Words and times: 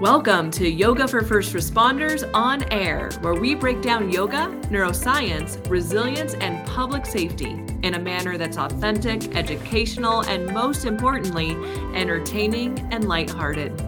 Welcome 0.00 0.50
to 0.52 0.68
Yoga 0.68 1.06
for 1.06 1.22
First 1.22 1.54
Responders 1.54 2.28
on 2.34 2.64
Air, 2.72 3.10
where 3.20 3.34
we 3.34 3.54
break 3.54 3.80
down 3.80 4.10
yoga, 4.10 4.48
neuroscience, 4.64 5.70
resilience, 5.70 6.34
and 6.34 6.66
public 6.66 7.06
safety 7.06 7.62
in 7.84 7.94
a 7.94 7.98
manner 8.00 8.36
that's 8.36 8.58
authentic, 8.58 9.36
educational, 9.36 10.22
and 10.22 10.52
most 10.52 10.84
importantly, 10.84 11.52
entertaining 11.94 12.76
and 12.92 13.06
lighthearted. 13.06 13.80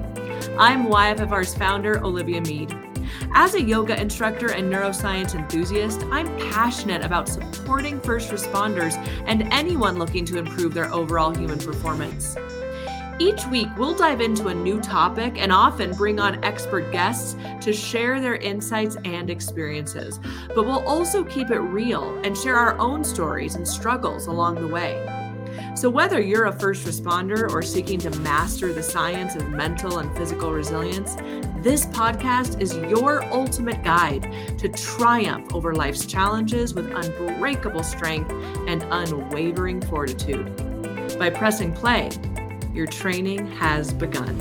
I'm 0.56 0.86
YFFR's 0.86 1.56
founder, 1.56 2.02
Olivia 2.04 2.40
Mead. 2.40 2.72
As 3.34 3.54
a 3.54 3.62
yoga 3.62 4.00
instructor 4.00 4.52
and 4.52 4.72
neuroscience 4.72 5.34
enthusiast, 5.34 6.04
I'm 6.12 6.28
passionate 6.52 7.04
about 7.04 7.28
supporting 7.28 8.00
first 8.00 8.30
responders 8.30 8.94
and 9.26 9.52
anyone 9.52 9.98
looking 9.98 10.24
to 10.26 10.38
improve 10.38 10.72
their 10.72 10.90
overall 10.92 11.34
human 11.34 11.58
performance. 11.58 12.36
Each 13.18 13.46
week, 13.46 13.68
we'll 13.78 13.94
dive 13.94 14.20
into 14.20 14.48
a 14.48 14.54
new 14.54 14.78
topic 14.78 15.38
and 15.38 15.50
often 15.50 15.94
bring 15.94 16.20
on 16.20 16.44
expert 16.44 16.92
guests 16.92 17.34
to 17.62 17.72
share 17.72 18.20
their 18.20 18.36
insights 18.36 18.98
and 19.06 19.30
experiences. 19.30 20.20
But 20.48 20.66
we'll 20.66 20.86
also 20.86 21.24
keep 21.24 21.50
it 21.50 21.60
real 21.60 22.20
and 22.24 22.36
share 22.36 22.56
our 22.56 22.78
own 22.78 23.02
stories 23.02 23.54
and 23.54 23.66
struggles 23.66 24.26
along 24.26 24.56
the 24.56 24.66
way. 24.66 25.02
So, 25.74 25.88
whether 25.88 26.20
you're 26.20 26.44
a 26.44 26.52
first 26.52 26.86
responder 26.86 27.50
or 27.50 27.62
seeking 27.62 27.98
to 28.00 28.10
master 28.20 28.74
the 28.74 28.82
science 28.82 29.34
of 29.34 29.48
mental 29.48 29.98
and 29.98 30.14
physical 30.14 30.52
resilience, 30.52 31.14
this 31.62 31.86
podcast 31.86 32.60
is 32.60 32.76
your 32.76 33.24
ultimate 33.32 33.82
guide 33.82 34.30
to 34.58 34.68
triumph 34.68 35.54
over 35.54 35.74
life's 35.74 36.04
challenges 36.04 36.74
with 36.74 36.90
unbreakable 36.92 37.82
strength 37.82 38.30
and 38.66 38.84
unwavering 38.90 39.80
fortitude. 39.80 40.54
By 41.18 41.30
pressing 41.30 41.72
play, 41.72 42.10
your 42.76 42.86
training 42.86 43.46
has 43.46 43.90
begun. 43.94 44.38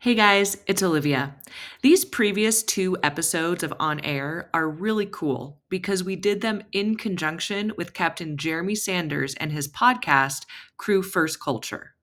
Hey 0.00 0.14
guys, 0.14 0.58
it's 0.66 0.82
Olivia. 0.82 1.34
These 1.82 2.04
previous 2.04 2.62
two 2.62 2.96
episodes 3.02 3.62
of 3.62 3.74
On 3.78 4.00
Air 4.00 4.50
are 4.54 4.68
really 4.68 5.06
cool 5.06 5.60
because 5.68 6.04
we 6.04 6.16
did 6.16 6.40
them 6.40 6.62
in 6.72 6.96
conjunction 6.96 7.72
with 7.76 7.94
Captain 7.94 8.36
Jeremy 8.36 8.74
Sanders 8.74 9.34
and 9.34 9.52
his 9.52 9.68
podcast, 9.68 10.44
Crew 10.78 11.02
First 11.02 11.40
Culture. 11.40 11.93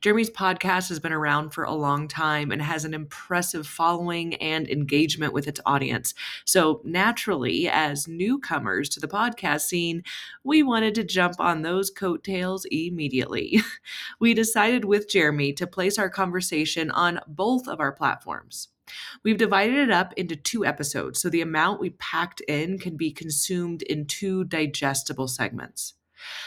Jeremy's 0.00 0.30
podcast 0.30 0.88
has 0.90 1.00
been 1.00 1.12
around 1.12 1.50
for 1.50 1.64
a 1.64 1.74
long 1.74 2.06
time 2.06 2.52
and 2.52 2.62
has 2.62 2.84
an 2.84 2.94
impressive 2.94 3.66
following 3.66 4.34
and 4.36 4.68
engagement 4.68 5.32
with 5.32 5.48
its 5.48 5.60
audience. 5.66 6.14
So, 6.44 6.80
naturally, 6.84 7.68
as 7.68 8.06
newcomers 8.06 8.88
to 8.90 9.00
the 9.00 9.08
podcast 9.08 9.62
scene, 9.62 10.04
we 10.44 10.62
wanted 10.62 10.94
to 10.96 11.04
jump 11.04 11.40
on 11.40 11.62
those 11.62 11.90
coattails 11.90 12.64
immediately. 12.70 13.60
we 14.20 14.34
decided 14.34 14.84
with 14.84 15.10
Jeremy 15.10 15.52
to 15.54 15.66
place 15.66 15.98
our 15.98 16.10
conversation 16.10 16.90
on 16.92 17.20
both 17.26 17.66
of 17.66 17.80
our 17.80 17.92
platforms. 17.92 18.68
We've 19.24 19.36
divided 19.36 19.76
it 19.76 19.90
up 19.90 20.14
into 20.16 20.36
two 20.36 20.64
episodes, 20.64 21.20
so 21.20 21.28
the 21.28 21.42
amount 21.42 21.80
we 21.80 21.90
packed 21.90 22.40
in 22.42 22.78
can 22.78 22.96
be 22.96 23.10
consumed 23.10 23.82
in 23.82 24.06
two 24.06 24.44
digestible 24.44 25.28
segments. 25.28 25.94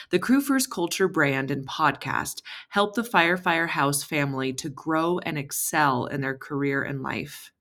The 0.09 0.19
Crew 0.19 0.41
First 0.41 0.69
Culture 0.69 1.07
brand 1.07 1.51
and 1.51 1.67
podcast 1.67 2.41
help 2.69 2.95
the 2.95 3.03
Firefire 3.03 3.69
House 3.69 4.03
family 4.03 4.53
to 4.53 4.69
grow 4.69 5.19
and 5.19 5.37
excel 5.37 6.05
in 6.05 6.21
their 6.21 6.37
career 6.37 6.83
and 6.83 7.01
life. 7.01 7.51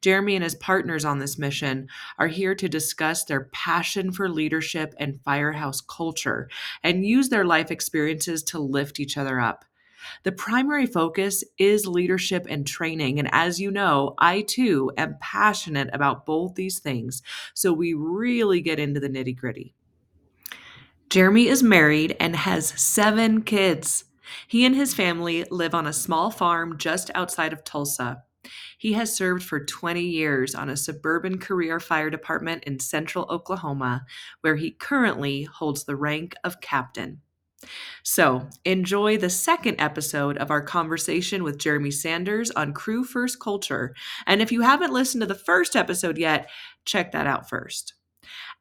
Jeremy 0.00 0.36
and 0.36 0.44
his 0.44 0.54
partners 0.54 1.04
on 1.04 1.18
this 1.18 1.38
mission 1.38 1.88
are 2.18 2.28
here 2.28 2.54
to 2.54 2.68
discuss 2.68 3.24
their 3.24 3.44
passion 3.52 4.12
for 4.12 4.28
leadership 4.28 4.94
and 4.98 5.20
firehouse 5.24 5.80
culture 5.80 6.48
and 6.82 7.06
use 7.06 7.28
their 7.28 7.44
life 7.44 7.70
experiences 7.70 8.42
to 8.44 8.58
lift 8.58 9.00
each 9.00 9.18
other 9.18 9.40
up. 9.40 9.64
The 10.22 10.32
primary 10.32 10.86
focus 10.86 11.42
is 11.58 11.86
leadership 11.86 12.46
and 12.48 12.66
training. 12.66 13.18
And 13.18 13.28
as 13.32 13.60
you 13.60 13.70
know, 13.70 14.14
I 14.18 14.42
too 14.42 14.92
am 14.96 15.16
passionate 15.20 15.90
about 15.92 16.26
both 16.26 16.54
these 16.54 16.78
things. 16.78 17.22
So 17.54 17.72
we 17.72 17.94
really 17.94 18.60
get 18.60 18.78
into 18.78 19.00
the 19.00 19.08
nitty 19.08 19.36
gritty. 19.36 19.75
Jeremy 21.08 21.46
is 21.46 21.62
married 21.62 22.16
and 22.18 22.34
has 22.34 22.68
seven 22.80 23.42
kids. 23.42 24.04
He 24.48 24.66
and 24.66 24.74
his 24.74 24.92
family 24.92 25.44
live 25.50 25.74
on 25.74 25.86
a 25.86 25.92
small 25.92 26.30
farm 26.30 26.78
just 26.78 27.10
outside 27.14 27.52
of 27.52 27.62
Tulsa. 27.62 28.24
He 28.78 28.92
has 28.94 29.16
served 29.16 29.44
for 29.44 29.64
20 29.64 30.00
years 30.00 30.54
on 30.54 30.68
a 30.68 30.76
suburban 30.76 31.38
career 31.38 31.80
fire 31.80 32.10
department 32.10 32.64
in 32.64 32.80
central 32.80 33.26
Oklahoma, 33.30 34.04
where 34.40 34.56
he 34.56 34.70
currently 34.70 35.44
holds 35.44 35.84
the 35.84 35.96
rank 35.96 36.34
of 36.44 36.60
captain. 36.60 37.20
So, 38.02 38.48
enjoy 38.64 39.16
the 39.16 39.30
second 39.30 39.80
episode 39.80 40.36
of 40.36 40.50
our 40.50 40.62
conversation 40.62 41.42
with 41.42 41.58
Jeremy 41.58 41.90
Sanders 41.90 42.50
on 42.50 42.74
Crew 42.74 43.02
First 43.02 43.40
Culture. 43.40 43.94
And 44.26 44.42
if 44.42 44.52
you 44.52 44.60
haven't 44.60 44.92
listened 44.92 45.22
to 45.22 45.26
the 45.26 45.34
first 45.34 45.74
episode 45.74 46.18
yet, 46.18 46.50
check 46.84 47.12
that 47.12 47.26
out 47.26 47.48
first. 47.48 47.95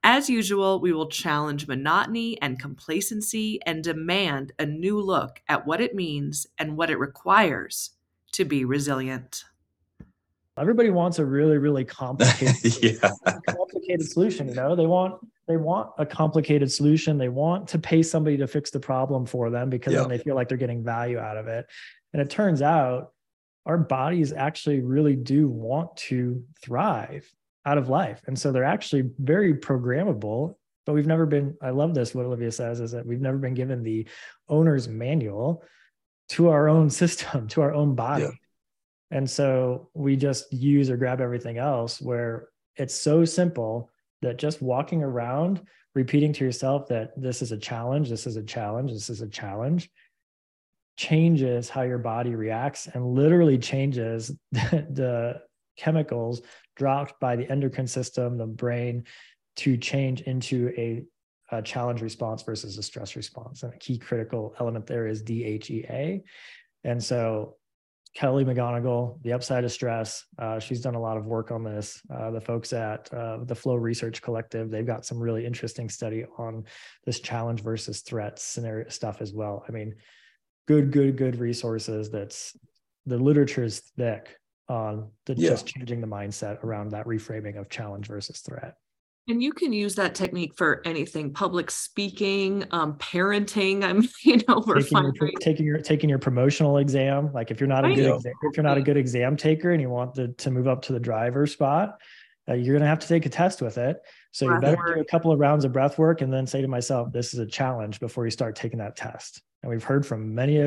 As 0.08 0.30
usual, 0.30 0.80
we 0.80 0.94
will 0.94 1.10
challenge 1.10 1.68
monotony 1.68 2.40
and 2.40 2.60
complacency 2.60 3.60
and 3.66 3.84
demand 3.84 4.52
a 4.60 4.66
new 4.68 5.02
look 5.02 5.42
at 5.50 5.66
what 5.66 5.82
it 5.82 5.96
means 5.96 6.46
and 6.60 6.78
what 6.78 6.92
it 6.92 7.00
requires 7.00 7.90
to 8.34 8.46
be 8.46 8.66
resilient. 8.66 9.44
Everybody 10.60 10.92
wants 10.92 11.18
a 11.18 11.26
really, 11.26 11.58
really 11.58 11.84
complicated, 11.86 12.84
yeah. 12.84 13.12
complicated 13.50 14.08
solution. 14.08 14.48
You 14.48 14.54
know, 14.54 14.76
they 14.76 14.86
want 14.86 15.16
they 15.48 15.58
want 15.58 15.90
a 15.98 16.06
complicated 16.06 16.72
solution. 16.72 17.18
They 17.18 17.30
want 17.30 17.68
to 17.70 17.80
pay 17.80 18.04
somebody 18.04 18.38
to 18.38 18.46
fix 18.46 18.70
the 18.70 18.80
problem 18.80 19.26
for 19.26 19.50
them 19.50 19.72
because 19.72 19.96
then 19.96 20.08
they 20.08 20.20
feel 20.20 20.36
like 20.36 20.50
they're 20.50 20.58
getting 20.60 20.84
value 20.84 21.18
out 21.18 21.38
of 21.38 21.48
it. 21.48 21.66
And 22.14 22.22
it 22.22 22.30
turns 22.30 22.62
out 22.62 23.14
our 23.66 23.80
bodies 23.80 24.34
actually 24.34 24.82
really 24.82 25.16
do 25.16 25.48
want 25.48 25.98
to 25.98 26.44
thrive 26.62 27.28
out 27.66 27.78
of 27.78 27.90
life. 27.90 28.22
And 28.28 28.38
so 28.38 28.52
they're 28.52 28.64
actually 28.64 29.09
very 29.20 29.56
programmable, 29.56 30.56
but 30.86 30.94
we've 30.94 31.08
never 31.08 31.26
been, 31.26 31.56
I 31.62 31.72
love 31.72 31.94
this, 31.94 32.14
what 32.14 32.26
Olivia 32.26 32.52
says 32.52 32.80
is 32.80 32.92
that 32.92 33.06
we've 33.06 33.22
never 33.22 33.38
been 33.38 33.53
given 33.53 33.84
the 33.84 34.08
owner's 34.48 34.88
manual 34.88 35.64
to 36.30 36.50
our 36.50 36.70
own 36.70 36.90
system, 37.02 37.48
to 37.50 37.62
our 37.62 37.74
own 37.74 37.96
body. 37.96 38.24
Yeah. 38.24 38.31
And 39.12 39.30
so 39.30 39.90
we 39.94 40.16
just 40.16 40.52
use 40.52 40.90
or 40.90 40.98
grab 40.98 41.22
everything 41.22 41.58
else 41.58 42.02
where 42.02 42.50
it's 42.75 42.96
so 42.96 43.24
simple 43.24 43.90
that 44.22 44.38
just 44.38 44.62
walking 44.62 45.04
around, 45.04 45.62
repeating 45.94 46.34
to 46.34 46.44
yourself 46.44 46.88
that 46.88 47.12
this 47.20 47.42
is 47.42 47.52
a 47.52 47.58
challenge, 47.58 48.09
this 48.09 48.28
is 48.28 48.36
a 48.36 48.44
challenge, 48.44 48.92
this 48.92 49.09
is 49.09 49.22
a 49.22 49.28
challenge, 49.28 49.90
changes 50.98 51.70
how 51.70 51.84
your 51.84 51.98
body 51.98 52.36
reacts 52.36 52.88
and 52.88 53.06
literally 53.06 53.58
changes 53.58 54.31
the, 54.52 54.88
the 54.92 55.42
chemicals 55.78 56.42
dropped 56.75 57.19
by 57.19 57.36
the 57.36 57.50
endocrine 57.50 57.88
system, 57.88 58.38
the 58.38 58.46
brain, 58.46 59.06
to 59.58 59.78
change 59.78 60.22
into 60.22 60.74
a, 60.78 61.03
a, 61.52 61.62
challenge 61.62 62.02
response 62.02 62.44
versus 62.44 62.78
a 62.78 62.84
stress 62.84 63.16
response. 63.16 63.63
And 63.63 63.74
a 63.74 63.78
key 63.78 63.97
critical 63.97 64.53
element 64.59 64.86
there 64.86 65.08
is 65.08 65.24
DHEA. 65.24 66.24
And 66.84 67.03
so 67.03 67.56
Kelly 68.16 68.46
McGonigal, 68.46 69.22
The 69.24 69.34
Upside 69.34 69.66
of 69.66 69.72
Stress, 69.72 70.25
uh, 70.40 70.59
she's 70.59 70.81
done 70.81 70.96
a 70.96 71.02
lot 71.02 71.18
of 71.18 71.25
work 71.25 71.52
on 71.52 71.63
this. 71.63 72.02
Uh, 72.13 72.31
the 72.31 72.40
folks 72.40 72.72
at 72.72 73.13
uh, 73.13 73.40
the 73.44 73.56
Flow 73.56 73.75
Research 73.75 74.22
Collective, 74.22 74.72
they've 74.72 74.86
got 74.86 75.06
some 75.06 75.19
really 75.19 75.46
interesting 75.46 75.90
study 75.90 76.25
on 76.38 76.63
this 77.06 77.19
challenge 77.19 77.62
versus 77.62 78.02
threat 78.02 78.40
scenario 78.40 78.88
stuff 78.90 79.22
as 79.22 79.34
well. 79.34 79.66
I 79.68 79.72
mean, 79.72 79.96
good, 80.66 80.92
good, 80.92 81.18
good 81.18 81.38
resources. 81.40 82.09
That's 82.09 82.57
the 83.06 83.18
literature 83.18 83.63
is 83.63 83.80
thick 83.97 84.38
on 84.68 85.09
the, 85.26 85.34
yeah. 85.36 85.50
just 85.50 85.68
changing 85.68 86.02
the 86.02 86.08
mindset 86.08 86.64
around 86.64 86.90
that 86.90 87.06
reframing 87.06 87.59
of 87.59 87.70
challenge 87.70 88.08
versus 88.08 88.40
threat. 88.40 88.76
And 89.28 89.42
you 89.42 89.53
can 89.53 89.74
use 89.74 89.96
that 89.96 90.14
technique 90.14 90.53
for 90.56 90.84
anything: 90.86 91.34
public 91.34 91.72
speaking, 91.72 92.63
um, 92.69 92.94
parenting. 92.95 93.84
I'm, 93.84 94.07
you 94.24 94.39
know, 94.48 94.63
we're 94.66 94.81
taking 94.81 95.13
your, 95.13 95.31
taking 95.39 95.66
your 95.66 95.80
taking 95.80 96.10
your 96.10 96.19
promotional 96.19 96.78
exam. 96.78 97.34
Like 97.34 97.50
if 97.50 97.60
you're 97.60 97.68
not 97.68 97.86
a 97.86 97.88
I 97.88 97.95
good 97.95 98.16
exam, 98.16 98.34
if 98.44 98.57
you're 98.57 98.63
not 98.63 98.78
a 98.78 98.84
good 98.84 98.98
exam 98.98 99.36
taker 99.36 99.72
and 99.72 99.81
you 99.81 99.89
want 99.89 100.13
to 100.16 100.28
to 100.28 100.51
move 100.51 100.68
up 100.68 100.84
to 100.84 100.94
the 100.94 101.00
driver 101.00 101.48
spot, 101.48 102.00
uh, 102.48 102.54
you're 102.54 102.74
going 102.74 102.84
to 102.84 102.88
have 102.88 103.00
to 103.00 103.07
take 103.07 103.25
a 103.25 103.30
test 103.30 103.63
with 103.63 103.80
it. 103.80 104.00
So 104.31 104.45
breath 104.45 104.57
you 104.57 104.62
better 104.62 104.78
work. 104.78 104.95
do 104.95 105.01
a 105.01 105.06
couple 105.06 105.31
of 105.31 105.39
rounds 105.39 105.66
of 105.66 105.74
breath 105.74 105.98
work 105.98 106.22
and 106.22 106.31
then 106.31 106.45
say 106.45 106.62
to 106.62 106.68
myself, 106.68 107.12
"This 107.12 107.34
is 107.34 107.39
a 107.39 107.48
challenge." 107.48 108.00
Before 108.00 108.25
you 108.25 108.31
start 108.31 108.56
taking 108.56 108.78
that 108.78 108.95
test. 108.95 109.42
And 109.63 109.72
we've 109.72 109.84
heard 109.84 110.06
from 110.06 110.36
many 110.36 110.60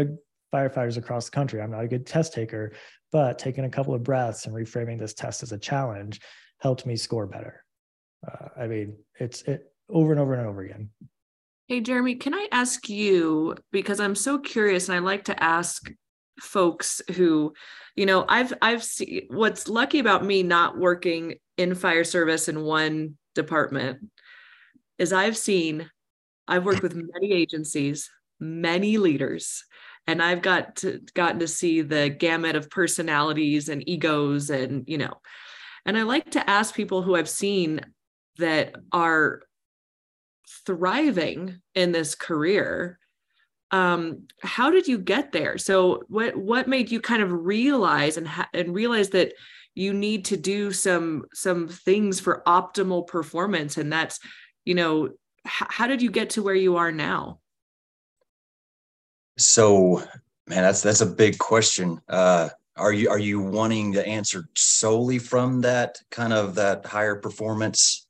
firefighters 0.53 0.97
across 0.97 1.27
the 1.27 1.31
country. 1.31 1.61
I'm 1.61 1.71
not 1.71 1.85
a 1.85 1.89
good 1.89 2.07
test 2.07 2.33
taker, 2.33 2.73
but 3.13 3.39
taking 3.39 3.65
a 3.65 3.71
couple 3.71 3.95
of 3.95 4.03
breaths 4.03 4.47
and 4.47 4.55
reframing 4.55 4.99
this 4.99 5.15
test 5.15 5.43
as 5.43 5.53
a 5.53 5.59
challenge 5.59 6.21
helped 6.59 6.87
me 6.87 6.97
score 6.97 7.27
better. 7.27 7.65
Uh, 8.27 8.49
I 8.57 8.67
mean, 8.67 8.97
it's 9.19 9.43
it 9.43 9.73
over 9.89 10.13
and 10.13 10.21
over 10.21 10.35
and 10.35 10.47
over 10.47 10.63
again. 10.63 10.91
Hey, 11.69 11.81
Jeremy, 11.81 12.15
can 12.15 12.35
I 12.35 12.49
ask 12.51 12.89
you 12.89 13.57
because 13.73 14.01
I'm 14.01 14.15
so 14.15 14.39
curious 14.39 14.89
and 14.89 14.97
I 14.97 15.01
like 15.01 15.25
to 15.25 15.43
ask 15.43 15.91
folks 16.41 17.03
who, 17.15 17.53
you 17.95 18.07
know, 18.07 18.25
I've 18.29 18.55
I've 18.63 18.83
seen 18.83 19.27
what's 19.29 19.69
lucky 19.69 19.99
about 19.99 20.25
me 20.25 20.43
not 20.43 20.79
working 20.79 21.35
in 21.57 21.75
fire 21.75 22.05
service 22.05 22.49
in 22.49 22.63
one 22.63 23.17
department 23.35 23.99
is 24.99 25.13
I've 25.13 25.37
seen, 25.37 25.91
I've 26.47 26.65
worked 26.65 26.83
with 26.83 26.95
many 26.95 27.33
agencies, 27.33 28.11
many 28.41 28.99
leaders, 28.99 29.65
and 30.09 30.23
I've 30.23 30.43
got 30.43 30.77
to, 30.77 31.01
gotten 31.15 31.39
to 31.41 31.47
see 31.47 31.83
the 31.83 32.09
gamut 32.09 32.57
of 32.57 32.71
personalities 32.71 33.69
and 33.69 33.89
egos 33.89 34.51
and, 34.51 34.85
you 34.89 34.99
know, 34.99 35.13
and 35.87 35.97
I 35.97 36.03
like 36.03 36.33
to 36.33 36.51
ask 36.51 36.75
people 36.75 37.03
who 37.03 37.15
I've 37.15 37.29
seen 37.29 37.83
that 38.39 38.75
are 38.91 39.43
thriving 40.67 41.61
in 41.75 41.93
this 41.93 42.15
career 42.15 42.99
um 43.71 44.23
how 44.43 44.71
did 44.71 44.89
you 44.89 44.97
get 44.97 45.31
there? 45.31 45.59
So 45.59 46.03
what 46.09 46.35
what 46.37 46.69
made 46.69 46.91
you 46.91 47.01
kind 47.01 47.23
of 47.23 47.31
realize 47.31 48.17
and 48.17 48.27
ha- 48.27 48.49
and 48.55 48.75
realize 48.75 49.11
that 49.11 49.35
you 49.75 49.93
need 49.93 50.25
to 50.27 50.39
do 50.39 50.73
some 50.73 51.25
some 51.35 51.69
things 51.69 52.19
for 52.19 52.43
optimal 52.47 53.07
performance? 53.07 53.77
And 53.77 53.93
that's 53.93 54.21
you 54.65 54.75
know 54.75 55.09
h- 55.47 55.69
how 55.69 55.87
did 55.87 56.01
you 56.01 56.11
get 56.11 56.31
to 56.31 56.43
where 56.43 56.55
you 56.55 56.77
are 56.77 56.93
now 56.93 57.41
so 59.39 60.03
man 60.47 60.63
that's 60.63 60.83
that's 60.83 61.01
a 61.01 61.07
big 61.07 61.39
question. 61.39 62.01
Uh 62.09 62.49
are 62.77 62.93
you 62.93 63.11
are 63.11 63.19
you 63.19 63.41
wanting 63.41 63.93
to 63.93 64.07
answer 64.07 64.49
solely 64.55 65.19
from 65.19 65.61
that 65.63 65.99
kind 66.11 66.33
of 66.33 66.55
that 66.55 66.87
higher 66.87 67.17
performance 67.17 68.07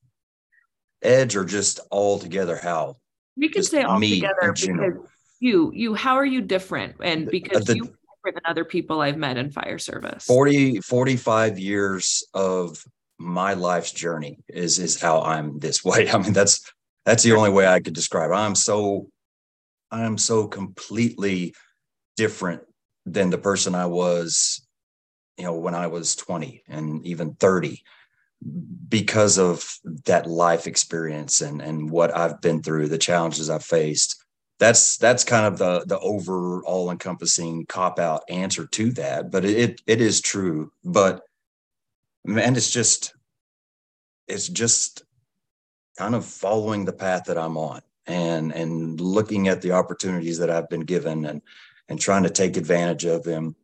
edge 1.02 1.36
or 1.36 1.44
just 1.44 1.80
all 1.90 2.18
together 2.18 2.58
how? 2.62 2.96
We 3.36 3.48
can 3.48 3.62
say 3.62 3.82
all 3.82 4.00
together 4.00 4.52
because 4.52 4.94
you 5.40 5.72
you 5.74 5.94
how 5.94 6.16
are 6.16 6.26
you 6.26 6.42
different? 6.42 6.96
And 7.00 7.30
because 7.30 7.64
the, 7.64 7.76
you 7.76 7.84
different 7.84 8.44
than 8.44 8.50
other 8.50 8.64
people 8.64 9.00
i've 9.00 9.16
met 9.16 9.36
in 9.36 9.50
fire 9.50 9.78
service. 9.78 10.24
40 10.24 10.80
45 10.80 11.58
years 11.58 12.24
of 12.34 12.84
my 13.18 13.54
life's 13.54 13.92
journey 13.92 14.38
is 14.48 14.78
is 14.78 15.00
how 15.00 15.22
i'm 15.22 15.58
this 15.58 15.84
way. 15.84 16.10
I 16.12 16.18
mean 16.18 16.32
that's 16.32 16.72
that's 17.04 17.22
the 17.22 17.32
only 17.32 17.50
way 17.50 17.66
i 17.66 17.80
could 17.80 17.94
describe 17.94 18.30
it. 18.30 18.34
i'm 18.34 18.54
so 18.54 19.08
i'm 19.90 20.18
so 20.18 20.46
completely 20.46 21.54
different 22.16 22.62
than 23.06 23.30
the 23.30 23.38
person 23.38 23.74
i 23.74 23.86
was 23.86 24.66
you 25.36 25.44
know 25.44 25.54
when 25.54 25.74
i 25.74 25.86
was 25.86 26.16
20 26.16 26.62
and 26.68 27.06
even 27.06 27.34
30 27.34 27.82
because 28.88 29.38
of 29.38 29.78
that 30.06 30.26
life 30.26 30.66
experience 30.66 31.40
and 31.40 31.60
and 31.60 31.90
what 31.90 32.16
I've 32.16 32.40
been 32.40 32.62
through, 32.62 32.88
the 32.88 32.98
challenges 32.98 33.50
I've 33.50 33.64
faced. 33.64 34.22
That's 34.58 34.96
that's 34.96 35.24
kind 35.24 35.46
of 35.46 35.58
the 35.58 35.84
the 35.86 35.98
overall 35.98 36.90
encompassing 36.90 37.66
cop 37.66 37.98
out 37.98 38.22
answer 38.28 38.66
to 38.66 38.92
that. 38.92 39.30
But 39.30 39.44
it 39.44 39.80
it 39.86 40.00
is 40.00 40.20
true. 40.20 40.72
But 40.84 41.22
man, 42.24 42.56
it's 42.56 42.70
just 42.70 43.14
it's 44.26 44.48
just 44.48 45.02
kind 45.96 46.14
of 46.14 46.24
following 46.24 46.84
the 46.84 46.92
path 46.92 47.24
that 47.24 47.38
I'm 47.38 47.56
on 47.56 47.80
and 48.08 48.52
and 48.52 49.00
looking 49.00 49.48
at 49.48 49.62
the 49.62 49.72
opportunities 49.72 50.38
that 50.38 50.50
I've 50.50 50.68
been 50.68 50.84
given 50.84 51.26
and 51.26 51.42
and 51.88 52.00
trying 52.00 52.24
to 52.24 52.30
take 52.30 52.56
advantage 52.56 53.04
of 53.04 53.22
them. 53.22 53.54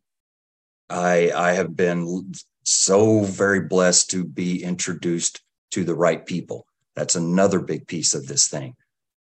I 0.88 1.32
I 1.34 1.52
have 1.52 1.74
been 1.74 2.32
so 2.62 3.22
very 3.22 3.62
blessed 3.62 4.10
to 4.10 4.24
be 4.24 4.62
introduced 4.62 5.42
to 5.72 5.84
the 5.84 5.94
right 5.94 6.24
people. 6.24 6.66
That's 6.94 7.16
another 7.16 7.58
big 7.58 7.86
piece 7.86 8.14
of 8.14 8.26
this 8.26 8.48
thing. 8.48 8.76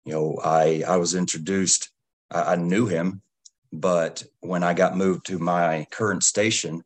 You 0.04 0.14
know, 0.14 0.40
I 0.44 0.84
I 0.88 0.98
was 0.98 1.16
introduced. 1.16 1.92
I, 2.32 2.54
I 2.54 2.56
knew 2.56 2.88
him, 2.88 3.22
but 3.72 4.24
when 4.42 4.64
I 4.64 4.74
got 4.74 4.98
moved 4.98 5.28
to 5.28 5.40
my 5.40 5.86
current 5.92 6.24
station, 6.24 6.84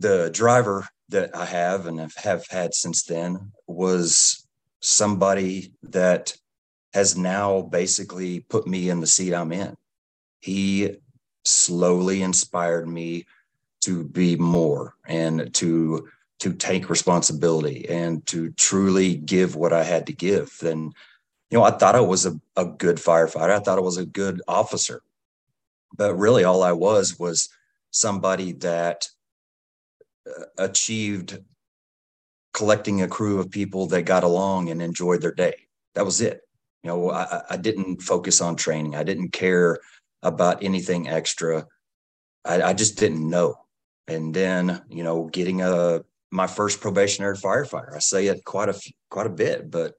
the 0.00 0.30
driver 0.30 0.88
that 1.08 1.34
I 1.34 1.46
have 1.46 1.86
and 1.86 2.00
have, 2.00 2.14
have 2.16 2.46
had 2.50 2.74
since 2.74 3.04
then 3.04 3.52
was 3.66 4.46
somebody 4.80 5.72
that 5.84 6.34
has 6.98 7.16
now 7.16 7.62
basically 7.62 8.40
put 8.40 8.66
me 8.66 8.90
in 8.90 8.98
the 9.00 9.06
seat 9.06 9.32
I'm 9.32 9.52
in. 9.52 9.76
He 10.40 10.96
slowly 11.44 12.22
inspired 12.22 12.88
me 12.88 13.26
to 13.82 14.02
be 14.02 14.34
more 14.34 14.94
and 15.06 15.54
to 15.54 16.08
to 16.40 16.52
take 16.52 16.90
responsibility 16.90 17.88
and 17.88 18.26
to 18.26 18.50
truly 18.50 19.14
give 19.16 19.54
what 19.54 19.72
I 19.72 19.84
had 19.84 20.06
to 20.06 20.12
give. 20.12 20.56
Then, 20.60 20.92
you 21.50 21.58
know, 21.58 21.64
I 21.64 21.72
thought 21.72 21.96
I 21.96 22.00
was 22.00 22.26
a, 22.26 22.40
a 22.56 22.64
good 22.64 22.96
firefighter. 22.96 23.50
I 23.50 23.58
thought 23.60 23.78
I 23.78 23.82
was 23.90 23.96
a 23.96 24.06
good 24.06 24.40
officer. 24.46 25.02
But 25.96 26.14
really 26.14 26.44
all 26.44 26.62
I 26.62 26.72
was 26.72 27.18
was 27.18 27.48
somebody 27.90 28.52
that 28.52 29.08
uh, 30.28 30.44
achieved 30.58 31.38
collecting 32.52 33.02
a 33.02 33.08
crew 33.08 33.40
of 33.40 33.50
people 33.50 33.86
that 33.88 34.02
got 34.02 34.22
along 34.24 34.70
and 34.70 34.80
enjoyed 34.80 35.22
their 35.22 35.34
day. 35.34 35.54
That 35.94 36.04
was 36.04 36.20
it. 36.20 36.47
You 36.82 36.88
know, 36.88 37.10
I, 37.10 37.42
I 37.50 37.56
didn't 37.56 38.02
focus 38.02 38.40
on 38.40 38.56
training. 38.56 38.94
I 38.94 39.02
didn't 39.02 39.30
care 39.30 39.78
about 40.22 40.62
anything 40.62 41.08
extra. 41.08 41.66
I, 42.44 42.62
I 42.62 42.72
just 42.72 42.98
didn't 42.98 43.28
know 43.28 43.56
and 44.08 44.32
then 44.34 44.82
you 44.88 45.04
know 45.04 45.26
getting 45.26 45.62
a 45.62 46.00
my 46.30 46.46
first 46.46 46.80
probationary 46.80 47.36
firefighter. 47.36 47.94
I 47.94 48.00
say 48.00 48.26
it 48.26 48.44
quite 48.44 48.68
a 48.68 48.80
quite 49.10 49.26
a 49.26 49.30
bit, 49.30 49.70
but 49.70 49.94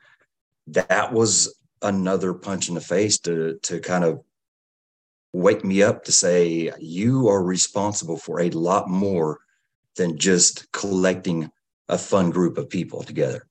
that 0.68 1.14
was 1.14 1.56
another 1.82 2.34
punch 2.34 2.68
in 2.68 2.76
the 2.76 2.82
face 2.82 3.20
to 3.20 3.58
to 3.64 3.80
kind 3.80 4.04
of 4.04 4.22
wake 5.32 5.64
me 5.64 5.84
up 5.84 6.04
to 6.04 6.12
say 6.12 6.72
you 6.80 7.30
are 7.30 7.44
responsible 7.44 8.18
for 8.18 8.42
a 8.42 8.50
lot 8.50 8.90
more 8.90 9.40
than 9.96 10.18
just 10.18 10.72
collecting 10.72 11.50
a 11.88 11.98
fun 11.98 12.32
group 12.32 12.58
of 12.58 12.70
people 12.70 13.04
together. 13.04 13.48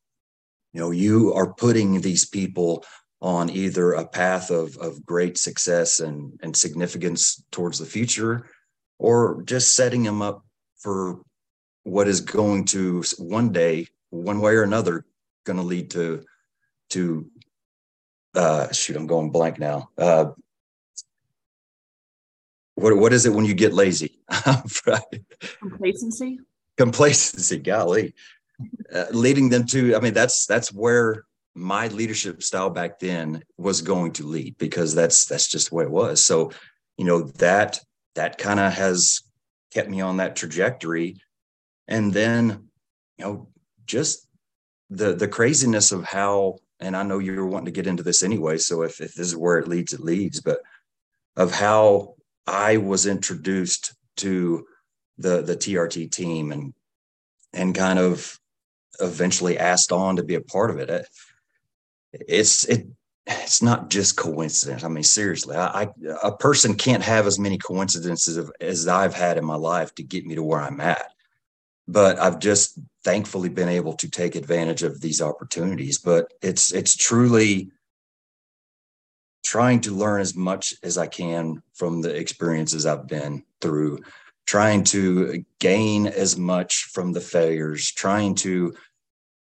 You 0.73 0.81
know, 0.81 0.91
you 0.91 1.33
are 1.35 1.55
putting 1.55 2.01
these 2.01 2.25
people 2.25 2.85
on 3.21 3.51
either 3.51 3.93
a 3.93 4.07
path 4.07 4.51
of 4.51 4.77
of 4.79 5.05
great 5.05 5.37
success 5.39 6.01
and 6.01 6.39
and 6.43 6.57
significance 6.57 7.43
towards 7.51 7.79
the 7.79 7.87
future 7.87 8.47
or 8.99 9.43
just 9.43 9.75
setting 9.75 10.03
them 10.03 10.23
up 10.23 10.45
for 10.77 11.21
what 11.85 12.09
is 12.09 12.21
going 12.21 12.65
to 12.67 13.03
one 13.19 13.51
day, 13.51 13.87
one 14.11 14.41
way 14.41 14.55
or 14.55 14.63
another, 14.63 15.05
going 15.45 15.57
to 15.57 15.63
lead 15.63 15.91
to 15.91 16.25
to 16.91 17.31
uh, 18.35 18.71
shoot. 18.73 18.97
I'm 18.97 19.07
going 19.07 19.31
blank 19.31 19.59
now. 19.59 19.89
Uh, 19.97 20.27
what 22.75 22.97
what 22.97 23.13
is 23.13 23.27
it 23.27 23.33
when 23.33 23.45
you 23.45 23.55
get 23.55 23.73
lazy? 23.73 24.21
Complacency. 25.61 26.39
Complacency. 26.77 27.59
Golly, 27.59 28.15
uh, 28.93 29.07
leading 29.11 29.49
them 29.49 29.67
to. 29.67 29.97
I 29.97 30.01
mean, 30.01 30.15
that's 30.15 30.47
that's 30.47 30.73
where 30.73 31.25
my 31.55 31.89
leadership 31.89 32.43
style 32.43 32.71
back 32.71 32.99
then 32.99 33.43
was 33.57 33.83
going 33.83 34.13
to 34.13 34.27
lead 34.27 34.57
because 34.59 34.95
that's 34.95 35.27
that's 35.27 35.49
just 35.49 35.71
the 35.71 35.75
way 35.77 35.85
it 35.85 35.91
was. 35.91 36.25
So, 36.25 36.53
you 36.97 37.05
know 37.05 37.23
that 37.23 37.81
that 38.15 38.39
kind 38.39 38.61
of 38.61 38.73
has 38.73 39.23
kept 39.73 39.89
me 39.89 40.01
on 40.01 40.17
that 40.19 40.37
trajectory. 40.37 41.21
And 41.87 42.13
then, 42.13 42.69
you 43.17 43.25
know, 43.25 43.49
just 43.87 44.27
the 44.91 45.15
the 45.15 45.29
craziness 45.29 45.93
of 45.93 46.05
how, 46.05 46.59
and 46.81 46.97
I 46.97 47.03
know 47.03 47.19
you're 47.19 47.47
wanting 47.47 47.67
to 47.67 47.71
get 47.71 47.87
into 47.87 48.03
this 48.03 48.23
anyway. 48.23 48.59
So 48.59 48.83
if, 48.83 49.01
if 49.01 49.15
this 49.15 49.29
is 49.29 49.37
where 49.37 49.59
it 49.59 49.69
leads, 49.69 49.93
it 49.93 50.01
leads, 50.01 50.41
but 50.41 50.61
of 51.37 51.53
how 51.53 52.15
I 52.47 52.79
was 52.79 53.07
introduced 53.07 53.95
to 54.17 54.67
the 55.17 55.43
the 55.43 55.57
TRT 55.57 56.11
team 56.11 56.53
and 56.53 56.75
and 57.53 57.75
kind 57.75 57.99
of 57.99 58.39
eventually 59.01 59.59
asked 59.59 59.93
on 59.93 60.17
to 60.17 60.23
be 60.23 60.35
a 60.35 60.41
part 60.41 60.71
of 60.71 60.79
it. 60.79 61.07
It's 62.13 62.65
it 62.65 62.87
it's 63.29 63.63
not 63.63 63.91
just 63.91 64.17
coincidence. 64.17 64.85
I 64.85 64.89
mean, 64.89 65.05
seriously, 65.05 65.55
I, 65.55 65.83
I, 65.83 65.89
a 66.23 66.33
person 66.35 66.75
can't 66.75 67.03
have 67.03 67.27
as 67.27 67.39
many 67.39 67.59
coincidences 67.59 68.39
of, 68.39 68.51
as 68.61 68.89
I've 68.89 69.15
had 69.15 69.37
in 69.37 69.45
my 69.45 69.55
life 69.55 69.95
to 69.97 70.03
get 70.03 70.25
me 70.25 70.35
to 70.35 70.43
where 70.43 70.61
I'm 70.61 70.81
at. 70.81 71.13
But 71.87 72.19
I've 72.19 72.39
just 72.39 72.79
thankfully 73.05 73.51
been 73.51 73.69
able 73.69 73.95
to 73.95 74.11
take 74.11 74.35
advantage 74.35 74.83
of 74.83 75.01
these 75.01 75.21
opportunities. 75.21 75.99
But 75.99 76.33
it's 76.43 76.73
it's 76.73 76.97
truly 76.97 77.71
trying 79.45 79.81
to 79.81 79.95
learn 79.95 80.21
as 80.21 80.35
much 80.35 80.75
as 80.83 80.99
I 80.99 81.07
can 81.07 81.63
from 81.75 82.03
the 82.03 82.15
experiences 82.15 82.85
I've 82.87 83.07
been 83.07 83.45
through, 83.61 84.01
trying 84.47 84.85
to 84.85 85.45
gain 85.59 86.07
as 86.07 86.37
much 86.37 86.85
from 86.85 87.13
the 87.13 87.21
failures, 87.21 87.91
trying 87.91 88.35
to 88.37 88.75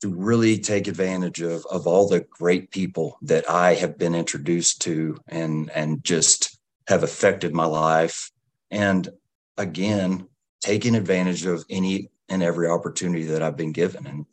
to 0.05 0.13
really 0.13 0.59
take 0.59 0.87
advantage 0.87 1.41
of 1.41 1.65
of 1.71 1.87
all 1.87 2.07
the 2.07 2.19
great 2.29 2.69
people 2.69 3.17
that 3.23 3.49
I 3.49 3.73
have 3.73 3.97
been 3.97 4.13
introduced 4.13 4.83
to 4.83 5.17
and 5.27 5.71
and 5.71 6.03
just 6.03 6.59
have 6.87 7.01
affected 7.01 7.55
my 7.55 7.65
life. 7.65 8.31
And 8.69 9.09
again 9.57 10.27
taking 10.61 10.95
advantage 10.95 11.45
of 11.45 11.65
any 11.69 12.09
and 12.29 12.43
every 12.43 12.67
opportunity 12.67 13.25
that 13.25 13.41
I've 13.41 13.57
been 13.57 13.71
given. 13.71 14.05
And 14.05 14.25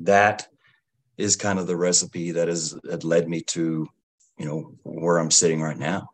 that 0.00 0.48
is 1.18 1.36
kind 1.36 1.58
of 1.58 1.66
the 1.66 1.76
recipe 1.76 2.30
that 2.32 2.48
has 2.48 2.74
led 3.02 3.28
me 3.28 3.42
to 3.42 3.86
you 4.38 4.46
know 4.46 4.72
where 4.82 5.18
I'm 5.18 5.30
sitting 5.30 5.60
right 5.60 5.78
now. 5.78 6.08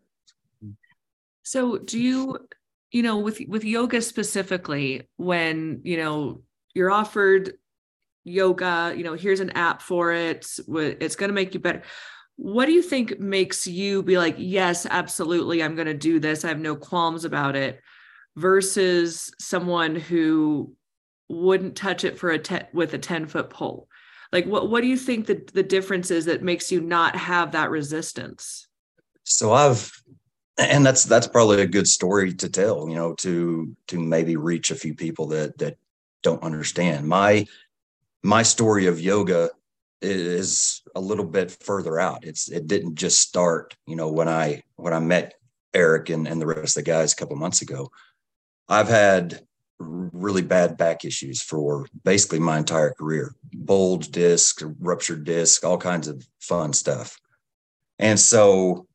So 1.44 1.78
do 1.78 2.00
you 2.00 2.48
you 2.90 3.04
know 3.04 3.18
with 3.18 3.40
with 3.46 3.62
yoga 3.62 4.02
specifically 4.02 5.08
when 5.18 5.82
you 5.84 5.98
know 5.98 6.42
you're 6.74 6.90
offered 6.90 7.58
yoga, 8.25 8.95
you 8.97 9.05
know, 9.05 9.14
here's 9.14 9.41
an 9.41 9.50
app 9.50 9.83
for 9.83 10.12
it. 10.12 10.47
It's 10.69 11.17
going 11.17 11.29
to 11.29 11.35
make 11.35 11.55
you 11.55 11.61
better. 11.61 11.83
What 12.37 12.67
do 12.67 12.73
you 12.73 12.83
think 12.83 13.21
makes 13.21 13.67
you 13.67 14.02
be 14.02 14.19
like, 14.19 14.37
yes, 14.38 14.87
absolutely, 14.87 15.62
I'm 15.62 15.75
going 15.75 15.87
to 15.87 15.95
do 15.95 16.19
this. 16.19 16.45
I 16.45 16.49
have 16.49 16.59
no 16.59 16.76
qualms 16.76 17.25
about 17.25 17.57
it 17.57 17.81
versus 18.37 19.31
someone 19.38 19.95
who 19.95 20.75
wouldn't 21.29 21.76
touch 21.76 22.05
it 22.05 22.19
for 22.19 22.33
a 22.33 22.41
with 22.73 22.95
a 22.95 22.99
10 22.99 23.26
foot 23.26 23.50
pole? 23.50 23.88
Like 24.33 24.47
what 24.47 24.71
what 24.71 24.81
do 24.81 24.87
you 24.87 24.97
think 24.97 25.26
that 25.26 25.52
the 25.52 25.62
difference 25.62 26.11
is 26.11 26.25
that 26.25 26.43
makes 26.43 26.73
you 26.73 26.81
not 26.81 27.14
have 27.17 27.52
that 27.52 27.71
resistance? 27.71 28.67
So 29.25 29.52
I've 29.52 29.93
and 30.59 30.85
that's 30.85 31.05
that's 31.05 31.26
probably 31.26 31.61
a 31.61 31.67
good 31.67 31.87
story 31.87 32.33
to 32.35 32.49
tell, 32.49 32.88
you 32.88 32.95
know, 32.95 33.14
to 33.17 33.76
to 33.88 34.00
maybe 34.00 34.37
reach 34.37 34.71
a 34.71 34.76
few 34.76 34.95
people 34.95 35.29
that 35.29 35.59
that 35.59 35.76
don't 36.23 36.43
understand. 36.43 37.07
My 37.07 37.47
my 38.23 38.43
story 38.43 38.87
of 38.87 39.00
yoga 39.00 39.50
is 40.00 40.83
a 40.95 41.00
little 41.00 41.25
bit 41.25 41.50
further 41.50 41.99
out. 41.99 42.25
It's 42.25 42.49
it 42.49 42.67
didn't 42.67 42.97
just 42.97 43.21
start, 43.21 43.76
you 43.87 43.97
know, 43.97 44.11
when 44.11 44.29
I 44.29 44.62
when 44.76 44.93
I 44.93 44.99
met 44.99 45.35
Eric 45.75 46.11
and, 46.11 46.26
and 46.26 46.41
the 46.41 46.47
rest 46.47 46.76
of 46.76 46.85
the 46.85 46.91
guys 46.91 47.12
a 47.12 47.17
couple 47.17 47.37
months 47.37 47.62
ago. 47.62 47.91
I've 48.69 48.88
had 48.88 49.41
really 49.79 50.43
bad 50.43 50.76
back 50.76 51.05
issues 51.05 51.43
for 51.43 51.87
basically 52.05 52.38
my 52.38 52.59
entire 52.59 52.93
career 52.93 53.35
bulge 53.52 54.11
disc 54.11 54.62
ruptured 54.79 55.25
disc 55.25 55.64
all 55.64 55.79
kinds 55.79 56.09
of 56.09 56.25
fun 56.41 56.73
stuff 56.73 57.19
and 57.99 58.19
so 58.19 58.87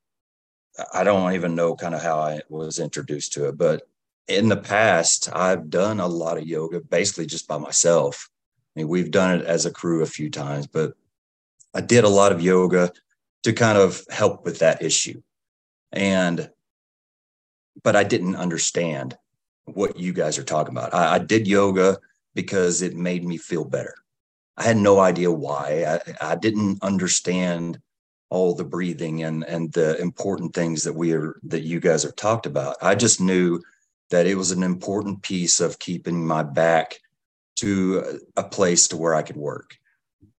i 0.94 1.04
don't 1.04 1.34
even 1.34 1.54
know 1.54 1.76
kind 1.76 1.94
of 1.94 2.02
how 2.02 2.18
i 2.18 2.40
was 2.48 2.78
introduced 2.78 3.32
to 3.32 3.48
it 3.48 3.58
but 3.58 3.82
in 4.28 4.48
the 4.48 4.56
past 4.56 5.28
i've 5.34 5.68
done 5.68 6.00
a 6.00 6.06
lot 6.06 6.38
of 6.38 6.46
yoga 6.46 6.80
basically 6.80 7.26
just 7.26 7.46
by 7.46 7.58
myself 7.58 8.30
Mean, 8.78 8.88
we've 8.88 9.10
done 9.10 9.40
it 9.40 9.46
as 9.46 9.66
a 9.66 9.70
crew 9.70 10.02
a 10.02 10.06
few 10.06 10.30
times 10.30 10.66
but 10.66 10.94
i 11.74 11.80
did 11.80 12.04
a 12.04 12.08
lot 12.08 12.32
of 12.32 12.42
yoga 12.42 12.92
to 13.42 13.52
kind 13.52 13.78
of 13.78 14.04
help 14.10 14.44
with 14.44 14.60
that 14.60 14.82
issue 14.82 15.20
and 15.92 16.50
but 17.82 17.96
i 17.96 18.04
didn't 18.04 18.36
understand 18.36 19.16
what 19.74 19.98
you 19.98 20.12
guys 20.12 20.38
are 20.38 20.44
talking 20.44 20.74
about. 20.74 20.94
I, 20.94 21.16
I, 21.16 21.18
did 21.18 21.46
yoga 21.46 21.98
because 22.34 22.82
it 22.82 22.96
made 22.96 23.24
me 23.24 23.36
feel 23.36 23.64
better. 23.64 23.94
I 24.56 24.64
had 24.64 24.76
no 24.76 24.98
idea 24.98 25.30
why. 25.30 26.00
I, 26.20 26.32
I 26.32 26.36
didn't 26.36 26.82
understand 26.82 27.80
all 28.30 28.54
the 28.54 28.64
breathing 28.64 29.22
and 29.22 29.42
and 29.44 29.72
the 29.72 29.98
important 30.00 30.54
things 30.54 30.84
that 30.84 30.92
we 30.92 31.12
are 31.12 31.40
that 31.44 31.62
you 31.62 31.80
guys 31.80 32.02
have 32.02 32.16
talked 32.16 32.46
about. 32.46 32.76
I 32.82 32.94
just 32.94 33.20
knew 33.20 33.62
that 34.10 34.26
it 34.26 34.34
was 34.34 34.50
an 34.50 34.62
important 34.62 35.22
piece 35.22 35.60
of 35.60 35.78
keeping 35.78 36.26
my 36.26 36.42
back 36.42 36.98
to 37.60 38.20
a 38.36 38.42
place 38.42 38.88
to 38.88 38.96
where 38.96 39.14
I 39.14 39.22
could 39.22 39.36
work. 39.36 39.76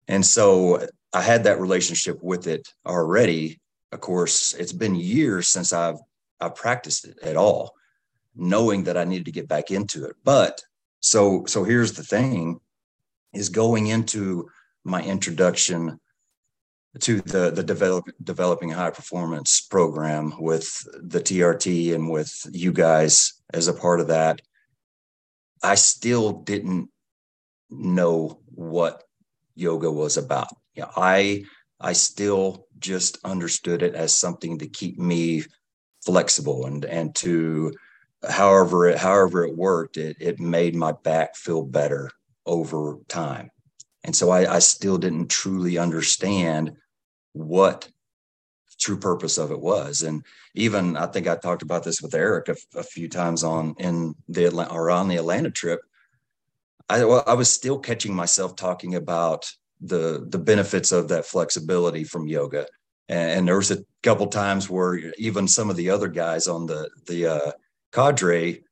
And 0.07 0.25
so 0.25 0.87
I 1.13 1.23
had 1.23 1.45
that 1.45 1.61
relationship 1.61 2.19
with 2.23 2.47
it 2.47 2.69
already. 2.87 3.61
Of 3.93 4.01
course, 4.01 4.55
it's 4.55 4.73
been 4.73 4.95
years 4.95 5.49
since 5.49 5.73
I've 5.73 5.99
I've 6.41 6.55
practiced 6.55 7.05
it 7.05 7.19
at 7.23 7.37
all 7.37 7.75
knowing 8.37 8.85
that 8.85 8.97
I 8.97 9.03
needed 9.03 9.25
to 9.25 9.33
get 9.33 9.49
back 9.49 9.71
into 9.71 10.05
it. 10.05 10.15
But 10.25 10.63
so 11.01 11.45
so 11.47 11.65
here's 11.65 11.93
the 11.93 12.05
thing 12.05 12.61
is 13.33 13.49
going 13.49 13.89
into 13.89 14.49
my 14.85 15.03
introduction 15.03 15.99
to 17.01 17.21
the 17.21 17.51
the 17.51 17.63
develop, 17.63 18.05
developing 18.23 18.71
high 18.71 18.91
performance 18.91 19.61
program 19.61 20.35
with 20.39 20.69
the 21.03 21.21
TRT 21.21 21.95
and 21.95 22.11
with 22.11 22.33
you 22.53 22.73
guys 22.73 23.35
as 23.53 23.67
a 23.67 23.75
part 23.75 24.01
of 24.01 24.09
that 24.09 24.41
I 25.63 25.75
still 25.75 26.33
didn't 26.33 26.91
know 27.71 28.41
what 28.47 29.05
yoga 29.55 29.91
was 29.91 30.17
about. 30.17 30.49
You 30.75 30.83
know, 30.83 30.91
I 30.97 31.45
I 31.81 31.93
still 31.93 32.67
just 32.79 33.19
understood 33.25 33.83
it 33.83 33.95
as 33.95 34.13
something 34.13 34.59
to 34.59 34.69
keep 34.69 34.99
me 34.99 35.45
flexible 36.05 36.67
and 36.67 36.85
and 36.85 37.15
to 37.17 37.73
however 38.29 38.87
it 38.87 38.99
however 38.99 39.45
it 39.45 39.57
worked, 39.57 39.97
it 39.97 40.17
it 40.21 40.41
made 40.41 40.75
my 40.75 40.93
back 40.93 41.37
feel 41.37 41.63
better 41.63 42.11
over 42.47 42.99
time. 43.09 43.51
And 44.05 44.15
so 44.15 44.31
I, 44.31 44.55
I 44.55 44.59
still 44.61 44.97
didn't 44.97 45.29
truly 45.29 45.77
understand 45.77 46.73
what 47.33 47.89
true 48.81 48.99
purpose 48.99 49.39
of 49.39 49.51
it 49.51 49.61
was. 49.61 50.03
And 50.03 50.25
even 50.55 50.97
I 50.97 51.07
think 51.07 51.27
I 51.27 51.37
talked 51.37 51.63
about 51.63 51.85
this 51.85 52.01
with 52.01 52.15
Eric 52.15 52.49
a, 52.49 52.57
a 52.77 52.83
few 52.83 53.09
times 53.09 53.45
on 53.45 53.75
in 53.79 54.15
the 54.29 54.47
Atlanta 54.47 54.73
or 54.73 54.91
on 54.91 55.09
the 55.09 55.17
Atlanta 55.17 55.51
trip. 55.51 55.81
I 56.89 57.05
well, 57.05 57.25
I 57.27 57.35
was 57.35 57.51
still 57.51 57.79
catching 57.79 58.15
myself 58.15 58.57
talking 58.57 58.95
about 58.95 59.51
the 59.81 60.27
the 60.29 60.39
benefits 60.39 60.93
of 60.93 61.09
that 61.09 61.27
flexibility 61.27 62.05
from 62.05 62.29
yoga. 62.29 62.67
And, 63.09 63.31
and 63.31 63.49
there 63.49 63.57
was 63.57 63.71
a 63.71 63.85
couple 64.03 64.27
times 64.27 64.69
where 64.69 65.13
even 65.19 65.49
some 65.49 65.71
of 65.71 65.77
the 65.77 65.91
other 65.91 66.09
guys 66.09 66.49
on 66.49 66.67
the 66.67 66.91
the 67.07 67.27
uh, 67.27 67.53
cadre 67.93 68.63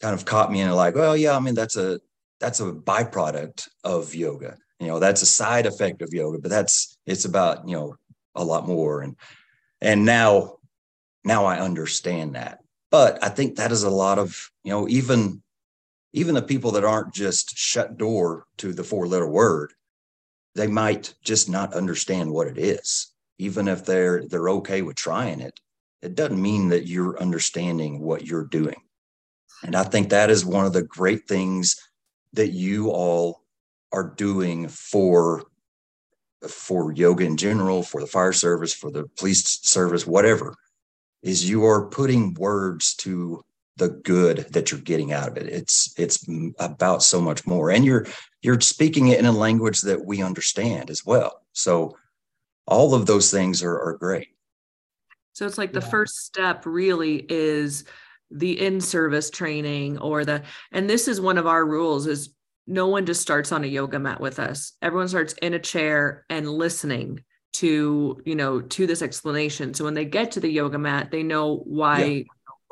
kind 0.00 0.14
of 0.14 0.24
caught 0.24 0.50
me 0.50 0.60
in 0.60 0.70
like, 0.72 0.94
well, 0.94 1.16
yeah, 1.16 1.36
I 1.36 1.40
mean, 1.40 1.54
that's 1.54 1.76
a 1.76 2.00
that's 2.40 2.60
a 2.60 2.72
byproduct 2.72 3.68
of 3.84 4.14
yoga. 4.14 4.56
You 4.80 4.88
know, 4.88 4.98
that's 4.98 5.22
a 5.22 5.26
side 5.26 5.66
effect 5.66 6.02
of 6.02 6.12
yoga, 6.12 6.38
but 6.38 6.50
that's 6.50 6.98
it's 7.06 7.24
about, 7.24 7.68
you 7.68 7.76
know, 7.76 7.96
a 8.34 8.44
lot 8.44 8.66
more. 8.66 9.02
And 9.02 9.16
and 9.80 10.04
now 10.04 10.56
now 11.24 11.44
I 11.44 11.60
understand 11.60 12.34
that. 12.34 12.58
But 12.90 13.22
I 13.22 13.28
think 13.28 13.56
that 13.56 13.72
is 13.72 13.84
a 13.84 13.90
lot 13.90 14.18
of, 14.18 14.50
you 14.64 14.70
know, 14.70 14.88
even 14.88 15.42
even 16.12 16.34
the 16.34 16.42
people 16.42 16.72
that 16.72 16.84
aren't 16.84 17.14
just 17.14 17.56
shut 17.56 17.96
door 17.96 18.46
to 18.58 18.72
the 18.72 18.84
four 18.84 19.06
letter 19.06 19.28
word, 19.28 19.72
they 20.54 20.66
might 20.66 21.14
just 21.24 21.48
not 21.48 21.74
understand 21.74 22.30
what 22.30 22.46
it 22.46 22.58
is. 22.58 23.08
Even 23.38 23.66
if 23.68 23.84
they're 23.84 24.24
they're 24.28 24.50
okay 24.50 24.82
with 24.82 24.96
trying 24.96 25.40
it, 25.40 25.58
it 26.02 26.14
doesn't 26.14 26.40
mean 26.40 26.68
that 26.68 26.86
you're 26.86 27.18
understanding 27.18 28.00
what 28.00 28.26
you're 28.26 28.46
doing. 28.46 28.76
And 29.64 29.74
I 29.74 29.84
think 29.84 30.10
that 30.10 30.30
is 30.30 30.44
one 30.44 30.66
of 30.66 30.72
the 30.72 30.82
great 30.82 31.26
things 31.26 31.76
that 32.34 32.50
you 32.50 32.90
all 32.90 33.42
are 33.92 34.12
doing 34.16 34.68
for 34.68 35.44
for 36.48 36.92
yoga 36.92 37.24
in 37.24 37.36
general, 37.36 37.84
for 37.84 38.00
the 38.00 38.06
fire 38.06 38.32
service, 38.32 38.74
for 38.74 38.90
the 38.90 39.04
police 39.16 39.60
service, 39.62 40.06
whatever, 40.06 40.54
is 41.22 41.48
you 41.48 41.64
are 41.64 41.86
putting 41.86 42.34
words 42.34 42.94
to 42.96 43.40
the 43.76 43.88
good 43.88 44.38
that 44.50 44.70
you're 44.70 44.80
getting 44.80 45.12
out 45.12 45.28
of 45.28 45.36
it. 45.36 45.48
It's 45.48 45.94
it's 45.98 46.26
about 46.58 47.02
so 47.02 47.20
much 47.20 47.46
more, 47.46 47.70
and 47.70 47.84
you're 47.84 48.06
you're 48.42 48.60
speaking 48.60 49.08
it 49.08 49.18
in 49.18 49.26
a 49.26 49.32
language 49.32 49.82
that 49.82 50.04
we 50.04 50.22
understand 50.22 50.90
as 50.90 51.04
well. 51.06 51.42
So 51.52 51.96
all 52.66 52.94
of 52.94 53.06
those 53.06 53.30
things 53.30 53.62
are, 53.62 53.78
are 53.78 53.96
great. 53.96 54.28
So 55.32 55.46
it's 55.46 55.58
like 55.58 55.72
the 55.72 55.80
first 55.80 56.26
step 56.26 56.64
really 56.66 57.24
is 57.28 57.84
the 58.30 58.60
in-service 58.60 59.30
training 59.30 59.98
or 59.98 60.24
the 60.24 60.42
and 60.72 60.88
this 60.88 61.08
is 61.08 61.20
one 61.20 61.38
of 61.38 61.46
our 61.46 61.64
rules 61.64 62.06
is 62.06 62.34
no 62.66 62.86
one 62.88 63.06
just 63.06 63.20
starts 63.20 63.52
on 63.52 63.64
a 63.64 63.66
yoga 63.66 63.98
mat 63.98 64.20
with 64.20 64.38
us. 64.38 64.72
Everyone 64.80 65.08
starts 65.08 65.34
in 65.42 65.54
a 65.54 65.58
chair 65.58 66.24
and 66.30 66.48
listening 66.48 67.24
to, 67.54 68.20
you 68.24 68.34
know, 68.34 68.60
to 68.60 68.86
this 68.86 69.02
explanation. 69.02 69.74
So 69.74 69.84
when 69.84 69.94
they 69.94 70.04
get 70.04 70.32
to 70.32 70.40
the 70.40 70.50
yoga 70.50 70.78
mat, 70.78 71.10
they 71.10 71.22
know 71.22 71.56
why 71.56 72.04
yeah. 72.04 72.22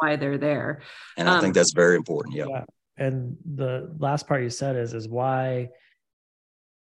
Why 0.00 0.16
they're 0.16 0.38
there. 0.38 0.80
And 1.16 1.28
I 1.28 1.36
um, 1.36 1.40
think 1.40 1.54
that's 1.54 1.72
very 1.72 1.96
important. 1.96 2.34
Yeah. 2.34 2.46
yeah. 2.48 2.64
And 2.96 3.36
the 3.54 3.94
last 3.98 4.26
part 4.26 4.42
you 4.42 4.50
said 4.50 4.76
is 4.76 4.94
is 4.94 5.08
why 5.08 5.70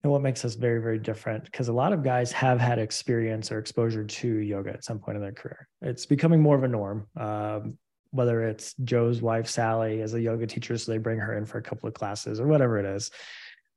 and 0.06 0.12
what 0.12 0.22
makes 0.22 0.44
us 0.44 0.54
very 0.54 0.80
very 0.80 1.00
different 1.00 1.44
because 1.44 1.66
a 1.66 1.72
lot 1.72 1.92
of 1.92 2.04
guys 2.04 2.30
have 2.30 2.60
had 2.60 2.78
experience 2.78 3.50
or 3.50 3.58
exposure 3.58 4.04
to 4.04 4.36
yoga 4.38 4.70
at 4.70 4.84
some 4.84 5.00
point 5.00 5.16
in 5.16 5.22
their 5.22 5.32
career 5.32 5.68
it's 5.82 6.06
becoming 6.06 6.40
more 6.40 6.54
of 6.54 6.62
a 6.62 6.68
norm 6.68 7.08
um, 7.16 7.76
whether 8.10 8.42
it's 8.42 8.74
joe's 8.84 9.20
wife 9.20 9.48
sally 9.48 10.02
as 10.02 10.14
a 10.14 10.20
yoga 10.20 10.46
teacher 10.46 10.78
so 10.78 10.92
they 10.92 10.98
bring 10.98 11.18
her 11.18 11.36
in 11.36 11.44
for 11.44 11.58
a 11.58 11.62
couple 11.62 11.88
of 11.88 11.94
classes 11.94 12.38
or 12.38 12.46
whatever 12.46 12.78
it 12.78 12.86
is 12.86 13.10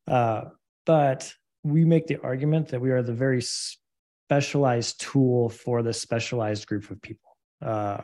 uh, 0.08 0.44
but 0.86 1.34
we 1.64 1.84
make 1.84 2.06
the 2.06 2.22
argument 2.22 2.68
that 2.68 2.80
we 2.80 2.92
are 2.92 3.02
the 3.02 3.12
very 3.12 3.42
specialized 3.42 5.02
tool 5.02 5.50
for 5.50 5.82
the 5.82 5.94
specialized 5.94 6.68
group 6.68 6.92
of 6.92 7.02
people 7.02 7.36
uh, 7.66 8.02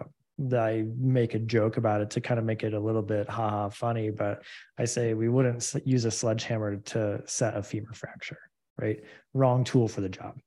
I 0.53 0.85
make 0.97 1.33
a 1.33 1.39
joke 1.39 1.77
about 1.77 2.01
it 2.01 2.09
to 2.11 2.21
kind 2.21 2.39
of 2.39 2.45
make 2.45 2.63
it 2.63 2.73
a 2.73 2.79
little 2.79 3.01
bit 3.01 3.29
haha 3.29 3.69
funny, 3.69 4.09
but 4.09 4.43
I 4.77 4.85
say 4.85 5.13
we 5.13 5.29
wouldn't 5.29 5.73
use 5.85 6.05
a 6.05 6.11
sledgehammer 6.11 6.77
to 6.77 7.21
set 7.25 7.55
a 7.55 7.63
femur 7.63 7.93
fracture, 7.93 8.39
right? 8.77 8.99
Wrong 9.33 9.63
tool 9.63 9.87
for 9.87 10.01
the 10.01 10.09
job. 10.09 10.37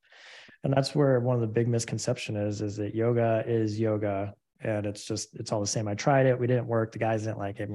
And 0.64 0.72
that's 0.72 0.94
where 0.94 1.20
one 1.20 1.36
of 1.36 1.40
the 1.40 1.46
big 1.46 1.68
misconception 1.68 2.36
is, 2.36 2.60
is 2.60 2.76
that 2.76 2.94
yoga 2.94 3.44
is 3.46 3.80
yoga 3.80 4.34
and 4.60 4.84
it's 4.86 5.04
just, 5.04 5.34
it's 5.36 5.52
all 5.52 5.60
the 5.60 5.66
same. 5.66 5.88
I 5.88 5.94
tried 5.94 6.26
it. 6.26 6.38
We 6.38 6.46
didn't 6.46 6.66
work. 6.66 6.92
The 6.92 6.98
guys 6.98 7.22
didn't 7.22 7.38
like 7.38 7.60
it, 7.60 7.70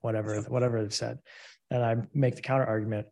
whatever, 0.00 0.40
whatever 0.42 0.82
they've 0.82 0.92
said. 0.92 1.18
And 1.70 1.82
I 1.82 1.96
make 2.12 2.36
the 2.36 2.42
counter 2.42 2.66
argument, 2.66 3.06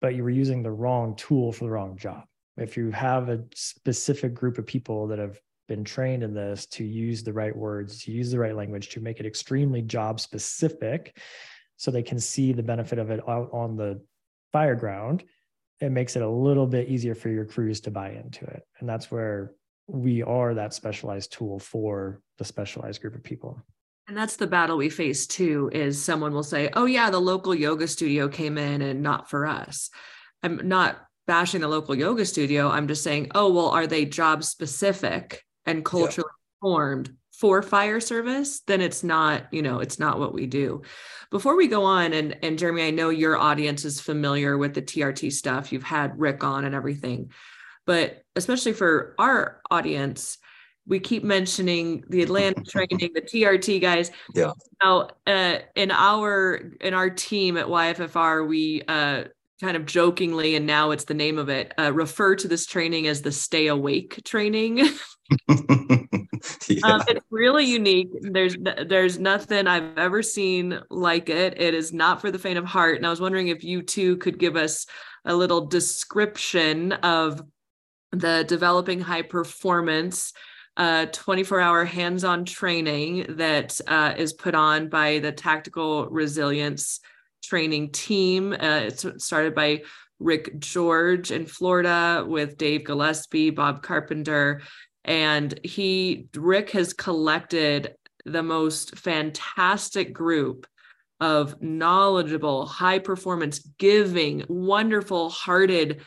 but 0.00 0.14
you 0.14 0.22
were 0.22 0.30
using 0.30 0.62
the 0.62 0.70
wrong 0.70 1.16
tool 1.16 1.52
for 1.52 1.64
the 1.64 1.70
wrong 1.70 1.96
job. 1.96 2.24
If 2.56 2.76
you 2.76 2.90
have 2.90 3.30
a 3.30 3.44
specific 3.54 4.34
group 4.34 4.58
of 4.58 4.66
people 4.66 5.06
that 5.08 5.18
have 5.18 5.38
been 5.70 5.84
trained 5.84 6.24
in 6.24 6.34
this 6.34 6.66
to 6.66 6.82
use 6.84 7.22
the 7.22 7.32
right 7.32 7.56
words, 7.56 8.02
to 8.02 8.10
use 8.10 8.32
the 8.32 8.38
right 8.38 8.56
language, 8.56 8.88
to 8.88 9.00
make 9.00 9.20
it 9.20 9.26
extremely 9.26 9.80
job 9.80 10.18
specific 10.18 11.16
so 11.76 11.92
they 11.92 12.02
can 12.02 12.18
see 12.18 12.52
the 12.52 12.62
benefit 12.62 12.98
of 12.98 13.10
it 13.10 13.26
out 13.28 13.48
on 13.52 13.76
the 13.76 14.02
fireground, 14.52 15.22
it 15.80 15.92
makes 15.92 16.16
it 16.16 16.22
a 16.22 16.28
little 16.28 16.66
bit 16.66 16.88
easier 16.88 17.14
for 17.14 17.28
your 17.28 17.44
crews 17.44 17.80
to 17.82 17.90
buy 17.92 18.10
into 18.10 18.44
it. 18.46 18.64
And 18.80 18.88
that's 18.88 19.12
where 19.12 19.52
we 19.86 20.24
are 20.24 20.54
that 20.54 20.74
specialized 20.74 21.32
tool 21.32 21.60
for 21.60 22.20
the 22.38 22.44
specialized 22.44 23.00
group 23.00 23.14
of 23.14 23.22
people. 23.22 23.62
And 24.08 24.16
that's 24.16 24.36
the 24.36 24.48
battle 24.48 24.76
we 24.76 24.90
face 24.90 25.24
too 25.24 25.70
is 25.72 26.02
someone 26.02 26.34
will 26.34 26.42
say, 26.42 26.68
"Oh 26.74 26.86
yeah, 26.86 27.10
the 27.10 27.20
local 27.20 27.54
yoga 27.54 27.86
studio 27.86 28.26
came 28.26 28.58
in 28.58 28.82
and 28.82 29.04
not 29.04 29.30
for 29.30 29.46
us." 29.46 29.88
I'm 30.42 30.66
not 30.66 30.98
bashing 31.28 31.60
the 31.60 31.68
local 31.68 31.94
yoga 31.94 32.26
studio. 32.26 32.68
I'm 32.68 32.88
just 32.88 33.04
saying, 33.04 33.30
"Oh, 33.36 33.52
well, 33.52 33.68
are 33.68 33.86
they 33.86 34.04
job 34.04 34.42
specific 34.42 35.44
and 35.70 35.84
culturally 35.84 36.28
yeah. 36.28 36.60
formed 36.60 37.16
for 37.32 37.62
fire 37.62 38.00
service?" 38.00 38.60
Then 38.60 38.80
it's 38.80 39.02
not, 39.02 39.52
you 39.52 39.62
know, 39.62 39.80
it's 39.80 39.98
not 39.98 40.18
what 40.18 40.34
we 40.34 40.46
do. 40.46 40.82
Before 41.30 41.56
we 41.56 41.68
go 41.68 41.84
on 41.84 42.12
and 42.12 42.36
and 42.42 42.58
Jeremy, 42.58 42.82
I 42.82 42.90
know 42.90 43.10
your 43.10 43.36
audience 43.36 43.84
is 43.84 44.00
familiar 44.00 44.58
with 44.58 44.74
the 44.74 44.82
TRT 44.82 45.32
stuff. 45.32 45.72
You've 45.72 45.82
had 45.82 46.18
Rick 46.18 46.44
on 46.44 46.64
and 46.64 46.74
everything. 46.74 47.30
But 47.86 48.22
especially 48.36 48.72
for 48.72 49.14
our 49.18 49.60
audience, 49.70 50.38
we 50.86 51.00
keep 51.00 51.24
mentioning 51.24 52.04
the 52.08 52.22
Atlanta 52.22 52.62
training, 52.68 53.10
the 53.14 53.22
TRT 53.22 53.80
guys. 53.80 54.10
Yeah. 54.34 54.52
Now, 54.82 55.08
uh, 55.26 55.58
in 55.74 55.90
our 55.90 56.72
in 56.80 56.94
our 56.94 57.10
team 57.10 57.56
at 57.56 57.66
YFFR, 57.66 58.46
we 58.46 58.82
uh, 58.86 59.24
kind 59.60 59.76
of 59.76 59.86
jokingly, 59.86 60.56
and 60.56 60.66
now 60.66 60.90
it's 60.90 61.04
the 61.04 61.14
name 61.14 61.38
of 61.38 61.48
it, 61.48 61.72
uh, 61.78 61.92
refer 61.92 62.34
to 62.36 62.48
this 62.48 62.66
training 62.66 63.06
as 63.06 63.22
the 63.22 63.32
Stay 63.32 63.66
Awake 63.66 64.20
training. 64.24 64.78
yeah. 65.48 66.80
um, 66.84 67.02
it's 67.06 67.24
really 67.30 67.64
unique. 67.64 68.08
There's 68.20 68.56
there's 68.86 69.18
nothing 69.18 69.66
I've 69.66 69.96
ever 69.96 70.22
seen 70.22 70.80
like 70.90 71.28
it. 71.28 71.60
It 71.60 71.74
is 71.74 71.92
not 71.92 72.20
for 72.20 72.30
the 72.30 72.38
faint 72.38 72.58
of 72.58 72.64
heart. 72.64 72.96
And 72.96 73.06
I 73.06 73.10
was 73.10 73.20
wondering 73.20 73.48
if 73.48 73.62
you 73.62 73.82
two 73.82 74.16
could 74.16 74.38
give 74.38 74.56
us 74.56 74.86
a 75.24 75.34
little 75.34 75.66
description 75.66 76.92
of 76.92 77.42
the 78.12 78.44
developing 78.48 79.00
high 79.00 79.22
performance 79.22 80.32
uh, 80.76 81.06
24 81.12 81.60
hour 81.60 81.84
hands 81.84 82.24
on 82.24 82.44
training 82.44 83.26
that 83.36 83.78
uh, 83.86 84.14
is 84.16 84.32
put 84.32 84.54
on 84.54 84.88
by 84.88 85.18
the 85.18 85.32
Tactical 85.32 86.08
Resilience 86.08 87.00
Training 87.42 87.92
Team. 87.92 88.52
Uh, 88.52 88.80
it's 88.84 89.06
started 89.18 89.54
by 89.54 89.82
Rick 90.18 90.58
George 90.58 91.30
in 91.30 91.46
Florida 91.46 92.24
with 92.26 92.58
Dave 92.58 92.84
Gillespie, 92.84 93.50
Bob 93.50 93.82
Carpenter. 93.82 94.62
And 95.04 95.58
he, 95.64 96.26
Rick 96.36 96.70
has 96.70 96.92
collected 96.92 97.94
the 98.26 98.42
most 98.42 98.96
fantastic 98.98 100.12
group 100.12 100.66
of 101.20 101.60
knowledgeable, 101.62 102.66
high 102.66 102.98
performance, 102.98 103.60
giving, 103.78 104.44
wonderful 104.48 105.30
hearted 105.30 106.02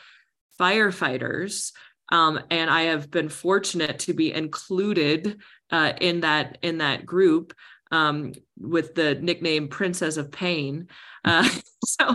firefighters 0.60 1.72
um, 2.10 2.40
and 2.50 2.70
I 2.70 2.82
have 2.82 3.10
been 3.10 3.28
fortunate 3.28 3.98
to 4.00 4.14
be 4.14 4.32
included 4.32 5.40
uh, 5.70 5.94
in 6.00 6.20
that 6.20 6.58
in 6.62 6.78
that 6.78 7.06
group 7.06 7.54
um, 7.94 8.32
with 8.58 8.94
the 8.94 9.14
nickname 9.14 9.68
Princess 9.68 10.16
of 10.16 10.32
Pain. 10.32 10.88
Uh, 11.24 11.48
so, 11.86 12.12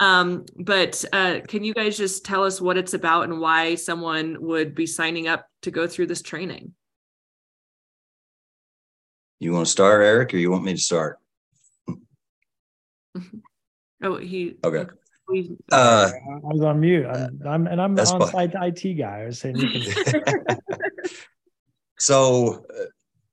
um, 0.00 0.46
but 0.58 1.04
uh, 1.12 1.40
can 1.46 1.64
you 1.64 1.74
guys 1.74 1.98
just 1.98 2.24
tell 2.24 2.44
us 2.44 2.60
what 2.60 2.78
it's 2.78 2.94
about 2.94 3.24
and 3.24 3.38
why 3.38 3.74
someone 3.74 4.38
would 4.40 4.74
be 4.74 4.86
signing 4.86 5.28
up 5.28 5.46
to 5.62 5.70
go 5.70 5.86
through 5.86 6.06
this 6.06 6.22
training? 6.22 6.72
You 9.38 9.52
want 9.52 9.66
to 9.66 9.72
start, 9.72 10.02
Eric, 10.02 10.32
or 10.32 10.38
you 10.38 10.50
want 10.50 10.64
me 10.64 10.72
to 10.72 10.80
start? 10.80 11.18
oh, 14.02 14.16
he. 14.16 14.56
Okay. 14.64 14.86
Uh, 15.72 16.10
I 16.12 16.38
was 16.42 16.62
on 16.62 16.80
mute. 16.80 17.04
I'm, 17.04 17.40
I'm 17.44 17.66
and 17.66 17.82
I'm 17.82 17.98
on 17.98 18.28
site 18.28 18.54
IT 18.54 18.94
guy. 18.94 19.22
I 19.22 19.26
was 19.26 19.40
saying 19.40 19.56
you 19.56 19.92
can. 19.92 20.22
so, 21.98 22.64
uh, 22.72 22.84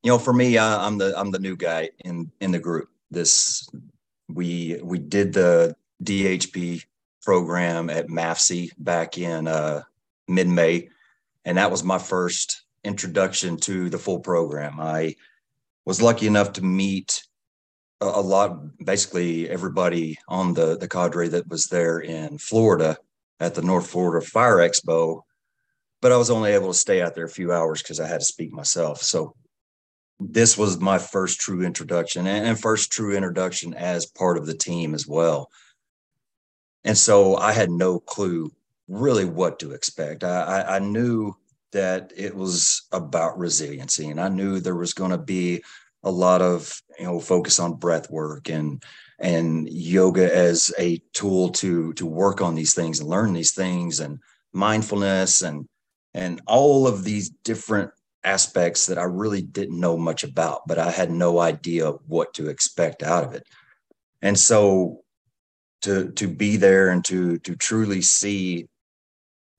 you 0.04 0.12
know, 0.12 0.20
for 0.20 0.34
me, 0.34 0.58
uh, 0.58 0.86
I'm 0.86 0.98
the 0.98 1.18
I'm 1.18 1.32
the 1.32 1.40
new 1.40 1.56
guy 1.56 1.90
in 2.04 2.32
in 2.42 2.52
the 2.52 2.60
group. 2.60 2.90
This 3.10 3.68
we 4.28 4.80
we 4.84 5.00
did 5.00 5.34
the 5.34 5.76
DHP 6.04 6.84
program 7.22 7.90
at 7.90 8.08
MAFC 8.08 8.72
back 8.78 9.18
in 9.18 9.48
uh, 9.48 9.84
mid 10.28 10.48
May, 10.48 10.90
and 11.46 11.58
that 11.58 11.72
was 11.72 11.84
my 11.84 11.98
first 11.98 12.64
introduction 12.84 13.56
to 13.58 13.90
the 13.90 13.98
full 13.98 14.20
program. 14.20 14.80
I 14.80 15.16
was 15.86 16.02
lucky 16.02 16.28
enough 16.28 16.54
to 16.54 16.62
meet 16.62 17.24
a 18.02 18.22
lot, 18.22 18.78
basically 18.84 19.50
everybody 19.50 20.20
on 20.28 20.54
the 20.54 20.78
the 20.78 20.90
cadre 20.90 21.30
that 21.30 21.48
was 21.48 21.68
there 21.68 22.00
in 22.00 22.38
Florida 22.38 22.98
at 23.40 23.56
the 23.56 23.62
North 23.62 23.88
Florida 23.88 24.26
Fire 24.26 24.58
Expo, 24.58 25.22
but 26.02 26.12
I 26.12 26.18
was 26.18 26.30
only 26.30 26.52
able 26.52 26.68
to 26.68 26.78
stay 26.78 27.02
out 27.02 27.16
there 27.16 27.26
a 27.26 27.30
few 27.30 27.54
hours 27.54 27.82
because 27.82 28.02
I 28.02 28.08
had 28.08 28.20
to 28.20 28.26
speak 28.26 28.52
myself. 28.52 29.02
So 29.02 29.36
this 30.20 30.58
was 30.58 30.80
my 30.80 30.98
first 30.98 31.40
true 31.40 31.66
introduction 31.66 32.28
and 32.28 32.60
first 32.60 32.92
true 32.92 33.16
introduction 33.16 33.74
as 33.74 34.06
part 34.06 34.38
of 34.38 34.46
the 34.46 34.54
team 34.54 34.94
as 34.94 35.08
well. 35.08 35.50
And 36.84 36.98
so 36.98 37.36
I 37.38 37.52
had 37.52 37.70
no 37.70 38.00
clue 38.00 38.52
really 38.88 39.26
what 39.26 39.60
to 39.60 39.72
expect. 39.72 40.24
I, 40.24 40.64
I, 40.68 40.80
knew 40.80 41.34
that 41.72 42.12
it 42.16 42.36
was 42.36 42.84
about 42.92 43.38
resiliency, 43.38 44.10
and 44.10 44.20
I 44.20 44.30
knew 44.30 44.60
there 44.60 44.76
was 44.76 44.94
going 44.94 45.12
to 45.12 45.18
be 45.18 45.64
a 46.04 46.12
lot 46.12 46.42
of 46.42 46.82
you 47.00 47.06
know 47.06 47.20
focus 47.20 47.60
on 47.60 47.76
breath 47.76 48.10
work 48.12 48.50
and 48.50 48.84
and 49.20 49.70
yoga 49.70 50.36
as 50.36 50.74
a 50.78 51.02
tool 51.14 51.50
to 51.50 51.94
to 51.94 52.06
work 52.06 52.42
on 52.42 52.56
these 52.56 52.74
things 52.74 53.00
and 53.00 53.10
learn 53.10 53.34
these 53.34 53.54
things 53.54 54.02
and 54.02 54.20
mindfulness 54.52 55.42
and 55.42 55.68
and 56.14 56.42
all 56.46 56.88
of 56.88 57.04
these 57.04 57.30
different 57.44 57.92
aspects 58.24 58.86
that 58.88 58.98
I 58.98 59.04
really 59.04 59.42
didn't 59.42 59.80
know 59.80 59.98
much 59.98 60.24
about, 60.24 60.62
but 60.68 60.80
I 60.80 60.92
had 60.92 61.12
no 61.12 61.40
idea 61.40 61.92
what 62.08 62.34
to 62.36 62.50
expect 62.50 63.04
out 63.04 63.24
of 63.24 63.34
it. 63.34 63.48
And 64.22 64.38
so 64.40 65.04
to 65.82 66.12
to 66.12 66.28
be 66.28 66.58
there 66.58 66.90
and 66.90 67.04
to 67.06 67.38
to 67.40 67.56
truly 67.56 68.02
see 68.02 68.68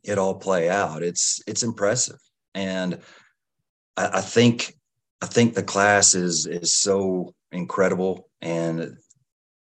it 0.02 0.18
all 0.18 0.34
play 0.34 0.68
out, 0.68 1.02
it's 1.02 1.42
it's 1.46 1.62
impressive. 1.62 2.18
And 2.54 3.00
I, 3.96 4.18
I 4.18 4.20
think 4.20 4.74
I 5.22 5.26
think 5.26 5.54
the 5.54 5.62
class 5.62 6.14
is 6.14 6.46
is 6.46 6.72
so 6.74 7.34
incredible, 7.52 8.28
and 8.40 8.96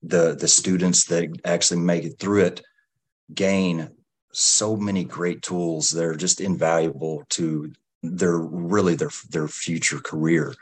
the 0.03 0.37
the 0.38 0.48
students 0.48 1.05
that 1.07 1.29
actually 1.44 1.81
make 1.81 2.05
it 2.05 2.18
through 2.18 2.44
it 2.44 2.62
gain 3.35 3.90
so 4.33 4.77
many 4.77 5.05
great 5.05 5.42
tools 5.42 5.90
that 5.90 6.05
are 6.05 6.14
just 6.14 6.40
invaluable 6.40 7.24
to 7.31 7.72
their 8.03 8.37
really 8.37 8.95
their 8.95 9.11
their 9.31 9.49
future 9.49 9.99
career 9.99 10.55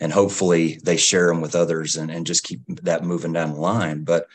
and 0.00 0.12
hopefully 0.12 0.78
they 0.82 0.96
share 0.96 1.28
them 1.28 1.40
with 1.40 1.54
others 1.54 1.96
and, 1.96 2.10
and 2.10 2.26
just 2.26 2.44
keep 2.44 2.60
that 2.82 3.04
moving 3.04 3.32
down 3.32 3.52
the 3.52 3.60
line 3.60 4.04
but 4.04 4.26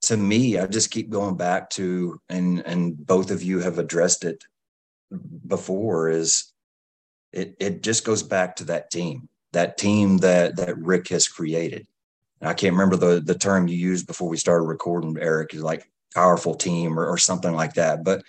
to 0.00 0.16
me 0.16 0.58
i 0.58 0.66
just 0.66 0.90
keep 0.90 1.08
going 1.08 1.36
back 1.36 1.70
to 1.70 2.20
and 2.28 2.60
and 2.66 3.06
both 3.06 3.30
of 3.30 3.42
you 3.42 3.60
have 3.60 3.78
addressed 3.78 4.24
it 4.24 4.44
before 5.46 6.08
is 6.08 6.52
it 7.32 7.56
it 7.60 7.82
just 7.82 8.04
goes 8.04 8.22
back 8.22 8.56
to 8.56 8.64
that 8.64 8.90
team, 8.90 9.28
that 9.52 9.78
team 9.78 10.18
that 10.18 10.56
that 10.56 10.78
Rick 10.78 11.08
has 11.08 11.28
created. 11.28 11.86
And 12.40 12.48
I 12.48 12.54
can't 12.54 12.74
remember 12.74 12.96
the 12.96 13.20
the 13.20 13.38
term 13.38 13.68
you 13.68 13.76
used 13.76 14.06
before 14.06 14.28
we 14.28 14.36
started 14.36 14.64
recording, 14.64 15.16
Eric, 15.20 15.54
is 15.54 15.62
like 15.62 15.90
powerful 16.14 16.54
team 16.54 16.98
or, 16.98 17.06
or 17.06 17.18
something 17.18 17.52
like 17.52 17.74
that. 17.74 18.04
But 18.04 18.22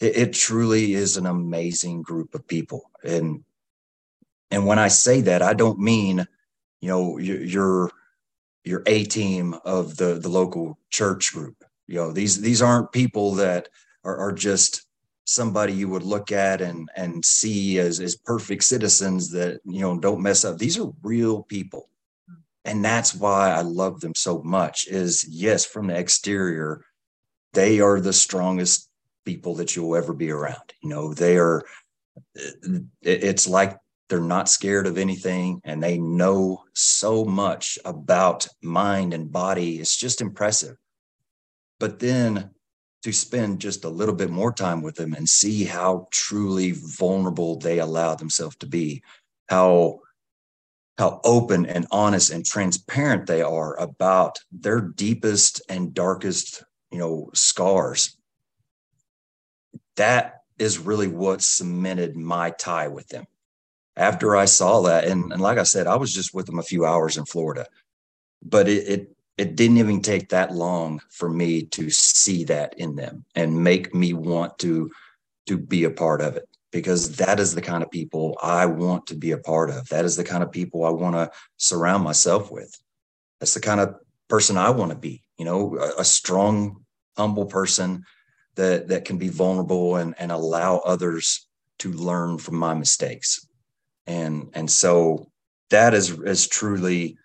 it, 0.00 0.16
it 0.16 0.32
truly 0.32 0.94
is 0.94 1.16
an 1.16 1.26
amazing 1.26 2.02
group 2.02 2.34
of 2.34 2.46
people. 2.46 2.90
And 3.02 3.44
and 4.50 4.66
when 4.66 4.78
I 4.78 4.88
say 4.88 5.22
that, 5.22 5.42
I 5.42 5.54
don't 5.54 5.78
mean, 5.78 6.26
you 6.80 6.88
know, 6.88 7.18
your 7.18 7.90
your 8.64 8.82
A 8.86 9.04
team 9.04 9.54
of 9.64 9.96
the 9.96 10.14
the 10.14 10.28
local 10.28 10.78
church 10.90 11.32
group. 11.32 11.64
You 11.86 11.96
know, 11.96 12.12
these 12.12 12.40
these 12.40 12.62
aren't 12.62 12.92
people 12.92 13.34
that 13.34 13.68
are, 14.04 14.16
are 14.16 14.32
just 14.32 14.86
somebody 15.24 15.72
you 15.72 15.88
would 15.88 16.02
look 16.02 16.32
at 16.32 16.60
and 16.60 16.88
and 16.96 17.24
see 17.24 17.78
as 17.78 18.00
as 18.00 18.16
perfect 18.16 18.62
citizens 18.62 19.30
that 19.30 19.60
you 19.64 19.80
know 19.80 19.98
don't 19.98 20.22
mess 20.22 20.44
up 20.44 20.58
these 20.58 20.78
are 20.78 20.92
real 21.02 21.42
people 21.44 21.88
and 22.66 22.84
that's 22.84 23.14
why 23.14 23.50
i 23.50 23.62
love 23.62 24.00
them 24.00 24.14
so 24.14 24.42
much 24.42 24.86
is 24.86 25.26
yes 25.26 25.64
from 25.64 25.86
the 25.86 25.96
exterior 25.96 26.84
they 27.54 27.80
are 27.80 28.00
the 28.00 28.12
strongest 28.12 28.90
people 29.24 29.54
that 29.56 29.74
you'll 29.74 29.96
ever 29.96 30.12
be 30.12 30.30
around. 30.30 30.74
You 30.82 30.90
know 30.90 31.14
they 31.14 31.36
are 31.36 31.64
uh, 32.36 32.78
it's 33.02 33.48
like 33.48 33.78
they're 34.08 34.20
not 34.20 34.48
scared 34.48 34.86
of 34.86 34.98
anything 34.98 35.60
and 35.64 35.82
they 35.82 35.98
know 35.98 36.64
so 36.74 37.24
much 37.24 37.78
about 37.84 38.46
mind 38.62 39.14
and 39.14 39.32
body. 39.32 39.80
It's 39.80 39.96
just 39.96 40.20
impressive. 40.20 40.76
But 41.80 41.98
then 41.98 42.50
to 43.02 43.12
spend 43.12 43.60
just 43.60 43.84
a 43.84 43.88
little 43.88 44.14
bit 44.14 44.30
more 44.30 44.52
time 44.52 44.82
with 44.82 44.94
them 44.94 45.14
and 45.14 45.28
see 45.28 45.64
how 45.64 46.08
truly 46.10 46.72
vulnerable 46.72 47.58
they 47.58 47.78
allow 47.78 48.14
themselves 48.14 48.56
to 48.56 48.66
be, 48.66 49.02
how 49.48 50.00
how 50.96 51.20
open 51.24 51.66
and 51.66 51.88
honest 51.90 52.30
and 52.30 52.46
transparent 52.46 53.26
they 53.26 53.42
are 53.42 53.76
about 53.80 54.38
their 54.52 54.80
deepest 54.80 55.60
and 55.68 55.92
darkest 55.92 56.62
you 56.94 57.00
know, 57.00 57.28
scars. 57.34 58.16
That 59.96 60.42
is 60.58 60.78
really 60.78 61.08
what 61.08 61.42
cemented 61.42 62.16
my 62.16 62.50
tie 62.50 62.88
with 62.88 63.08
them. 63.08 63.24
After 63.96 64.36
I 64.36 64.46
saw 64.46 64.82
that, 64.82 65.04
and, 65.04 65.32
and 65.32 65.40
like 65.40 65.58
I 65.58 65.62
said, 65.62 65.86
I 65.86 65.96
was 65.96 66.12
just 66.12 66.34
with 66.34 66.46
them 66.46 66.58
a 66.58 66.64
few 66.64 66.84
hours 66.84 67.16
in 67.16 67.24
Florida, 67.24 67.66
but 68.42 68.68
it, 68.68 68.88
it 68.88 69.10
it 69.36 69.56
didn't 69.56 69.78
even 69.78 70.00
take 70.00 70.28
that 70.28 70.52
long 70.52 71.00
for 71.10 71.28
me 71.28 71.62
to 71.62 71.90
see 71.90 72.44
that 72.44 72.74
in 72.78 72.94
them 72.94 73.24
and 73.34 73.64
make 73.64 73.94
me 73.94 74.12
want 74.12 74.58
to 74.60 74.90
to 75.46 75.58
be 75.58 75.84
a 75.84 75.90
part 75.90 76.20
of 76.20 76.36
it 76.36 76.48
because 76.70 77.16
that 77.16 77.38
is 77.38 77.54
the 77.54 77.62
kind 77.62 77.82
of 77.82 77.90
people 77.90 78.38
I 78.42 78.66
want 78.66 79.06
to 79.08 79.14
be 79.14 79.32
a 79.32 79.38
part 79.38 79.70
of. 79.70 79.88
That 79.90 80.04
is 80.04 80.16
the 80.16 80.24
kind 80.24 80.42
of 80.42 80.50
people 80.50 80.84
I 80.84 80.90
want 80.90 81.14
to 81.16 81.30
surround 81.56 82.02
myself 82.02 82.50
with. 82.50 82.74
That's 83.38 83.54
the 83.54 83.60
kind 83.60 83.80
of 83.80 83.96
person 84.28 84.56
I 84.56 84.70
want 84.70 84.90
to 84.90 84.96
be, 84.96 85.22
you 85.38 85.44
know, 85.44 85.76
a, 85.76 86.00
a 86.00 86.04
strong, 86.04 86.84
humble 87.16 87.46
person 87.46 88.04
that 88.56 88.88
that 88.88 89.04
can 89.04 89.18
be 89.18 89.28
vulnerable 89.28 89.96
and 89.96 90.14
and 90.18 90.32
allow 90.32 90.78
others 90.78 91.46
to 91.78 91.92
learn 91.92 92.38
from 92.38 92.56
my 92.56 92.74
mistakes. 92.74 93.46
And 94.06 94.50
and 94.54 94.70
so 94.70 95.30
that 95.70 95.94
is 95.94 96.10
is 96.20 96.46
truly 96.46 97.18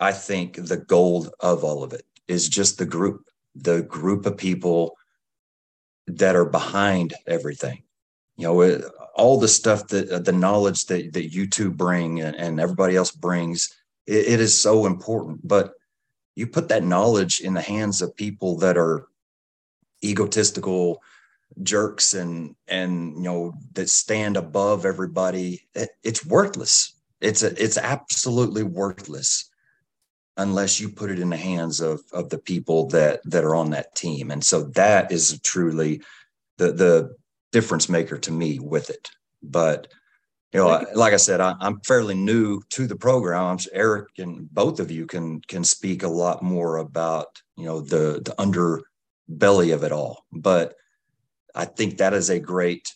I 0.00 0.12
think 0.12 0.56
the 0.56 0.76
gold 0.76 1.30
of 1.40 1.64
all 1.64 1.82
of 1.82 1.92
it 1.92 2.04
is 2.28 2.48
just 2.48 2.78
the 2.78 2.86
group, 2.86 3.24
the 3.54 3.82
group 3.82 4.26
of 4.26 4.36
people 4.36 4.96
that 6.06 6.36
are 6.36 6.44
behind 6.44 7.14
everything. 7.26 7.82
You 8.36 8.48
know, 8.48 8.90
all 9.14 9.40
the 9.40 9.48
stuff 9.48 9.88
that 9.88 10.10
uh, 10.10 10.18
the 10.18 10.32
knowledge 10.32 10.86
that, 10.86 11.14
that 11.14 11.32
you 11.32 11.46
two 11.46 11.70
bring 11.70 12.20
and, 12.20 12.36
and 12.36 12.60
everybody 12.60 12.94
else 12.94 13.10
brings, 13.10 13.74
it, 14.06 14.26
it 14.26 14.40
is 14.40 14.60
so 14.60 14.84
important. 14.84 15.46
But 15.46 15.72
you 16.34 16.46
put 16.46 16.68
that 16.68 16.84
knowledge 16.84 17.40
in 17.40 17.54
the 17.54 17.62
hands 17.62 18.02
of 18.02 18.14
people 18.14 18.58
that 18.58 18.76
are 18.76 19.08
egotistical 20.04 21.00
jerks 21.62 22.14
and 22.14 22.54
and 22.68 23.16
you 23.16 23.22
know 23.22 23.54
that 23.74 23.88
stand 23.88 24.36
above 24.36 24.84
everybody 24.84 25.62
it, 25.74 25.90
it's 26.02 26.24
worthless. 26.24 26.92
It's 27.20 27.42
a, 27.42 27.62
it's 27.62 27.78
absolutely 27.78 28.62
worthless 28.62 29.50
unless 30.36 30.80
you 30.80 30.90
put 30.90 31.10
it 31.10 31.18
in 31.18 31.30
the 31.30 31.36
hands 31.36 31.80
of 31.80 32.02
of 32.12 32.28
the 32.28 32.38
people 32.38 32.88
that 32.88 33.20
that 33.24 33.44
are 33.44 33.54
on 33.54 33.70
that 33.70 33.94
team. 33.94 34.30
And 34.30 34.44
so 34.44 34.64
that 34.74 35.12
is 35.12 35.40
truly 35.42 36.02
the 36.58 36.72
the 36.72 37.16
difference 37.52 37.88
maker 37.88 38.18
to 38.18 38.32
me 38.32 38.58
with 38.58 38.90
it. 38.90 39.08
But 39.42 39.88
you 40.52 40.60
know 40.60 40.84
like 40.94 41.12
i 41.12 41.16
said 41.16 41.40
I, 41.40 41.54
am 41.60 41.80
fairly 41.80 42.14
new 42.14 42.60
to 42.70 42.86
the 42.86 42.96
program. 42.96 43.58
Eric 43.72 44.08
and 44.18 44.52
both 44.52 44.80
of 44.80 44.90
you 44.90 45.06
can 45.06 45.40
can 45.42 45.64
speak 45.64 46.02
a 46.02 46.08
lot 46.08 46.42
more 46.42 46.78
about 46.78 47.40
you 47.56 47.64
know 47.64 47.80
the 47.80 48.20
the 48.24 48.34
underbelly 49.30 49.74
of 49.74 49.82
it 49.82 49.92
all 49.92 50.24
but 50.32 50.74
i 51.54 51.64
think 51.64 51.98
that 51.98 52.14
is 52.14 52.30
a 52.30 52.38
great 52.38 52.92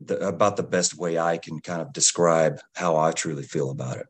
the, 0.00 0.18
about 0.26 0.56
the 0.56 0.62
best 0.62 0.96
way 0.96 1.18
i 1.18 1.36
can 1.36 1.60
kind 1.60 1.80
of 1.80 1.92
describe 1.92 2.60
how 2.74 2.96
i 2.96 3.12
truly 3.12 3.42
feel 3.42 3.70
about 3.70 3.96
it 3.96 4.06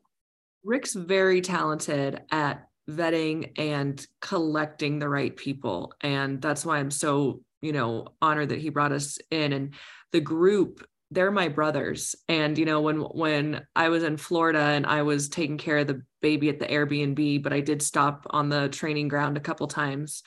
Rick's 0.65 0.95
very 0.95 1.41
talented 1.41 2.23
at 2.31 2.67
vetting 2.89 3.51
and 3.57 4.05
collecting 4.19 4.99
the 4.99 5.07
right 5.07 5.35
people. 5.35 5.93
And 6.01 6.41
that's 6.41 6.65
why 6.65 6.79
I'm 6.79 6.91
so, 6.91 7.41
you 7.61 7.71
know, 7.71 8.07
honored 8.21 8.49
that 8.49 8.59
he 8.59 8.69
brought 8.69 8.91
us 8.91 9.19
in. 9.29 9.53
And 9.53 9.75
the 10.11 10.21
group, 10.21 10.85
they're 11.11 11.31
my 11.31 11.49
brothers. 11.49 12.15
And, 12.27 12.57
you 12.57 12.65
know, 12.65 12.81
when 12.81 12.97
when 12.97 13.65
I 13.75 13.89
was 13.89 14.03
in 14.03 14.17
Florida 14.17 14.59
and 14.59 14.87
I 14.87 15.03
was 15.03 15.29
taking 15.29 15.59
care 15.59 15.77
of 15.77 15.87
the 15.87 16.01
baby 16.21 16.49
at 16.49 16.59
the 16.59 16.65
Airbnb, 16.65 17.43
but 17.43 17.53
I 17.53 17.59
did 17.61 17.81
stop 17.83 18.25
on 18.31 18.49
the 18.49 18.67
training 18.69 19.07
ground 19.07 19.37
a 19.37 19.41
couple 19.41 19.67
times. 19.67 20.23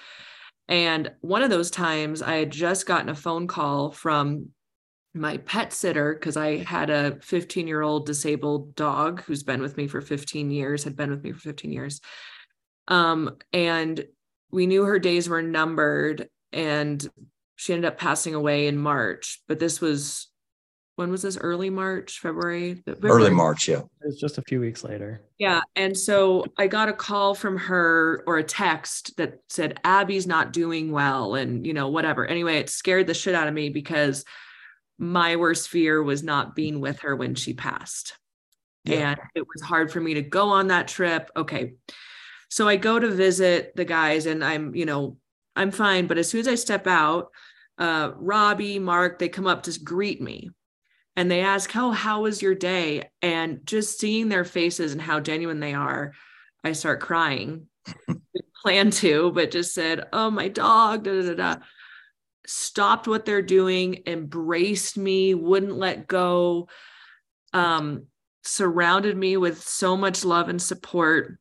And 0.68 1.10
one 1.20 1.42
of 1.42 1.50
those 1.50 1.70
times 1.70 2.20
I 2.22 2.36
had 2.36 2.50
just 2.50 2.86
gotten 2.86 3.08
a 3.08 3.14
phone 3.14 3.46
call 3.46 3.90
from 3.90 4.50
my 5.14 5.38
pet 5.38 5.72
sitter 5.72 6.14
because 6.14 6.36
I 6.36 6.58
had 6.58 6.90
a 6.90 7.18
15 7.22 7.66
year 7.66 7.82
old 7.82 8.06
disabled 8.06 8.74
dog 8.74 9.22
who's 9.22 9.42
been 9.42 9.62
with 9.62 9.76
me 9.76 9.86
for 9.88 10.00
15 10.00 10.50
years, 10.50 10.84
had 10.84 10.96
been 10.96 11.10
with 11.10 11.22
me 11.22 11.32
for 11.32 11.40
15 11.40 11.72
years. 11.72 12.00
Um, 12.86 13.36
and 13.52 14.04
we 14.50 14.66
knew 14.66 14.84
her 14.84 14.98
days 14.98 15.28
were 15.28 15.42
numbered 15.42 16.28
and 16.52 17.06
she 17.56 17.72
ended 17.72 17.88
up 17.88 17.98
passing 17.98 18.34
away 18.34 18.66
in 18.66 18.78
March. 18.78 19.42
But 19.48 19.58
this 19.58 19.80
was 19.80 20.28
when 20.98 21.12
was 21.12 21.22
this 21.22 21.36
early 21.36 21.70
March, 21.70 22.18
February? 22.18 22.74
February? 22.84 23.16
Early 23.16 23.30
March, 23.30 23.68
yeah. 23.68 23.78
It 23.78 24.06
was 24.06 24.18
just 24.18 24.36
a 24.36 24.42
few 24.42 24.58
weeks 24.58 24.82
later. 24.82 25.22
Yeah. 25.38 25.60
And 25.76 25.96
so 25.96 26.44
I 26.58 26.66
got 26.66 26.88
a 26.88 26.92
call 26.92 27.36
from 27.36 27.56
her 27.56 28.24
or 28.26 28.38
a 28.38 28.42
text 28.42 29.16
that 29.16 29.38
said, 29.48 29.78
Abby's 29.84 30.26
not 30.26 30.52
doing 30.52 30.90
well 30.90 31.36
and, 31.36 31.64
you 31.64 31.72
know, 31.72 31.88
whatever. 31.88 32.26
Anyway, 32.26 32.56
it 32.56 32.68
scared 32.68 33.06
the 33.06 33.14
shit 33.14 33.36
out 33.36 33.46
of 33.46 33.54
me 33.54 33.68
because 33.68 34.24
my 34.98 35.36
worst 35.36 35.68
fear 35.68 36.02
was 36.02 36.24
not 36.24 36.56
being 36.56 36.80
with 36.80 36.98
her 37.00 37.14
when 37.14 37.36
she 37.36 37.54
passed. 37.54 38.18
Yeah. 38.82 39.10
And 39.10 39.20
it 39.36 39.42
was 39.46 39.62
hard 39.62 39.92
for 39.92 40.00
me 40.00 40.14
to 40.14 40.22
go 40.22 40.48
on 40.48 40.66
that 40.66 40.88
trip. 40.88 41.30
Okay. 41.36 41.74
So 42.50 42.66
I 42.66 42.74
go 42.74 42.98
to 42.98 43.08
visit 43.08 43.70
the 43.76 43.84
guys 43.84 44.26
and 44.26 44.44
I'm, 44.44 44.74
you 44.74 44.84
know, 44.84 45.16
I'm 45.54 45.70
fine. 45.70 46.08
But 46.08 46.18
as 46.18 46.28
soon 46.28 46.40
as 46.40 46.48
I 46.48 46.56
step 46.56 46.88
out, 46.88 47.28
uh, 47.78 48.10
Robbie, 48.16 48.80
Mark, 48.80 49.20
they 49.20 49.28
come 49.28 49.46
up 49.46 49.62
to 49.62 49.78
greet 49.78 50.20
me 50.20 50.50
and 51.18 51.28
they 51.28 51.40
ask, 51.40 51.74
Oh, 51.74 51.90
how 51.90 52.22
was 52.22 52.40
your 52.40 52.54
day? 52.54 53.10
And 53.22 53.66
just 53.66 53.98
seeing 53.98 54.28
their 54.28 54.44
faces 54.44 54.92
and 54.92 55.02
how 55.02 55.18
genuine 55.18 55.58
they 55.58 55.74
are, 55.74 56.12
I 56.62 56.72
start 56.72 57.00
crying. 57.00 57.66
plan 58.62 58.92
to, 58.92 59.32
but 59.32 59.50
just 59.50 59.74
said, 59.74 60.06
Oh, 60.12 60.30
my 60.30 60.46
dog, 60.46 61.02
da, 61.02 61.20
da, 61.20 61.22
da, 61.22 61.34
da. 61.34 61.56
Stopped 62.46 63.08
what 63.08 63.24
they're 63.24 63.42
doing, 63.42 64.04
embraced 64.06 64.96
me, 64.96 65.34
wouldn't 65.34 65.76
let 65.76 66.06
go, 66.06 66.68
um, 67.52 68.04
surrounded 68.44 69.16
me 69.16 69.36
with 69.36 69.60
so 69.60 69.96
much 69.96 70.24
love 70.24 70.48
and 70.48 70.62
support 70.62 71.36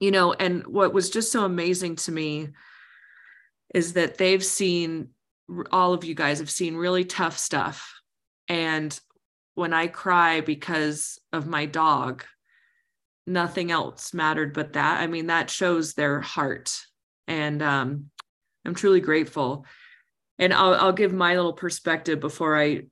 you 0.00 0.10
know 0.10 0.32
and 0.32 0.66
what 0.66 0.94
was 0.94 1.10
just 1.10 1.30
so 1.30 1.44
amazing 1.44 1.96
to 1.96 2.10
me 2.10 2.48
is 3.74 3.92
that 3.92 4.16
they've 4.16 4.44
seen 4.44 5.08
all 5.70 5.92
of 5.92 6.04
you 6.04 6.14
guys 6.14 6.38
have 6.38 6.50
seen 6.50 6.76
really 6.76 7.04
tough 7.04 7.36
stuff 7.36 7.93
and 8.48 8.98
when 9.54 9.72
i 9.72 9.86
cry 9.86 10.40
because 10.40 11.18
of 11.32 11.46
my 11.46 11.66
dog 11.66 12.24
nothing 13.26 13.70
else 13.70 14.12
mattered 14.12 14.52
but 14.52 14.74
that. 14.74 15.00
I 15.00 15.06
mean 15.06 15.28
that 15.28 15.50
shows 15.50 15.94
their 15.94 16.20
heart. 16.20 16.78
And 17.26 17.62
um, 17.62 18.10
i'm 18.64 18.74
truly 18.74 19.00
grateful. 19.00 19.66
And 20.38 20.52
I'll, 20.52 20.74
I'll 20.74 20.92
give 20.92 21.12
my 21.12 21.36
little 21.36 21.52
perspective 21.52 22.20
before 22.20 22.58
i 22.58 22.82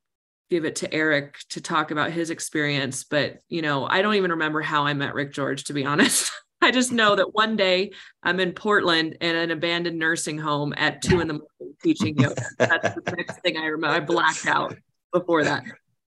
give 0.50 0.64
it 0.66 0.76
to 0.76 0.92
eric 0.92 1.38
to 1.48 1.62
talk 1.62 1.90
about 1.90 2.12
his 2.12 2.30
experience. 2.30 3.04
But 3.04 3.38
you 3.48 3.62
know 3.62 3.86
i 3.86 4.02
don't 4.02 4.14
even 4.14 4.32
remember 4.32 4.62
how 4.62 4.84
i 4.84 4.94
met 4.94 5.14
rick 5.14 5.32
george 5.32 5.64
to 5.64 5.72
be 5.72 5.84
honest. 5.92 6.30
I 6.64 6.70
just 6.70 6.92
know 6.92 7.16
that 7.16 7.34
one 7.34 7.56
day 7.56 7.90
I'm 8.22 8.38
in 8.38 8.52
Portland 8.52 9.16
in 9.20 9.34
an 9.34 9.50
abandoned 9.50 9.98
nursing 9.98 10.38
home 10.38 10.72
at 10.76 11.02
two 11.02 11.18
in 11.18 11.26
the 11.26 11.32
morning 11.34 11.76
teaching 11.82 12.16
yoga. 12.16 12.40
That's 12.56 12.94
the 12.94 13.14
next 13.16 13.40
thing 13.40 13.56
I 13.56 13.64
remember. 13.64 13.96
I 13.96 13.98
blacked 13.98 14.46
out 14.46 14.76
before 15.12 15.44
that. 15.44 15.64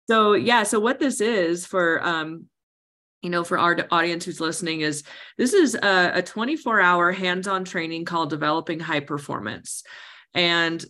So 0.08 0.32
yeah, 0.32 0.64
so 0.64 0.80
what 0.80 0.98
this 0.98 1.20
is 1.20 1.66
for 1.66 2.04
um, 2.04 2.46
you 3.22 3.30
know, 3.30 3.44
for 3.44 3.58
our 3.58 3.76
audience 3.90 4.24
who's 4.24 4.40
listening 4.40 4.80
is 4.80 5.02
this 5.36 5.52
is 5.52 5.74
a, 5.74 6.12
a 6.14 6.22
24 6.22 6.80
hour 6.80 7.12
hands-on 7.12 7.64
training 7.64 8.04
called 8.04 8.30
developing 8.30 8.80
high 8.80 9.00
performance. 9.00 9.82
And 10.34 10.84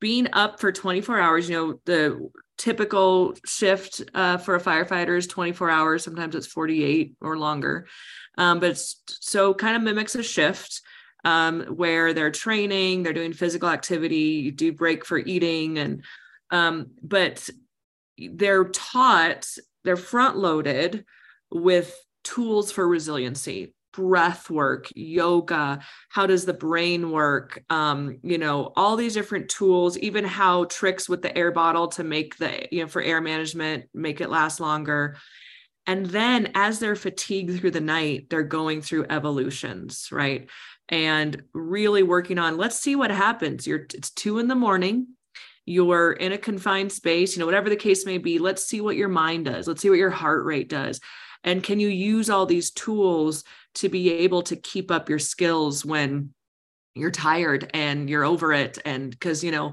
being 0.00 0.28
up 0.32 0.60
for 0.60 0.72
24 0.72 1.20
hours, 1.20 1.48
you 1.48 1.56
know, 1.56 1.80
the 1.84 2.30
typical 2.56 3.34
shift 3.44 4.02
uh, 4.14 4.38
for 4.38 4.56
a 4.56 4.60
firefighter 4.60 5.16
is 5.16 5.26
24 5.26 5.70
hours. 5.70 6.04
Sometimes 6.04 6.34
it's 6.34 6.46
48 6.46 7.14
or 7.20 7.36
longer. 7.36 7.86
Um, 8.36 8.60
but 8.60 8.78
so 9.08 9.52
kind 9.52 9.76
of 9.76 9.82
mimics 9.82 10.14
a 10.14 10.22
shift 10.22 10.80
um, 11.24 11.62
where 11.62 12.14
they're 12.14 12.30
training, 12.30 13.02
they're 13.02 13.12
doing 13.12 13.32
physical 13.32 13.68
activity, 13.68 14.40
you 14.42 14.52
do 14.52 14.72
break 14.72 15.04
for 15.04 15.18
eating, 15.18 15.78
and 15.78 16.04
um, 16.50 16.88
but 17.02 17.48
they're 18.18 18.64
taught, 18.64 19.46
they're 19.84 19.96
front 19.96 20.36
loaded 20.36 21.04
with 21.50 21.94
tools 22.24 22.72
for 22.72 22.86
resiliency 22.86 23.74
breath 23.94 24.50
work 24.50 24.86
yoga 24.94 25.80
how 26.10 26.26
does 26.26 26.44
the 26.44 26.52
brain 26.52 27.10
work 27.10 27.64
um, 27.70 28.18
you 28.22 28.36
know 28.36 28.70
all 28.76 28.96
these 28.96 29.14
different 29.14 29.48
tools 29.48 29.96
even 29.98 30.24
how 30.24 30.64
tricks 30.64 31.08
with 31.08 31.22
the 31.22 31.36
air 31.36 31.50
bottle 31.50 31.88
to 31.88 32.04
make 32.04 32.36
the 32.36 32.68
you 32.70 32.82
know 32.82 32.86
for 32.86 33.02
air 33.02 33.20
management 33.20 33.86
make 33.94 34.20
it 34.20 34.28
last 34.28 34.60
longer 34.60 35.16
and 35.88 36.04
then 36.04 36.52
as 36.54 36.78
they're 36.78 36.94
fatigued 36.94 37.58
through 37.58 37.70
the 37.70 37.80
night, 37.80 38.28
they're 38.28 38.42
going 38.42 38.82
through 38.82 39.06
evolutions, 39.08 40.10
right? 40.12 40.50
And 40.90 41.42
really 41.54 42.02
working 42.02 42.38
on, 42.38 42.58
let's 42.58 42.78
see 42.78 42.94
what 42.94 43.10
happens. 43.10 43.66
You're 43.66 43.86
it's 43.94 44.10
two 44.10 44.38
in 44.38 44.48
the 44.48 44.54
morning, 44.54 45.06
you're 45.68 46.12
in 46.12 46.32
a 46.32 46.38
confined 46.38 46.90
space, 46.90 47.36
you 47.36 47.40
know, 47.40 47.46
whatever 47.46 47.68
the 47.68 47.76
case 47.76 48.06
may 48.06 48.18
be. 48.18 48.38
Let's 48.38 48.64
see 48.64 48.80
what 48.80 48.96
your 48.96 49.08
mind 49.08 49.44
does. 49.44 49.68
Let's 49.68 49.82
see 49.82 49.90
what 49.90 49.98
your 49.98 50.10
heart 50.10 50.44
rate 50.44 50.68
does. 50.68 51.00
And 51.44 51.62
can 51.62 51.78
you 51.78 51.88
use 51.88 52.30
all 52.30 52.46
these 52.46 52.70
tools 52.70 53.44
to 53.74 53.88
be 53.88 54.10
able 54.10 54.42
to 54.42 54.56
keep 54.56 54.90
up 54.90 55.08
your 55.08 55.18
skills 55.18 55.84
when 55.84 56.34
you're 56.94 57.10
tired 57.10 57.70
and 57.74 58.10
you're 58.10 58.24
over 58.24 58.52
it 58.52 58.78
and 58.84 59.10
because 59.10 59.44
you 59.44 59.50
know 59.50 59.72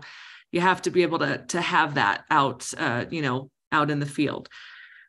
you 0.52 0.62
have 0.62 0.82
to 0.84 0.92
be 0.92 1.02
able 1.02 1.20
to 1.20 1.44
to 1.48 1.60
have 1.60 1.96
that 1.96 2.24
out 2.30 2.72
uh, 2.78 3.06
you 3.10 3.22
know 3.22 3.50
out 3.72 3.90
in 3.90 4.00
the 4.00 4.06
field 4.06 4.48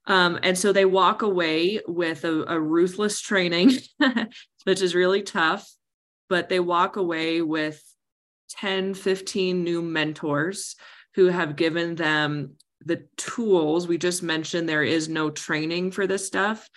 um, 0.06 0.38
and 0.42 0.56
so 0.56 0.72
they 0.72 0.84
walk 0.84 1.22
away 1.22 1.80
with 1.86 2.24
a, 2.24 2.44
a 2.48 2.58
ruthless 2.58 3.20
training 3.20 3.72
which 4.64 4.80
is 4.80 4.94
really 4.94 5.22
tough 5.22 5.70
but 6.30 6.48
they 6.48 6.60
walk 6.60 6.96
away 6.96 7.42
with 7.42 7.82
10 8.50 8.94
15 8.94 9.64
new 9.64 9.82
mentors 9.82 10.76
who 11.14 11.26
have 11.26 11.56
given 11.56 11.94
them 11.94 12.54
the 12.84 13.06
tools 13.16 13.88
we 13.88 13.98
just 13.98 14.22
mentioned 14.22 14.68
there 14.68 14.82
is 14.82 15.08
no 15.08 15.30
training 15.30 15.90
for 15.90 16.06
this 16.06 16.26
stuff 16.26 16.68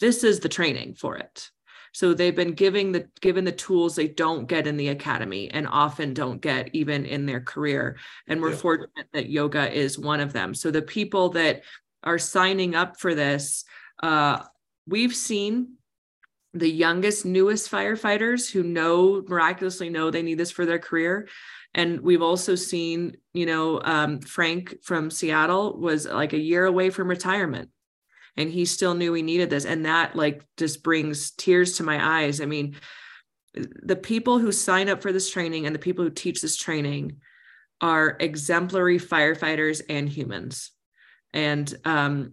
this 0.00 0.22
is 0.24 0.40
the 0.40 0.48
training 0.48 0.94
for 0.94 1.16
it 1.16 1.50
so 1.92 2.14
they've 2.14 2.34
been 2.34 2.52
giving 2.52 2.92
the 2.92 3.08
given 3.20 3.44
the 3.44 3.52
tools 3.52 3.96
they 3.96 4.08
don't 4.08 4.46
get 4.46 4.66
in 4.66 4.76
the 4.76 4.88
academy 4.88 5.50
and 5.50 5.66
often 5.66 6.14
don't 6.14 6.40
get 6.40 6.70
even 6.72 7.04
in 7.04 7.26
their 7.26 7.40
career. 7.40 7.96
And 8.26 8.40
we're 8.40 8.50
yeah. 8.50 8.56
fortunate 8.56 9.06
that 9.12 9.30
yoga 9.30 9.72
is 9.72 9.98
one 9.98 10.20
of 10.20 10.32
them. 10.32 10.54
So 10.54 10.70
the 10.70 10.82
people 10.82 11.30
that 11.30 11.62
are 12.04 12.18
signing 12.18 12.74
up 12.74 12.98
for 13.00 13.14
this, 13.14 13.64
uh, 14.02 14.44
we've 14.86 15.14
seen 15.14 15.77
the 16.58 16.70
youngest, 16.70 17.24
newest 17.24 17.70
firefighters 17.70 18.50
who 18.50 18.62
know 18.62 19.22
miraculously 19.28 19.90
know 19.90 20.10
they 20.10 20.22
need 20.22 20.38
this 20.38 20.50
for 20.50 20.66
their 20.66 20.78
career. 20.78 21.28
And 21.74 22.00
we've 22.00 22.22
also 22.22 22.54
seen, 22.54 23.16
you 23.34 23.46
know, 23.46 23.80
um, 23.82 24.20
Frank 24.20 24.76
from 24.82 25.10
Seattle 25.10 25.78
was 25.78 26.06
like 26.06 26.32
a 26.32 26.38
year 26.38 26.64
away 26.64 26.90
from 26.90 27.08
retirement 27.08 27.70
and 28.36 28.50
he 28.50 28.64
still 28.64 28.94
knew 28.94 29.12
he 29.12 29.22
needed 29.22 29.50
this. 29.50 29.64
And 29.64 29.84
that 29.84 30.16
like 30.16 30.44
just 30.56 30.82
brings 30.82 31.32
tears 31.32 31.76
to 31.76 31.82
my 31.82 32.22
eyes. 32.22 32.40
I 32.40 32.46
mean 32.46 32.76
the 33.54 33.96
people 33.96 34.38
who 34.38 34.52
sign 34.52 34.88
up 34.88 35.02
for 35.02 35.12
this 35.12 35.30
training 35.30 35.66
and 35.66 35.74
the 35.74 35.80
people 35.80 36.04
who 36.04 36.10
teach 36.10 36.40
this 36.40 36.56
training 36.56 37.16
are 37.80 38.16
exemplary 38.20 38.98
firefighters 38.98 39.82
and 39.88 40.08
humans. 40.08 40.70
And 41.32 41.72
um, 41.84 42.32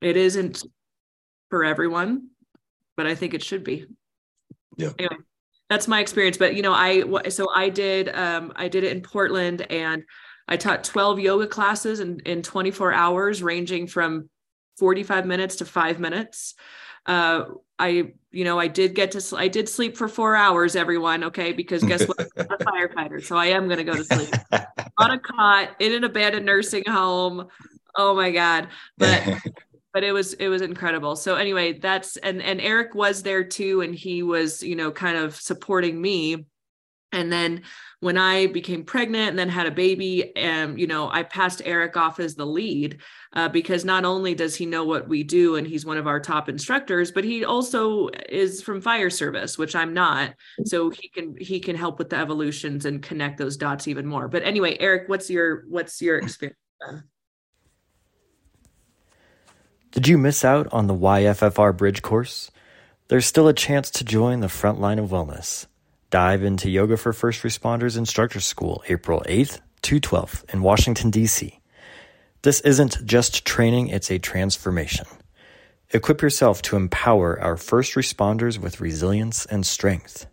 it 0.00 0.16
isn't 0.16 0.64
for 1.50 1.64
everyone 1.64 2.28
but 2.96 3.06
i 3.06 3.14
think 3.14 3.34
it 3.34 3.42
should 3.42 3.64
be 3.64 3.86
yeah 4.76 4.90
anyway 4.98 5.16
that's 5.68 5.88
my 5.88 6.00
experience 6.00 6.36
but 6.36 6.54
you 6.54 6.62
know 6.62 6.72
i 6.72 7.02
so 7.28 7.48
i 7.54 7.68
did 7.68 8.08
um, 8.14 8.52
i 8.56 8.68
did 8.68 8.84
it 8.84 8.92
in 8.92 9.00
portland 9.00 9.62
and 9.70 10.02
i 10.48 10.56
taught 10.56 10.84
12 10.84 11.18
yoga 11.20 11.46
classes 11.46 12.00
in, 12.00 12.20
in 12.20 12.42
24 12.42 12.92
hours 12.92 13.42
ranging 13.42 13.86
from 13.86 14.28
45 14.76 15.26
minutes 15.26 15.56
to 15.56 15.64
five 15.64 15.98
minutes. 15.98 16.54
Uh, 17.04 17.44
I, 17.78 18.12
you 18.30 18.44
know, 18.44 18.58
I 18.58 18.68
did 18.68 18.94
get 18.94 19.12
to, 19.12 19.36
I 19.36 19.48
did 19.48 19.68
sleep 19.68 19.96
for 19.96 20.08
four 20.08 20.34
hours, 20.34 20.76
everyone. 20.76 21.24
Okay. 21.24 21.52
Because 21.52 21.82
guess 21.82 22.04
what? 22.06 22.28
I'm 22.36 22.46
a 22.50 22.56
firefighter. 22.58 23.24
So 23.24 23.36
I 23.36 23.46
am 23.46 23.66
going 23.66 23.78
to 23.78 23.84
go 23.84 23.94
to 23.94 24.04
sleep 24.04 24.34
on 24.98 25.10
a 25.10 25.18
cot 25.18 25.76
in 25.78 25.92
an 25.92 26.04
abandoned 26.04 26.46
nursing 26.46 26.84
home. 26.86 27.48
Oh 27.94 28.14
my 28.14 28.30
God. 28.30 28.68
But, 28.98 29.22
but 29.96 30.04
it 30.04 30.12
was, 30.12 30.34
it 30.34 30.48
was 30.48 30.60
incredible. 30.60 31.16
So 31.16 31.36
anyway, 31.36 31.78
that's, 31.78 32.18
and, 32.18 32.42
and 32.42 32.60
Eric 32.60 32.94
was 32.94 33.22
there 33.22 33.42
too. 33.42 33.80
And 33.80 33.94
he 33.94 34.22
was, 34.22 34.62
you 34.62 34.76
know, 34.76 34.92
kind 34.92 35.16
of 35.16 35.34
supporting 35.34 35.98
me. 35.98 36.44
And 37.12 37.32
then 37.32 37.62
when 38.00 38.18
I 38.18 38.46
became 38.48 38.84
pregnant 38.84 39.30
and 39.30 39.38
then 39.38 39.48
had 39.48 39.66
a 39.66 39.70
baby, 39.70 40.36
um, 40.36 40.76
you 40.76 40.86
know, 40.86 41.08
I 41.10 41.22
passed 41.22 41.62
Eric 41.64 41.96
off 41.96 42.20
as 42.20 42.34
the 42.34 42.44
lead 42.44 43.00
uh, 43.32 43.48
because 43.48 43.86
not 43.86 44.04
only 44.04 44.34
does 44.34 44.54
he 44.54 44.66
know 44.66 44.84
what 44.84 45.08
we 45.08 45.22
do 45.22 45.56
and 45.56 45.66
he's 45.66 45.86
one 45.86 45.96
of 45.96 46.06
our 46.06 46.20
top 46.20 46.50
instructors, 46.50 47.10
but 47.10 47.24
he 47.24 47.46
also 47.46 48.10
is 48.28 48.60
from 48.60 48.82
fire 48.82 49.08
service, 49.08 49.56
which 49.56 49.74
I'm 49.74 49.94
not. 49.94 50.34
So 50.66 50.90
he 50.90 51.08
can 51.08 51.36
he 51.40 51.58
can 51.58 51.74
help 51.74 51.98
with 51.98 52.10
the 52.10 52.18
evolutions 52.18 52.84
and 52.84 53.02
connect 53.02 53.38
those 53.38 53.56
dots 53.56 53.88
even 53.88 54.04
more. 54.04 54.28
But 54.28 54.42
anyway, 54.42 54.76
Eric, 54.78 55.08
what's 55.08 55.30
your 55.30 55.64
what's 55.70 56.02
your 56.02 56.18
experience? 56.18 56.58
Did 59.96 60.08
you 60.08 60.18
miss 60.18 60.44
out 60.44 60.70
on 60.74 60.88
the 60.88 60.94
YFFR 60.94 61.74
bridge 61.74 62.02
course? 62.02 62.50
There's 63.08 63.24
still 63.24 63.48
a 63.48 63.54
chance 63.54 63.90
to 63.92 64.04
join 64.04 64.40
the 64.40 64.48
front 64.50 64.78
line 64.78 64.98
of 64.98 65.08
wellness. 65.08 65.64
Dive 66.10 66.42
into 66.42 66.68
Yoga 66.68 66.98
for 66.98 67.14
First 67.14 67.42
Responders 67.42 67.96
Instructor 67.96 68.40
School 68.40 68.84
April 68.90 69.22
8th 69.26 69.60
to 69.80 69.98
12th 69.98 70.52
in 70.52 70.60
Washington, 70.60 71.08
D.C. 71.08 71.60
This 72.42 72.60
isn't 72.60 73.06
just 73.06 73.46
training, 73.46 73.88
it's 73.88 74.10
a 74.10 74.18
transformation. 74.18 75.06
Equip 75.92 76.20
yourself 76.20 76.60
to 76.60 76.76
empower 76.76 77.40
our 77.40 77.56
first 77.56 77.94
responders 77.94 78.58
with 78.58 78.82
resilience 78.82 79.46
and 79.46 79.64
strength. 79.64 80.26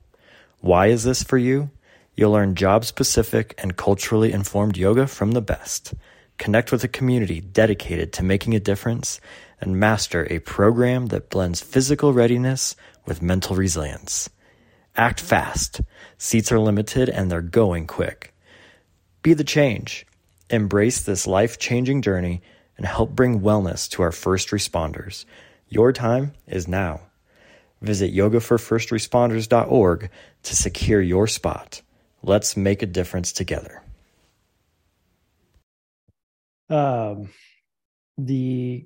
Why 0.60 0.88
is 0.88 1.06
this 1.06 1.23
for 1.23 1.38
you? 1.38 1.71
You'll 2.17 2.32
learn 2.32 2.56
job 2.56 2.84
specific 2.84 3.56
and 3.58 3.78
culturally 3.78 4.34
informed 4.34 4.76
yoga 4.76 5.08
from 5.08 5.32
the 5.32 5.41
best. 5.41 5.93
Connect 6.38 6.71
with 6.73 6.84
a 6.84 6.89
community 6.89 7.39
dedicated 7.39 8.12
to 8.13 8.23
making 8.23 8.54
a 8.54 8.60
difference 8.60 9.21
and 9.63 9.80
master 9.80 10.28
a 10.30 10.39
program 10.39 11.08
that 11.08 11.30
blends 11.30 11.62
physical 11.62 12.13
readiness 12.13 12.76
with 13.06 13.21
mental 13.21 13.56
resilience. 13.56 14.30
Act 14.95 15.19
fast. 15.19 15.82
Seats 16.17 16.52
are 16.52 16.60
limited 16.60 17.10
and 17.10 17.32
they're 17.32 17.41
going 17.41 17.88
quick. 17.88 18.34
Be 19.23 19.34
the 19.34 19.43
change. 19.43 20.06
Embrace 20.49 21.02
this 21.02 21.26
life 21.26 21.58
changing 21.58 22.02
journey 22.02 22.41
and 22.78 22.86
help 22.86 23.12
bring 23.12 23.39
wellness 23.39 23.89
to 23.91 24.02
our 24.02 24.12
first 24.12 24.49
responders. 24.49 25.26
Your 25.69 25.93
time 25.93 26.34
is 26.45 26.67
now. 26.67 27.02
Visit 27.82 28.13
yogaforfirstresponders.org 28.13 30.10
to 30.43 30.56
secure 30.56 31.02
your 31.02 31.28
spot. 31.28 31.82
Let's 32.21 32.56
make 32.56 32.82
a 32.82 32.86
difference 32.86 33.32
together. 33.32 33.82
Um, 36.69 37.30
the 38.17 38.86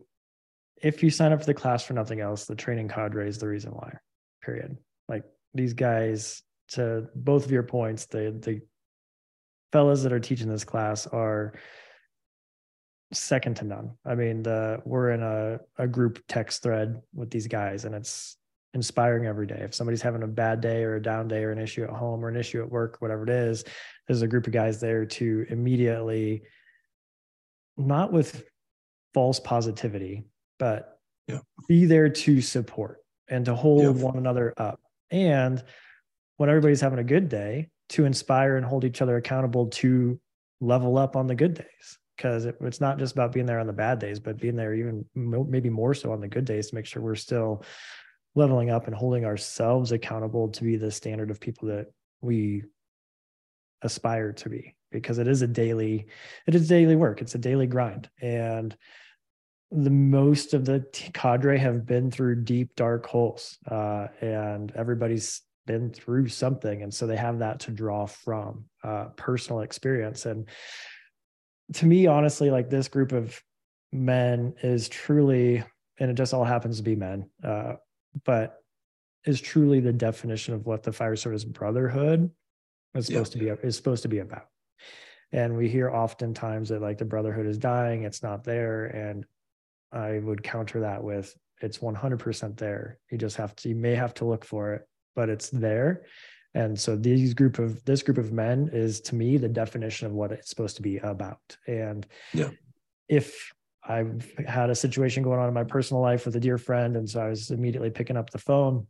if 0.82 1.04
you 1.04 1.10
sign 1.10 1.32
up 1.32 1.40
for 1.40 1.46
the 1.46 1.54
class 1.54 1.84
for 1.84 1.94
nothing 1.94 2.20
else, 2.20 2.46
the 2.46 2.56
training 2.56 2.88
cadre 2.88 3.28
is 3.28 3.38
the 3.38 3.48
reason 3.48 3.72
why. 3.72 3.98
Period. 4.42 4.78
Like 5.08 5.24
these 5.54 5.74
guys 5.74 6.44
to 6.70 7.08
both 7.16 7.46
of 7.46 7.52
your 7.52 7.64
points 7.64 8.06
the 8.06 8.38
the 8.42 8.62
fellas 9.72 10.04
that 10.04 10.14
are 10.14 10.20
teaching 10.20 10.50
this 10.50 10.64
class 10.64 11.08
are 11.08 11.54
second 13.14 13.56
to 13.56 13.66
none 13.66 13.92
i 14.06 14.16
mean 14.16 14.44
the 14.44 14.82
we're 14.86 15.12
in 15.12 15.24
a, 15.24 15.60
a 15.78 15.88
group 15.88 16.20
text 16.28 16.62
thread 16.62 17.02
with 17.14 17.30
these 17.30 17.48
guys 17.48 17.86
and 17.86 17.96
it's 17.96 18.38
inspiring 18.74 19.26
every 19.26 19.48
day 19.48 19.60
if 19.62 19.74
somebody's 19.74 20.02
having 20.02 20.24
a 20.24 20.28
bad 20.28 20.60
day 20.60 20.84
or 20.84 20.96
a 20.96 21.02
down 21.02 21.28
day 21.28 21.44
or 21.44 21.52
an 21.52 21.58
issue 21.58 21.84
at 21.84 21.90
home 21.90 22.24
or 22.24 22.28
an 22.28 22.36
issue 22.36 22.62
at 22.62 22.70
work 22.70 22.98
whatever 23.00 23.24
it 23.24 23.30
is 23.30 23.64
there's 24.08 24.22
a 24.22 24.28
group 24.28 24.46
of 24.46 24.54
guys 24.54 24.82
there 24.82 25.06
to 25.06 25.46
immediately 25.50 26.44
not 27.78 28.12
with 28.12 28.44
false 29.14 29.40
positivity 29.40 30.26
but 30.60 31.00
yeah. 31.28 31.40
be 31.68 31.86
there 31.86 32.10
to 32.10 32.42
support 32.42 33.00
and 33.30 33.46
to 33.46 33.56
hold 33.56 33.84
yeah. 33.84 34.04
one 34.04 34.18
another 34.18 34.54
up. 34.58 34.80
And 35.12 35.64
when 36.38 36.50
everybody's 36.50 36.82
having 36.82 37.00
a 37.00 37.04
good 37.04 37.30
day 37.30 37.70
to 37.90 38.06
inspire 38.06 38.58
and 38.58 38.66
hold 38.66 38.86
each 38.86 39.02
other 39.02 39.18
accountable 39.18 39.68
to 39.68 40.20
level 40.60 40.98
up 40.98 41.16
on 41.16 41.28
the 41.28 41.36
good 41.36 41.54
days. 41.54 42.00
Because 42.16 42.46
it, 42.46 42.58
it's 42.62 42.82
not 42.82 42.98
just 42.98 43.14
about 43.14 43.32
being 43.32 43.46
there 43.46 43.60
on 43.60 43.68
the 43.68 43.74
bad 43.74 44.00
days 44.00 44.20
but 44.20 44.38
being 44.38 44.56
there 44.56 44.74
even 44.74 45.06
maybe 45.14 45.70
more 45.70 45.94
so 45.94 46.12
on 46.12 46.20
the 46.20 46.28
good 46.28 46.46
days 46.46 46.70
to 46.70 46.76
make 46.76 46.88
sure 46.88 47.02
we're 47.02 47.14
still 47.14 47.64
leveling 48.34 48.72
up 48.72 48.88
and 48.88 48.96
holding 48.96 49.24
ourselves 49.24 49.92
accountable 49.92 50.48
to 50.50 50.64
be 50.64 50.78
the 50.78 50.90
standard 50.90 51.30
of 51.30 51.40
people 51.40 51.68
that 51.68 51.88
we 52.22 52.64
aspire 53.84 54.34
to 54.34 54.50
be. 54.50 54.76
Because 54.92 55.20
it 55.20 55.28
is 55.28 55.42
a 55.42 55.48
daily 55.48 56.08
it 56.48 56.56
is 56.56 56.68
daily 56.68 56.96
work. 56.96 57.22
It's 57.22 57.36
a 57.36 57.40
daily 57.40 57.68
grind. 57.68 58.10
And 58.22 58.76
the 59.72 59.90
most 59.90 60.54
of 60.54 60.66
the 60.66 60.86
cadre 61.14 61.58
have 61.58 61.86
been 61.86 62.10
through 62.10 62.44
deep 62.44 62.76
dark 62.76 63.06
holes 63.06 63.58
uh, 63.70 64.08
and 64.22 64.72
everybody's 64.76 65.42
been 65.66 65.92
through 65.92 66.28
something 66.30 66.82
and 66.84 66.94
so 66.94 67.06
they 67.06 67.18
have 67.18 67.40
that 67.40 67.60
to 67.60 67.72
draw 67.72 68.06
from 68.06 68.64
uh, 68.84 69.06
personal 69.18 69.62
experience 69.62 70.26
and 70.26 70.48
to 71.74 71.86
me 71.86 72.08
honestly 72.08 72.50
like 72.50 72.70
this 72.70 72.88
group 72.88 73.12
of 73.12 73.42
men 73.92 74.54
is 74.64 74.88
truly 74.88 75.64
and 76.00 76.10
it 76.10 76.14
just 76.14 76.34
all 76.34 76.46
happens 76.46 76.78
to 76.78 76.84
be 76.84 76.96
men 76.96 77.30
uh, 77.44 77.74
but 78.24 78.62
is 79.26 79.42
truly 79.42 79.82
the 79.82 79.92
definition 79.92 80.54
of 80.54 80.66
what 80.66 80.84
the 80.84 80.94
fire 80.94 81.18
service 81.18 81.44
brotherhood 81.44 82.32
is 82.96 83.08
supposed 83.08 83.36
yeah. 83.36 83.56
to 83.56 83.58
be 83.58 83.68
is 83.68 83.76
supposed 83.76 84.04
to 84.04 84.10
be 84.10 84.20
about 84.20 84.46
and 85.34 85.58
we 85.58 85.68
hear 85.68 85.90
oftentimes 85.90 86.70
that 86.70 86.82
like 86.82 86.98
the 86.98 87.04
brotherhood 87.04 87.46
is 87.46 87.58
dying 87.58 88.04
it's 88.04 88.24
not 88.24 88.46
there 88.46 88.86
and 88.86 89.26
I 89.92 90.20
would 90.20 90.44
counter 90.44 90.82
that 90.82 91.04
with 91.04 91.36
it's 91.62 91.80
100% 91.80 92.58
there. 92.58 93.00
You 93.12 93.18
just 93.18 93.38
have 93.38 93.56
to, 93.58 93.70
you 93.70 93.76
may 93.76 93.96
have 93.96 94.14
to 94.16 94.26
look 94.26 94.46
for 94.46 94.74
it, 94.74 94.88
but 95.16 95.30
it's 95.30 95.50
there. 95.50 96.06
And 96.54 96.80
so 96.80 96.96
these 96.96 97.34
group 97.34 97.60
of 97.60 97.84
this 97.86 98.02
group 98.02 98.18
of 98.18 98.32
men 98.32 98.70
is 98.74 99.02
to 99.02 99.16
me 99.16 99.38
the 99.38 99.50
definition 99.50 100.08
of 100.08 100.14
what 100.14 100.32
it's 100.32 100.50
supposed 100.50 100.76
to 100.78 100.82
be 100.82 100.98
about. 100.98 101.40
And 101.68 102.06
yeah. 102.34 102.50
if 103.08 103.52
I've 103.84 104.30
had 104.48 104.70
a 104.70 104.76
situation 104.76 105.24
going 105.24 105.40
on 105.40 105.48
in 105.48 105.54
my 105.54 105.64
personal 105.64 106.02
life 106.02 106.26
with 106.26 106.36
a 106.36 106.40
dear 106.40 106.58
friend, 106.58 106.96
and 106.96 107.10
so 107.10 107.22
I 107.22 107.30
was 107.30 107.52
immediately 107.52 107.90
picking 107.90 108.18
up 108.18 108.30
the 108.30 108.40
phone 108.40 108.88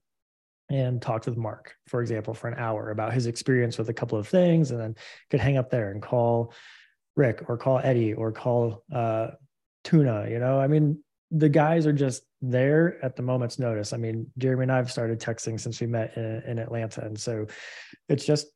and 0.69 1.01
talked 1.01 1.25
with 1.25 1.37
Mark, 1.37 1.75
for 1.87 2.01
example, 2.01 2.33
for 2.33 2.47
an 2.47 2.57
hour 2.57 2.91
about 2.91 3.13
his 3.13 3.27
experience 3.27 3.77
with 3.77 3.89
a 3.89 3.93
couple 3.93 4.17
of 4.17 4.27
things, 4.27 4.71
and 4.71 4.79
then 4.79 4.95
could 5.29 5.39
hang 5.39 5.57
up 5.57 5.69
there 5.69 5.91
and 5.91 6.01
call 6.01 6.53
Rick 7.15 7.49
or 7.49 7.57
call 7.57 7.79
Eddie 7.83 8.13
or 8.13 8.31
call 8.31 8.83
uh, 8.93 9.27
Tuna. 9.87 10.27
You 10.29 10.39
know, 10.39 10.59
I 10.59 10.67
mean, 10.67 11.01
the 11.31 11.47
guys 11.47 11.87
are 11.87 11.93
just 11.93 12.23
there 12.41 13.03
at 13.03 13.15
the 13.15 13.21
moment's 13.21 13.57
notice. 13.57 13.93
I 13.93 13.97
mean, 13.97 14.27
Jeremy 14.37 14.63
and 14.63 14.71
I 14.71 14.77
have 14.77 14.91
started 14.91 15.19
texting 15.19 15.57
since 15.57 15.79
we 15.79 15.87
met 15.87 16.17
in, 16.17 16.43
in 16.45 16.59
Atlanta, 16.59 17.05
and 17.05 17.17
so 17.17 17.47
it's 18.09 18.25
just 18.25 18.47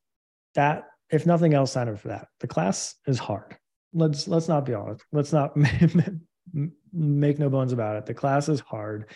that. 0.56 0.84
If 1.10 1.26
nothing 1.26 1.54
else, 1.54 1.74
sign 1.74 1.89
up 1.89 2.00
for 2.00 2.08
that. 2.10 2.28
The 2.39 2.48
class 2.48 2.96
is 3.06 3.20
hard. 3.20 3.58
Let's 3.94 4.28
let's 4.28 4.48
not 4.48 4.65
be 4.65 4.74
honest. 4.74 5.04
Let's 5.12 5.34
not 5.34 5.56
make 6.94 7.39
no 7.39 7.50
bones 7.50 7.74
about 7.74 7.98
it. 7.98 8.06
The 8.06 8.13
class 8.13 8.48
is 8.50 8.60
hard, 8.62 9.12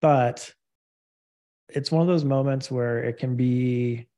but 0.00 0.52
it's 1.68 1.90
one 1.92 2.02
of 2.02 2.08
those 2.08 2.24
moments 2.24 2.70
where 2.70 3.02
it 3.02 3.18
can 3.18 3.36
be 3.36 4.08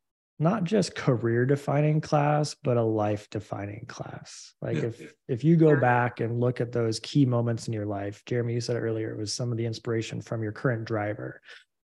not 0.42 0.64
just 0.64 0.94
career 0.94 1.46
defining 1.46 2.00
class 2.00 2.54
but 2.62 2.76
a 2.76 2.82
life 2.82 3.28
defining 3.30 3.84
class. 3.86 4.54
Like 4.60 4.76
yeah. 4.76 4.84
if 4.84 5.14
if 5.28 5.44
you 5.44 5.56
go 5.56 5.78
back 5.78 6.20
and 6.20 6.40
look 6.40 6.60
at 6.60 6.72
those 6.72 7.00
key 7.00 7.24
moments 7.24 7.66
in 7.68 7.72
your 7.72 7.86
life 7.86 8.22
jeremy 8.26 8.54
you 8.54 8.60
said 8.60 8.76
earlier 8.76 9.10
it 9.10 9.18
was 9.18 9.32
some 9.32 9.52
of 9.52 9.58
the 9.58 9.66
inspiration 9.66 10.20
from 10.20 10.42
your 10.42 10.52
current 10.52 10.84
driver. 10.84 11.40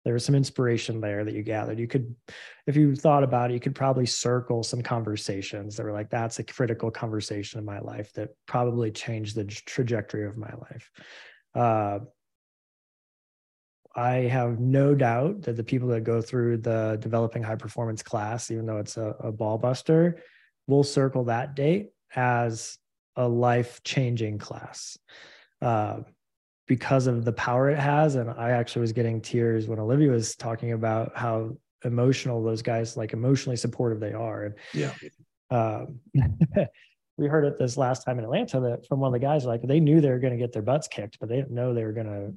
There 0.06 0.14
was 0.14 0.24
some 0.24 0.36
inspiration 0.36 1.02
there 1.02 1.26
that 1.26 1.34
you 1.34 1.44
gathered. 1.44 1.78
You 1.78 1.88
could 1.88 2.16
if 2.66 2.76
you 2.76 2.96
thought 2.96 3.24
about 3.24 3.52
it 3.52 3.54
you 3.54 3.60
could 3.60 3.76
probably 3.76 4.06
circle 4.06 4.64
some 4.64 4.82
conversations 4.82 5.76
that 5.76 5.84
were 5.84 5.94
like 5.94 6.10
that's 6.10 6.40
a 6.40 6.44
critical 6.44 6.90
conversation 6.90 7.60
in 7.60 7.66
my 7.66 7.80
life 7.80 8.12
that 8.14 8.30
probably 8.48 8.92
changed 8.92 9.36
the 9.36 9.46
trajectory 9.46 10.26
of 10.26 10.38
my 10.38 10.52
life. 10.70 10.92
Uh, 11.56 12.00
I 13.96 14.16
have 14.28 14.60
no 14.60 14.94
doubt 14.94 15.42
that 15.44 15.56
the 15.56 15.64
people 15.64 15.88
that 15.90 16.02
go 16.02 16.22
through 16.22 16.58
the 16.58 16.98
developing 17.02 17.42
high 17.42 17.56
performance 17.56 18.04
class, 18.04 18.52
even 18.52 18.66
though 18.66 18.78
it's 18.78 18.98
a, 18.98 19.16
a 19.20 19.32
ball 19.32 19.58
buster, 19.58 20.22
will 20.68 20.84
circle 20.84 21.26
that 21.26 21.56
date 21.56 21.90
as 22.16 22.78
a 23.16 23.28
life 23.28 23.82
changing 23.84 24.38
class 24.38 24.98
uh, 25.62 26.00
because 26.68 27.08
of 27.08 27.26
the 27.26 27.34
power 27.34 27.70
it 27.70 27.80
has. 27.80 28.16
And 28.16 28.30
I 28.30 28.52
actually 28.52 28.82
was 28.82 28.94
getting 28.94 29.22
tears 29.22 29.68
when 29.68 29.80
Olivia 29.80 30.12
was 30.12 30.36
talking 30.36 30.74
about 30.74 31.18
how 31.18 31.58
emotional 31.84 32.44
those 32.44 32.62
guys, 32.62 32.96
like 32.96 33.14
emotionally 33.14 33.58
supportive 33.58 34.00
they 34.00 34.14
are. 34.14 34.46
And 34.46 34.56
yeah. 34.74 34.94
Um, 35.52 36.00
we 37.18 37.28
heard 37.28 37.44
it 37.44 37.58
this 37.58 37.76
last 37.76 38.06
time 38.06 38.20
in 38.20 38.24
Atlanta 38.24 38.60
that 38.62 38.88
from 38.88 39.00
one 39.00 39.10
of 39.10 39.14
the 39.14 39.26
guys, 39.26 39.46
like 39.46 39.62
they 39.64 39.80
knew 39.80 40.00
they 40.00 40.10
were 40.10 40.20
going 40.20 40.34
to 40.34 40.40
get 40.40 40.54
their 40.54 40.62
butts 40.62 40.88
kicked, 40.88 41.20
but 41.20 41.28
they 41.28 41.36
didn't 41.36 41.52
know 41.52 41.74
they 41.74 41.84
were 41.84 41.92
going 41.92 42.08
to 42.08 42.34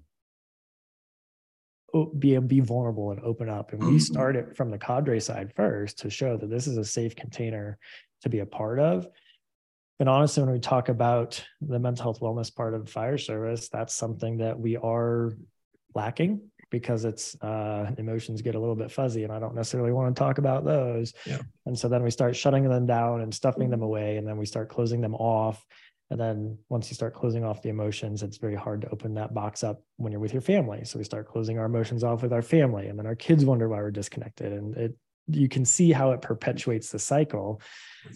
be 2.18 2.38
be 2.38 2.60
vulnerable 2.60 3.10
and 3.10 3.20
open 3.20 3.48
up. 3.48 3.72
And 3.72 3.84
we 3.84 3.98
start 3.98 4.36
it 4.36 4.56
from 4.56 4.70
the 4.70 4.78
cadre 4.78 5.20
side 5.20 5.52
first 5.54 5.98
to 5.98 6.10
show 6.10 6.36
that 6.36 6.50
this 6.50 6.66
is 6.66 6.76
a 6.78 6.84
safe 6.84 7.14
container 7.14 7.78
to 8.22 8.28
be 8.28 8.40
a 8.40 8.46
part 8.46 8.78
of. 8.78 9.08
And 10.00 10.08
honestly, 10.08 10.42
when 10.42 10.52
we 10.52 10.58
talk 10.58 10.88
about 10.88 11.44
the 11.60 11.78
mental 11.78 12.02
health 12.02 12.20
wellness 12.20 12.54
part 12.54 12.74
of 12.74 12.88
fire 12.88 13.18
service, 13.18 13.68
that's 13.68 13.94
something 13.94 14.38
that 14.38 14.58
we 14.58 14.76
are 14.76 15.32
lacking 15.94 16.40
because 16.70 17.04
it's 17.04 17.40
uh, 17.42 17.92
emotions 17.98 18.40
get 18.40 18.54
a 18.54 18.58
little 18.58 18.74
bit 18.74 18.90
fuzzy 18.90 19.24
and 19.24 19.32
I 19.32 19.38
don't 19.38 19.54
necessarily 19.54 19.92
want 19.92 20.16
to 20.16 20.18
talk 20.18 20.38
about 20.38 20.64
those. 20.64 21.12
Yeah. 21.26 21.38
And 21.66 21.78
so 21.78 21.88
then 21.88 22.02
we 22.02 22.10
start 22.10 22.34
shutting 22.34 22.66
them 22.68 22.86
down 22.86 23.20
and 23.20 23.32
stuffing 23.32 23.68
them 23.68 23.82
away 23.82 24.16
and 24.16 24.26
then 24.26 24.38
we 24.38 24.46
start 24.46 24.70
closing 24.70 25.02
them 25.02 25.14
off 25.14 25.64
and 26.12 26.20
then 26.20 26.58
once 26.68 26.90
you 26.90 26.94
start 26.94 27.14
closing 27.14 27.42
off 27.42 27.62
the 27.62 27.70
emotions, 27.70 28.22
it's 28.22 28.36
very 28.36 28.54
hard 28.54 28.82
to 28.82 28.90
open 28.90 29.14
that 29.14 29.32
box 29.32 29.64
up 29.64 29.82
when 29.96 30.12
you're 30.12 30.20
with 30.20 30.34
your 30.34 30.42
family. 30.42 30.84
So 30.84 30.98
we 30.98 31.04
start 31.04 31.26
closing 31.26 31.58
our 31.58 31.64
emotions 31.64 32.04
off 32.04 32.22
with 32.22 32.34
our 32.34 32.42
family, 32.42 32.88
and 32.88 32.98
then 32.98 33.06
our 33.06 33.14
kids 33.14 33.46
wonder 33.46 33.66
why 33.66 33.78
we're 33.78 33.90
disconnected. 33.90 34.52
And 34.52 34.76
it 34.76 34.96
you 35.26 35.48
can 35.48 35.64
see 35.64 35.90
how 35.90 36.10
it 36.10 36.20
perpetuates 36.20 36.90
the 36.90 36.98
cycle. 36.98 37.62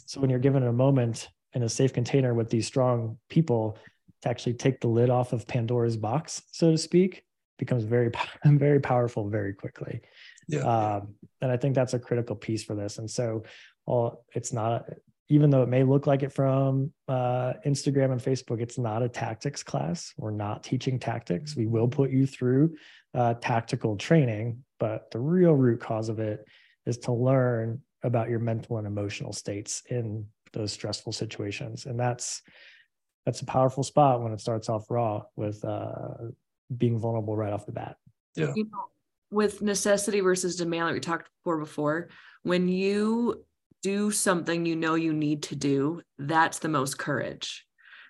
So 0.04 0.20
when 0.20 0.28
you're 0.28 0.38
given 0.38 0.64
a 0.64 0.72
moment 0.72 1.30
in 1.54 1.62
a 1.62 1.70
safe 1.70 1.94
container 1.94 2.34
with 2.34 2.50
these 2.50 2.66
strong 2.66 3.16
people 3.30 3.78
to 4.20 4.28
actually 4.28 4.54
take 4.54 4.82
the 4.82 4.88
lid 4.88 5.08
off 5.08 5.32
of 5.32 5.46
Pandora's 5.46 5.96
box, 5.96 6.42
so 6.52 6.72
to 6.72 6.76
speak, 6.76 7.24
becomes 7.58 7.84
very 7.84 8.10
very 8.44 8.80
powerful 8.80 9.30
very 9.30 9.54
quickly. 9.54 10.02
Yeah. 10.48 10.64
Um, 10.64 11.14
and 11.40 11.50
I 11.50 11.56
think 11.56 11.74
that's 11.74 11.94
a 11.94 11.98
critical 11.98 12.36
piece 12.36 12.62
for 12.62 12.74
this. 12.74 12.98
And 12.98 13.10
so, 13.10 13.44
well, 13.86 14.22
it's 14.34 14.52
not 14.52 14.84
even 15.28 15.50
though 15.50 15.62
it 15.62 15.68
may 15.68 15.82
look 15.82 16.06
like 16.06 16.22
it 16.22 16.32
from 16.32 16.92
uh, 17.08 17.54
Instagram 17.66 18.12
and 18.12 18.20
Facebook, 18.20 18.60
it's 18.60 18.78
not 18.78 19.02
a 19.02 19.08
tactics 19.08 19.62
class. 19.62 20.14
We're 20.16 20.30
not 20.30 20.62
teaching 20.62 20.98
tactics. 20.98 21.56
We 21.56 21.66
will 21.66 21.88
put 21.88 22.10
you 22.10 22.26
through 22.26 22.76
uh, 23.12 23.34
tactical 23.34 23.96
training, 23.96 24.62
but 24.78 25.10
the 25.10 25.18
real 25.18 25.52
root 25.52 25.80
cause 25.80 26.08
of 26.08 26.20
it 26.20 26.44
is 26.84 26.98
to 26.98 27.12
learn 27.12 27.80
about 28.02 28.28
your 28.28 28.38
mental 28.38 28.78
and 28.78 28.86
emotional 28.86 29.32
states 29.32 29.82
in 29.90 30.26
those 30.52 30.72
stressful 30.72 31.12
situations, 31.12 31.86
and 31.86 31.98
that's 31.98 32.42
that's 33.24 33.40
a 33.40 33.46
powerful 33.46 33.82
spot 33.82 34.22
when 34.22 34.32
it 34.32 34.40
starts 34.40 34.68
off 34.68 34.88
raw 34.88 35.22
with 35.34 35.64
uh, 35.64 36.28
being 36.76 36.98
vulnerable 36.98 37.36
right 37.36 37.52
off 37.52 37.66
the 37.66 37.72
bat. 37.72 37.96
Yeah. 38.36 38.52
You 38.54 38.64
know, 38.64 38.84
with 39.30 39.62
necessity 39.62 40.20
versus 40.20 40.54
demand, 40.54 40.86
like 40.86 40.94
we 40.94 41.00
talked 41.00 41.28
before, 41.42 41.58
before 41.58 42.08
when 42.44 42.68
you 42.68 43.44
do 43.86 44.10
something 44.10 44.66
you 44.66 44.74
know 44.74 44.96
you 44.96 45.12
need 45.12 45.44
to 45.44 45.54
do, 45.54 46.02
that's 46.18 46.58
the 46.58 46.68
most 46.68 46.98
courage. 46.98 47.64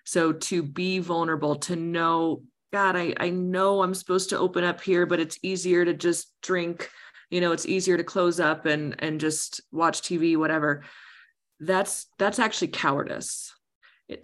So 0.05 0.33
to 0.33 0.63
be 0.63 0.97
vulnerable, 0.97 1.57
to 1.57 1.75
know, 1.75 2.41
God, 2.73 2.95
I, 2.95 3.13
I 3.19 3.29
know 3.29 3.83
I'm 3.83 3.93
supposed 3.93 4.31
to 4.31 4.39
open 4.39 4.63
up 4.63 4.81
here, 4.81 5.05
but 5.05 5.19
it's 5.19 5.37
easier 5.43 5.85
to 5.85 5.93
just 5.93 6.33
drink, 6.41 6.89
you 7.29 7.41
know, 7.41 7.51
it's 7.51 7.67
easier 7.67 7.95
to 7.95 8.03
close 8.03 8.39
up 8.39 8.65
and 8.65 8.95
and 8.97 9.21
just 9.21 9.61
watch 9.71 10.01
TV, 10.01 10.35
whatever. 10.35 10.83
That's 11.59 12.07
that's 12.17 12.39
actually 12.39 12.69
cowardice. 12.69 13.53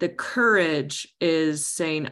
The 0.00 0.08
courage 0.08 1.06
is 1.20 1.68
saying, 1.68 2.10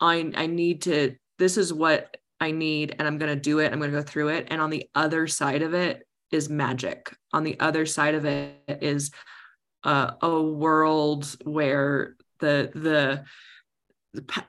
I 0.00 0.32
I 0.34 0.46
need 0.48 0.82
to, 0.82 1.14
this 1.38 1.58
is 1.58 1.72
what 1.72 2.16
I 2.40 2.50
need, 2.50 2.96
and 2.98 3.06
I'm 3.06 3.18
gonna 3.18 3.36
do 3.36 3.60
it. 3.60 3.72
I'm 3.72 3.78
gonna 3.78 3.92
go 3.92 4.02
through 4.02 4.30
it. 4.30 4.48
And 4.50 4.60
on 4.60 4.70
the 4.70 4.90
other 4.96 5.28
side 5.28 5.62
of 5.62 5.74
it 5.74 6.04
is 6.34 6.50
magic. 6.50 7.16
On 7.32 7.44
the 7.44 7.58
other 7.60 7.86
side 7.86 8.14
of 8.14 8.24
it 8.24 8.60
is 8.66 9.10
uh, 9.84 10.12
a 10.20 10.42
world 10.42 11.36
where 11.44 12.16
the, 12.40 12.70
the 12.74 13.24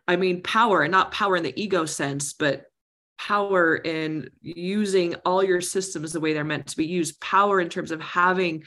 I 0.08 0.16
mean 0.16 0.44
power 0.44 0.82
and 0.84 0.92
not 0.92 1.12
power 1.12 1.36
in 1.36 1.44
the 1.44 1.60
ego 1.60 1.86
sense, 1.86 2.34
but 2.34 2.66
power 3.18 3.76
in 3.76 4.30
using 4.42 5.16
all 5.26 5.44
your 5.44 5.62
systems 5.62 6.14
the 6.14 6.20
way 6.20 6.34
they're 6.34 6.44
meant 6.44 6.68
to 6.68 6.78
be 6.78 6.86
used. 6.86 7.20
Power 7.22 7.62
in 7.62 7.70
terms 7.70 7.92
of 7.92 8.02
having 8.02 8.64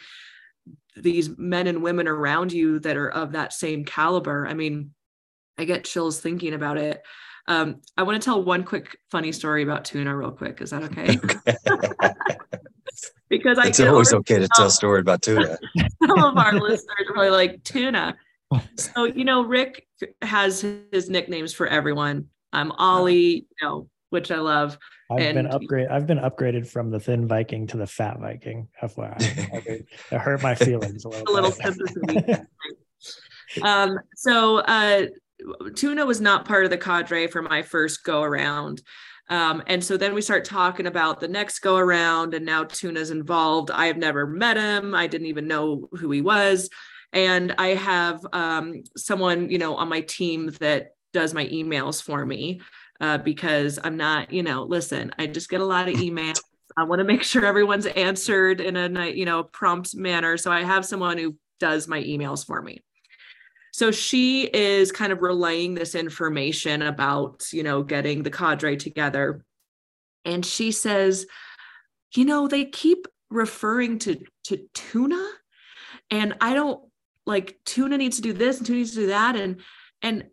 these 0.97 1.37
men 1.39 1.67
and 1.67 1.83
women 1.83 2.09
around 2.09 2.53
you 2.53 2.79
that 2.81 2.97
are 2.97 3.11
of 3.11 3.33
that 3.33 3.53
same 3.53 3.85
caliber. 3.85 4.47
I 4.47 4.55
mean, 4.55 4.93
I 5.57 5.65
get 5.65 5.85
chills 5.85 6.21
thinking 6.21 6.55
about 6.55 6.79
it. 6.79 7.03
Um, 7.47 7.81
I 7.97 8.03
want 8.03 8.21
to 8.21 8.25
tell 8.25 8.43
one 8.43 8.65
quick 8.65 8.99
funny 9.11 9.33
story 9.33 9.63
about 9.63 9.85
tuna, 9.85 10.15
real 10.15 10.31
quick. 10.31 10.61
Is 10.61 10.71
that 10.71 10.83
okay? 10.85 11.19
okay. 11.71 12.15
because 13.29 13.59
I 13.59 13.69
it's 13.69 13.81
always 13.81 14.13
okay 14.13 14.39
to 14.39 14.49
tell 14.55 14.67
a 14.67 14.71
story 14.71 15.01
about 15.01 15.23
tuna. 15.23 15.59
Some 16.07 16.23
of 16.23 16.37
our 16.37 16.53
listeners 16.61 16.97
are 17.01 17.13
probably 17.13 17.31
like 17.31 17.63
tuna. 17.65 18.17
So 18.77 19.05
you 19.05 19.25
know, 19.25 19.43
Rick 19.45 19.87
has 20.23 20.65
his 20.93 21.11
nicknames 21.11 21.53
for 21.53 21.67
everyone. 21.67 22.29
I'm 22.53 22.73
Ollie, 22.73 23.47
you 23.47 23.47
know, 23.63 23.89
which 24.11 24.31
I 24.31 24.39
love. 24.39 24.79
I've 25.11 25.21
and, 25.21 25.35
been 25.35 25.47
upgraded. 25.47 25.91
I've 25.91 26.07
been 26.07 26.19
upgraded 26.19 26.67
from 26.67 26.91
the 26.91 27.01
thin 27.01 27.27
Viking 27.27 27.67
to 27.69 27.77
the 27.77 27.87
fat 27.87 28.19
Viking. 28.21 28.69
FYI, 28.83 29.85
it 30.11 30.19
hurt 30.19 30.43
my 30.43 30.55
feelings 30.55 31.05
a 31.05 31.09
little. 31.09 31.29
a 31.29 31.33
little 31.33 31.53
sympathy. 31.53 32.43
um. 33.63 33.99
So, 34.17 34.59
uh, 34.59 35.07
tuna 35.75 36.07
was 36.07 36.21
not 36.21 36.45
part 36.45 36.65
of 36.65 36.71
the 36.71 36.79
cadre 36.79 37.27
for 37.27 37.43
my 37.43 37.63
first 37.63 38.05
go 38.05 38.23
around. 38.23 38.83
Um, 39.31 39.63
and 39.67 39.83
so 39.83 39.97
then 39.97 40.15
we 40.15 40.23
start 40.23 40.45
talking 40.45 40.87
about 40.87 41.21
the 41.21 41.29
next 41.29 41.59
go 41.61 41.77
around, 41.77 42.35
and 42.35 42.47
now 42.47 42.65
Tuna's 42.65 43.11
involved. 43.11 43.71
I 43.71 43.87
have 43.87 43.99
never 43.99 44.27
met 44.27 44.57
him. 44.57 44.95
I 44.95 45.07
didn't 45.07 45.27
even 45.27 45.47
know 45.47 45.89
who 45.93 46.11
he 46.11 46.23
was. 46.23 46.71
And 47.13 47.55
I 47.59 47.69
have 47.69 48.21
um, 48.33 48.83
someone, 48.97 49.51
you 49.51 49.59
know, 49.59 49.77
on 49.77 49.89
my 49.89 50.03
team 50.03 50.51
that 50.61 50.95
does 51.13 51.33
my 51.33 51.47
emails 51.47 52.03
for 52.03 52.25
me 52.25 52.61
uh, 53.01 53.19
because 53.19 53.79
I'm 53.83 53.97
not, 53.97 54.33
you 54.33 54.43
know, 54.43 54.65
listen, 54.65 55.13
I 55.19 55.27
just 55.27 55.49
get 55.49 55.61
a 55.61 55.65
lot 55.65 55.89
of 55.89 55.95
emails. 55.95 56.41
I 56.77 56.85
want 56.85 57.01
to 57.01 57.05
make 57.05 57.23
sure 57.23 57.45
everyone's 57.45 57.87
answered 57.87 58.61
in 58.61 58.77
a, 58.77 59.11
you 59.11 59.25
know, 59.25 59.43
prompt 59.43 59.97
manner. 59.97 60.37
So 60.37 60.53
I 60.53 60.63
have 60.63 60.85
someone 60.85 61.19
who 61.19 61.37
does 61.61 61.89
my 61.89 62.03
emails 62.03 62.47
for 62.47 62.61
me. 62.61 62.83
So 63.79 63.93
she 63.93 64.43
is 64.43 64.91
kind 64.91 65.13
of 65.13 65.23
relaying 65.23 65.75
this 65.75 65.95
information 65.95 66.83
about, 66.83 67.47
you 67.53 67.63
know, 67.63 67.85
getting 67.85 68.25
the 68.25 68.31
cadre 68.31 68.77
together. 68.77 69.45
And 70.25 70.45
she 70.45 70.73
says, 70.73 71.27
you 72.13 72.25
know, 72.25 72.49
they 72.49 72.65
keep 72.65 73.07
referring 73.31 74.01
to 74.01 74.19
to 74.47 74.69
tuna 74.75 75.25
and 76.11 76.35
I 76.41 76.55
don't 76.55 76.81
like 77.25 77.61
tuna 77.65 77.99
needs 77.99 78.17
to 78.17 78.23
do 78.23 78.33
this 78.33 78.59
and 78.59 78.67
tuna 78.67 78.79
needs 78.81 78.95
to 78.95 79.03
do 79.03 79.07
that 79.07 79.37
and 79.37 79.61
and 80.03 80.25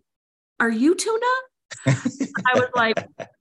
are 0.59 0.71
you 0.71 0.95
tuna? 0.95 1.35
I 1.85 2.55
was 2.55 2.69
like 2.75 2.97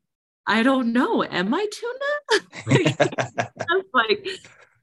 I 0.46 0.62
don't 0.62 0.92
know. 0.92 1.24
Am 1.24 1.54
I 1.54 1.66
tuna? 1.72 2.90
I'm 3.70 3.82
like, 3.94 4.28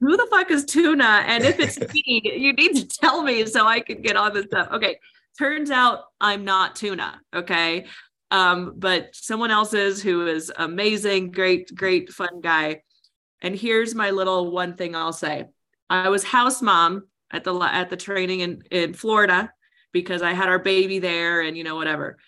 who 0.02 0.16
the 0.16 0.26
fuck 0.30 0.50
is 0.50 0.64
tuna? 0.64 1.22
And 1.26 1.44
if 1.44 1.60
it's 1.60 1.78
me, 1.94 2.22
you 2.24 2.52
need 2.52 2.74
to 2.74 2.88
tell 2.88 3.22
me 3.22 3.46
so 3.46 3.66
I 3.66 3.78
can 3.78 4.02
get 4.02 4.16
on 4.16 4.34
this 4.34 4.46
stuff. 4.46 4.68
Okay. 4.72 4.98
Turns 5.38 5.70
out 5.70 6.00
I'm 6.20 6.44
not 6.44 6.74
tuna. 6.74 7.20
Okay. 7.32 7.86
Um, 8.32 8.74
but 8.76 9.14
someone 9.14 9.52
else 9.52 9.74
is 9.74 10.02
who 10.02 10.26
is 10.26 10.52
amazing, 10.56 11.30
great, 11.30 11.72
great, 11.72 12.10
fun 12.10 12.40
guy. 12.40 12.82
And 13.42 13.54
here's 13.54 13.94
my 13.94 14.10
little 14.10 14.50
one 14.50 14.74
thing 14.74 14.96
I'll 14.96 15.12
say. 15.12 15.44
I 15.88 16.08
was 16.08 16.24
house 16.24 16.60
mom 16.60 17.06
at 17.30 17.44
the 17.44 17.54
at 17.60 17.88
the 17.88 17.96
training 17.96 18.40
in, 18.40 18.62
in 18.70 18.94
Florida 18.94 19.52
because 19.92 20.20
I 20.20 20.32
had 20.32 20.48
our 20.48 20.58
baby 20.58 20.98
there 20.98 21.42
and 21.42 21.56
you 21.56 21.62
know 21.62 21.76
whatever. 21.76 22.18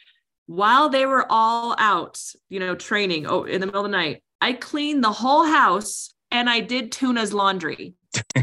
While 0.47 0.91
they 0.91 1.07
were 1.07 1.27
all 1.29 1.75
out, 1.79 2.21
you 2.49 2.61
know, 2.61 2.77
training 2.77 3.27
oh, 3.27 3.45
in 3.45 3.61
the 3.61 3.67
middle 3.67 3.85
of 3.85 3.91
the 3.91 3.97
night, 3.97 4.23
I 4.41 4.53
cleaned 4.53 5.03
the 5.03 5.13
whole 5.13 5.45
house 5.45 6.14
and 6.35 6.51
I 6.51 6.61
did 6.61 6.91
Tuna's 6.91 7.33
laundry. 7.33 7.95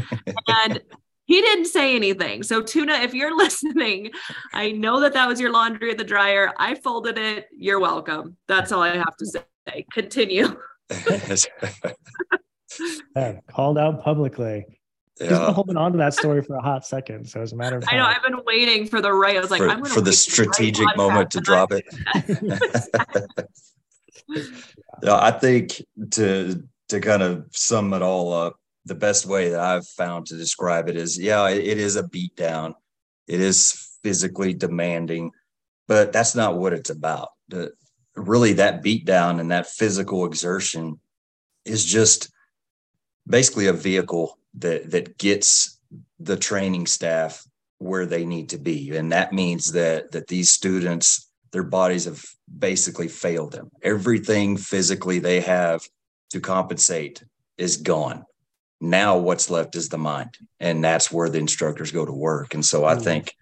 and 0.48 0.80
he 1.26 1.40
didn't 1.42 1.66
say 1.66 1.94
anything. 1.94 2.42
So, 2.42 2.62
Tuna, 2.62 2.94
if 2.94 3.12
you're 3.14 3.36
listening, 3.44 4.10
I 4.52 4.72
know 4.72 4.98
that 5.00 5.12
that 5.12 5.28
was 5.28 5.38
your 5.38 5.52
laundry 5.52 5.90
at 5.90 5.98
the 5.98 6.04
dryer. 6.04 6.52
I 6.56 6.74
folded 6.74 7.18
it. 7.18 7.48
You're 7.56 7.78
welcome. 7.80 8.38
That's 8.48 8.72
all 8.72 8.82
I 8.82 8.96
have 8.96 9.16
to 9.18 9.26
say. 9.26 9.84
Continue. 9.92 10.58
yeah, 13.14 13.40
called 13.50 13.76
out 13.78 14.02
publicly. 14.02 14.64
Yeah. 15.20 15.28
He's 15.28 15.38
been 15.38 15.54
holding 15.54 15.76
on 15.76 15.92
to 15.92 15.98
that 15.98 16.14
story 16.14 16.42
for 16.42 16.56
a 16.56 16.62
hot 16.62 16.86
second. 16.86 17.28
So 17.28 17.42
as 17.42 17.52
a 17.52 17.56
matter 17.56 17.76
of 17.76 17.84
time, 17.84 17.94
I 17.94 17.98
know 17.98 18.06
I've 18.06 18.22
been 18.22 18.42
waiting 18.46 18.86
for 18.86 19.02
the 19.02 19.12
right. 19.12 19.36
I 19.36 19.40
was 19.40 19.50
like, 19.50 19.60
for, 19.60 19.68
I'm 19.68 19.84
for 19.84 20.00
the 20.00 20.14
strategic 20.14 20.88
the 20.88 20.96
moment 20.96 21.30
to 21.32 21.40
drop 21.40 21.70
it. 21.70 21.84
yeah, 25.02 25.16
I 25.16 25.30
think 25.30 25.82
to 26.12 26.62
to 26.92 27.00
kind 27.00 27.22
of 27.22 27.46
sum 27.52 27.94
it 27.94 28.02
all 28.02 28.34
up, 28.34 28.56
the 28.84 28.94
best 28.94 29.24
way 29.24 29.48
that 29.48 29.60
I've 29.60 29.86
found 29.86 30.26
to 30.26 30.36
describe 30.36 30.90
it 30.90 30.96
is, 30.96 31.18
yeah, 31.18 31.48
it, 31.48 31.64
it 31.66 31.78
is 31.78 31.96
a 31.96 32.06
beat 32.06 32.36
down. 32.36 32.74
It 33.26 33.40
is 33.40 33.96
physically 34.02 34.52
demanding, 34.52 35.30
but 35.88 36.12
that's 36.12 36.34
not 36.34 36.58
what 36.58 36.74
it's 36.74 36.90
about. 36.90 37.30
The, 37.48 37.72
really, 38.14 38.52
that 38.54 38.82
beat 38.82 39.06
down 39.06 39.40
and 39.40 39.50
that 39.50 39.68
physical 39.68 40.26
exertion 40.26 41.00
is 41.64 41.82
just 41.82 42.30
basically 43.26 43.68
a 43.68 43.72
vehicle 43.72 44.38
that 44.58 44.90
that 44.90 45.16
gets 45.16 45.80
the 46.18 46.36
training 46.36 46.86
staff 46.86 47.42
where 47.78 48.04
they 48.04 48.26
need 48.26 48.50
to 48.50 48.58
be 48.58 48.94
and 48.96 49.12
that 49.12 49.32
means 49.32 49.72
that 49.72 50.10
that 50.10 50.26
these 50.26 50.50
students 50.50 51.30
their 51.52 51.62
bodies 51.62 52.04
have 52.04 52.22
basically 52.58 53.08
failed 53.08 53.52
them 53.52 53.70
everything 53.82 54.56
physically 54.56 55.20
they 55.20 55.40
have 55.40 55.80
to 56.32 56.40
compensate 56.40 57.22
is 57.56 57.76
gone 57.78 58.24
now 58.80 59.16
what's 59.16 59.50
left 59.50 59.76
is 59.76 59.88
the 59.88 59.98
mind 59.98 60.36
and 60.58 60.82
that's 60.82 61.12
where 61.12 61.28
the 61.28 61.38
instructors 61.38 61.92
go 61.92 62.04
to 62.04 62.12
work 62.12 62.54
and 62.54 62.64
so 62.64 62.84
i 62.84 62.94
mm. 62.94 63.02
think 63.02 63.32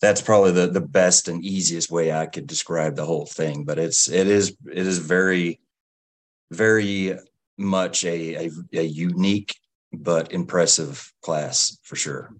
that's 0.00 0.20
probably 0.20 0.50
the 0.52 0.66
the 0.66 0.80
best 0.80 1.28
and 1.28 1.44
easiest 1.44 1.90
way 1.90 2.12
i 2.12 2.26
could 2.26 2.46
describe 2.46 2.96
the 2.96 3.06
whole 3.06 3.26
thing 3.26 3.64
but 3.64 3.78
it's 3.78 4.08
it 4.08 4.26
is 4.26 4.56
it 4.70 4.86
is 4.86 4.98
very 4.98 5.60
very 6.50 7.16
much 7.60 8.04
a, 8.04 8.46
a, 8.46 8.50
a 8.72 8.82
unique 8.82 9.54
but 9.92 10.32
impressive 10.32 11.12
class 11.22 11.78
for 11.82 11.96
sure. 11.96 12.32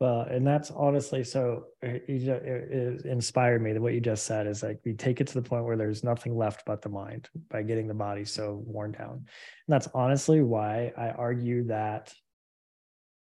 Well, 0.00 0.22
and 0.22 0.46
that's 0.46 0.70
honestly 0.70 1.22
so 1.24 1.66
uh, 1.84 1.88
it, 1.88 2.08
it, 2.08 3.04
inspired 3.04 3.60
me 3.60 3.74
that 3.74 3.82
what 3.82 3.92
you 3.92 4.00
just 4.00 4.24
said 4.24 4.46
is 4.46 4.62
like 4.62 4.80
we 4.82 4.94
take 4.94 5.20
it 5.20 5.26
to 5.26 5.34
the 5.34 5.46
point 5.46 5.66
where 5.66 5.76
there's 5.76 6.02
nothing 6.02 6.34
left 6.34 6.64
but 6.64 6.80
the 6.80 6.88
mind 6.88 7.28
by 7.50 7.62
getting 7.62 7.86
the 7.86 7.92
body 7.92 8.24
so 8.24 8.62
worn 8.64 8.92
down. 8.92 9.12
And 9.12 9.26
that's 9.68 9.88
honestly 9.92 10.40
why 10.40 10.92
I 10.96 11.10
argue 11.10 11.66
that 11.66 12.14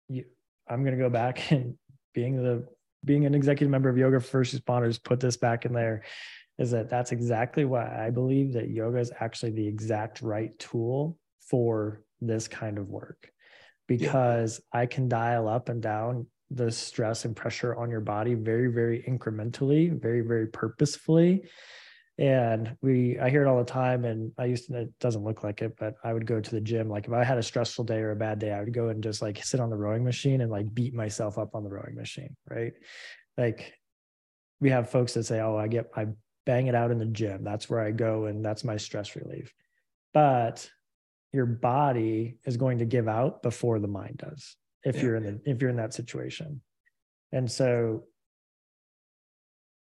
you, 0.09 0.25
I'm 0.67 0.83
going 0.83 0.97
to 0.97 1.03
go 1.03 1.09
back 1.09 1.51
and 1.51 1.75
being 2.15 2.41
the 2.41 2.67
being 3.03 3.27
an 3.27 3.35
executive 3.35 3.69
member 3.69 3.89
of 3.89 3.97
yoga 3.99 4.19
first 4.19 4.55
responders 4.55 5.01
put 5.01 5.19
this 5.19 5.37
back 5.37 5.65
in 5.65 5.73
there 5.73 6.01
is 6.57 6.71
that 6.71 6.89
that's 6.89 7.11
exactly 7.11 7.65
why 7.65 8.07
I 8.07 8.09
believe 8.09 8.53
that 8.53 8.71
yoga 8.71 8.97
is 8.97 9.11
actually 9.19 9.51
the 9.51 9.67
exact 9.67 10.23
right 10.23 10.57
tool 10.57 11.19
for 11.41 12.01
this 12.21 12.47
kind 12.47 12.79
of 12.79 12.89
work 12.89 13.29
because 13.87 14.59
yeah. 14.73 14.79
I 14.79 14.85
can 14.87 15.07
dial 15.07 15.47
up 15.47 15.69
and 15.69 15.79
down 15.79 16.25
the 16.51 16.71
stress 16.71 17.25
and 17.25 17.35
pressure 17.35 17.75
on 17.75 17.89
your 17.89 18.01
body 18.01 18.33
very, 18.33 18.67
very 18.67 19.03
incrementally, 19.07 19.99
very, 19.99 20.21
very 20.21 20.47
purposefully. 20.47 21.43
And 22.17 22.77
we, 22.81 23.19
I 23.19 23.29
hear 23.29 23.43
it 23.43 23.47
all 23.47 23.57
the 23.57 23.65
time. 23.65 24.05
And 24.05 24.31
I 24.37 24.45
used 24.45 24.67
to, 24.67 24.81
it 24.81 24.99
doesn't 24.99 25.23
look 25.23 25.43
like 25.43 25.61
it, 25.61 25.75
but 25.77 25.95
I 26.03 26.13
would 26.13 26.25
go 26.25 26.39
to 26.39 26.51
the 26.51 26.61
gym. 26.61 26.89
Like 26.89 27.07
if 27.07 27.13
I 27.13 27.23
had 27.23 27.37
a 27.37 27.43
stressful 27.43 27.83
day 27.83 27.97
or 27.97 28.11
a 28.11 28.15
bad 28.15 28.39
day, 28.39 28.51
I 28.51 28.61
would 28.61 28.73
go 28.73 28.89
and 28.89 29.03
just 29.03 29.21
like 29.21 29.43
sit 29.43 29.59
on 29.59 29.69
the 29.69 29.75
rowing 29.75 30.03
machine 30.03 30.41
and 30.41 30.51
like 30.51 30.73
beat 30.73 30.93
myself 30.93 31.37
up 31.37 31.55
on 31.55 31.63
the 31.63 31.69
rowing 31.69 31.95
machine. 31.95 32.35
Right. 32.49 32.73
Like 33.37 33.73
we 34.61 34.69
have 34.69 34.89
folks 34.89 35.13
that 35.15 35.25
say, 35.25 35.41
oh, 35.41 35.57
I 35.57 35.67
get, 35.67 35.89
I 35.95 36.07
bang 36.45 36.67
it 36.67 36.75
out 36.75 36.91
in 36.91 36.99
the 36.99 37.05
gym. 37.05 37.43
That's 37.43 37.69
where 37.69 37.81
I 37.81 37.91
go 37.91 38.25
and 38.25 38.45
that's 38.45 38.63
my 38.63 38.77
stress 38.77 39.15
relief. 39.15 39.53
But 40.13 40.69
your 41.33 41.45
body 41.45 42.37
is 42.45 42.55
going 42.55 42.77
to 42.77 42.85
give 42.85 43.09
out 43.09 43.43
before 43.43 43.79
the 43.79 43.89
mind 43.89 44.17
does 44.17 44.55
if 44.85 44.95
yeah. 44.95 45.01
you're 45.01 45.15
in 45.15 45.23
the 45.23 45.41
if 45.45 45.61
you're 45.61 45.69
in 45.69 45.77
that 45.77 45.93
situation. 45.93 46.61
And 47.31 47.51
so 47.51 48.05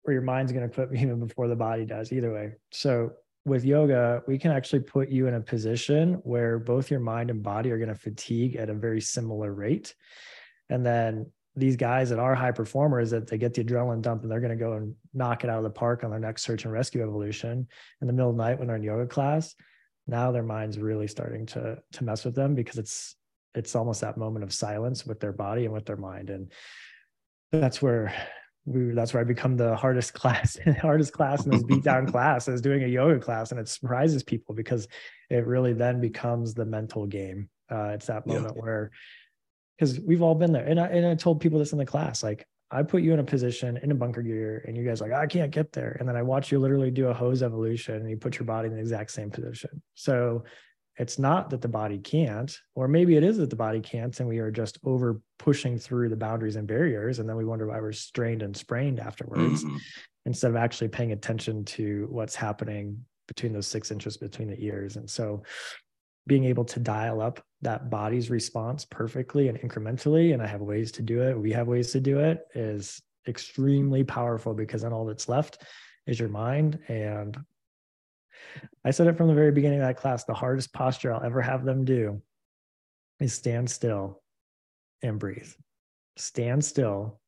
or 0.06 0.14
your 0.14 0.22
mind's 0.22 0.52
going 0.52 0.70
to 0.70 0.74
put 0.74 0.94
even 0.96 1.20
before 1.20 1.48
the 1.48 1.56
body 1.56 1.86
does 1.86 2.12
either 2.12 2.34
way. 2.34 2.54
So 2.72 3.12
with 3.46 3.66
yoga 3.66 4.22
we 4.26 4.40
can 4.40 4.52
actually 4.52 4.80
put 4.80 5.10
you 5.10 5.28
in 5.28 5.34
a 5.34 5.42
position 5.42 6.14
where 6.24 6.60
both 6.60 6.90
your 6.90 7.02
mind 7.02 7.30
and 7.30 7.44
body 7.44 7.72
are 7.72 7.78
going 7.78 7.90
to 7.90 7.96
fatigue 7.96 8.56
at 8.56 8.70
a 8.70 8.74
very 8.74 9.02
similar 9.02 9.52
rate. 9.54 9.94
And 10.70 10.86
then 10.86 11.30
these 11.56 11.76
guys 11.76 12.10
that 12.10 12.20
are 12.20 12.34
high 12.34 12.52
performers 12.52 13.12
that 13.12 13.28
they 13.28 13.38
get 13.38 13.54
the 13.54 13.64
adrenaline 13.64 14.02
dump 14.02 14.24
and 14.24 14.32
they're 14.32 14.40
going 14.40 14.58
to 14.58 14.64
go 14.64 14.74
and 14.74 14.96
knock 15.14 15.44
it 15.44 15.50
out 15.50 15.58
of 15.58 15.64
the 15.64 15.70
park 15.70 16.04
on 16.04 16.10
their 16.10 16.20
next 16.20 16.44
search 16.44 16.64
and 16.64 16.74
rescue 16.74 17.04
evolution 17.04 17.68
in 18.02 18.08
the 18.08 18.14
middle 18.14 18.32
of 18.32 18.38
the 18.38 18.44
night 18.44 18.58
when 18.58 18.68
they're 18.68 18.78
in 18.78 18.84
yoga 18.84 19.06
class 19.06 19.54
now 20.08 20.32
their 20.32 20.44
mind's 20.44 20.78
really 20.78 21.08
starting 21.08 21.46
to 21.46 21.78
to 21.92 22.04
mess 22.04 22.26
with 22.26 22.36
them 22.36 22.56
because 22.56 22.78
it's 22.78 23.16
it's 23.56 23.76
almost 23.76 24.02
that 24.02 24.18
moment 24.18 24.44
of 24.44 24.54
silence 24.54 25.06
with 25.06 25.20
their 25.20 25.32
body 25.32 25.66
and 25.66 25.74
with 25.74 25.86
their 25.86 25.98
mind 25.98 26.30
and 26.30 26.52
that's 27.52 27.82
where 27.82 28.14
we 28.66 28.92
that's 28.92 29.14
where 29.14 29.22
I 29.22 29.26
become 29.26 29.58
the 29.58 29.76
hardest 29.76 30.14
class 30.20 30.58
hardest 30.82 31.14
class 31.14 31.46
in 31.46 31.52
this 31.52 31.64
beat 31.68 31.84
down 31.84 32.08
class 32.08 32.48
is 32.48 32.62
doing 32.62 32.84
a 32.84 32.88
yoga 32.88 33.20
class 33.20 33.52
and 33.52 33.60
it 33.60 33.68
surprises 33.68 34.24
people 34.24 34.56
because 34.56 34.88
it 35.30 35.46
really 35.46 35.74
then 35.74 36.02
becomes 36.02 36.54
the 36.54 36.66
mental 36.66 37.06
game 37.06 37.50
uh, 37.72 37.92
it's 37.94 38.08
that 38.08 38.26
moment 38.28 38.54
yeah. 38.56 38.62
where 38.62 38.92
because 39.78 40.00
we've 40.00 40.22
all 40.22 40.36
been 40.36 40.54
there 40.54 40.66
and 40.66 40.80
I, 40.80 40.88
and 40.88 41.06
I 41.06 41.16
told 41.16 41.42
people 41.42 41.60
this 41.60 41.72
in 41.72 41.78
the 41.78 41.86
class 41.86 42.24
like 42.24 42.46
I 42.74 42.82
put 42.82 43.04
you 43.04 43.14
in 43.14 43.20
a 43.20 43.24
position 43.24 43.78
in 43.84 43.92
a 43.92 43.96
bunker 43.96 44.24
gear 44.24 44.66
and 44.68 44.76
you 44.76 44.84
guys 44.84 45.00
like, 45.00 45.12
I 45.12 45.28
can't 45.28 45.52
get 45.52 45.72
there. 45.72 45.96
And 46.00 46.10
then 46.10 46.16
I 46.16 46.24
watch 46.24 46.52
you 46.52 46.58
literally 46.58 46.90
do 46.90 47.08
a 47.08 47.14
hose 47.14 47.44
evolution 47.44 47.96
and 47.98 48.10
you 48.10 48.18
put 48.18 48.40
your 48.40 48.48
body 48.48 48.68
in 48.68 48.74
the 48.74 48.80
exact 48.80 49.12
same 49.12 49.30
position. 49.30 49.80
So 49.94 50.44
it's 50.98 51.18
not 51.18 51.50
that 51.50 51.62
the 51.62 51.68
body 51.68 51.98
can't, 51.98 52.56
or 52.76 52.88
maybe 52.88 53.16
it 53.16 53.24
is 53.24 53.38
that 53.38 53.50
the 53.50 53.56
body 53.56 53.80
can't, 53.80 54.20
and 54.20 54.30
we 54.30 54.40
are 54.40 54.52
just 54.52 54.78
over 54.84 55.22
pushing 55.40 55.78
through 55.78 56.10
the 56.10 56.16
boundaries 56.16 56.56
and 56.56 56.68
barriers. 56.68 57.20
And 57.20 57.28
then 57.28 57.36
we 57.36 57.46
wonder 57.46 57.68
why 57.68 57.80
we're 57.80 57.92
strained 57.92 58.44
and 58.44 58.56
sprained 58.56 59.00
afterwards 59.00 59.64
mm-hmm. 59.64 59.78
instead 60.26 60.52
of 60.52 60.58
actually 60.58 60.90
paying 60.90 61.12
attention 61.12 61.66
to 61.66 62.08
what's 62.12 62.36
happening 62.36 63.06
between 63.28 63.54
those 63.54 63.68
six 63.68 63.90
inches 63.90 64.18
between 64.18 64.50
the 64.50 64.64
ears. 64.64 64.96
And 64.96 65.10
so 65.10 65.44
being 66.28 66.46
able 66.46 66.66
to 66.66 66.80
dial 66.80 67.22
up 67.22 67.42
that 67.62 67.90
body's 67.90 68.30
response 68.30 68.86
perfectly 68.86 69.48
and 69.50 69.60
incrementally 69.60 70.34
and 70.34 70.42
i 70.42 70.48
have 70.48 70.62
ways 70.62 70.92
to 70.92 71.02
do 71.02 71.22
it 71.22 71.38
we 71.38 71.52
have 71.52 71.68
ways 71.68 71.92
to 71.92 72.00
do 72.00 72.20
it 72.20 72.48
is 72.56 73.02
extremely 73.28 74.04
powerful 74.04 74.54
because 74.54 74.82
then 74.82 74.94
all 74.94 75.06
that's 75.06 75.30
left 75.30 75.64
is 76.08 76.20
your 76.20 76.30
mind 76.30 76.80
and 76.88 77.38
i 78.86 78.92
said 78.92 79.08
it 79.08 79.18
from 79.18 79.28
the 79.28 79.34
very 79.34 79.52
beginning 79.52 79.80
of 79.80 79.86
that 79.86 79.98
class 79.98 80.24
the 80.24 80.34
hardest 80.34 80.74
posture 80.74 81.14
i'll 81.14 81.24
ever 81.24 81.42
have 81.42 81.66
them 81.66 81.86
do 81.86 82.22
is 83.20 83.34
stand 83.34 83.70
still 83.70 84.22
and 85.02 85.20
breathe 85.20 85.52
stand 86.18 86.64
still 86.64 87.20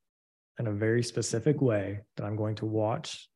in 0.59 0.67
a 0.67 0.71
very 0.71 1.03
specific 1.03 1.61
way 1.61 1.99
that 2.17 2.25
i'm 2.25 2.35
going 2.35 2.55
to 2.55 2.65
watch 2.65 3.29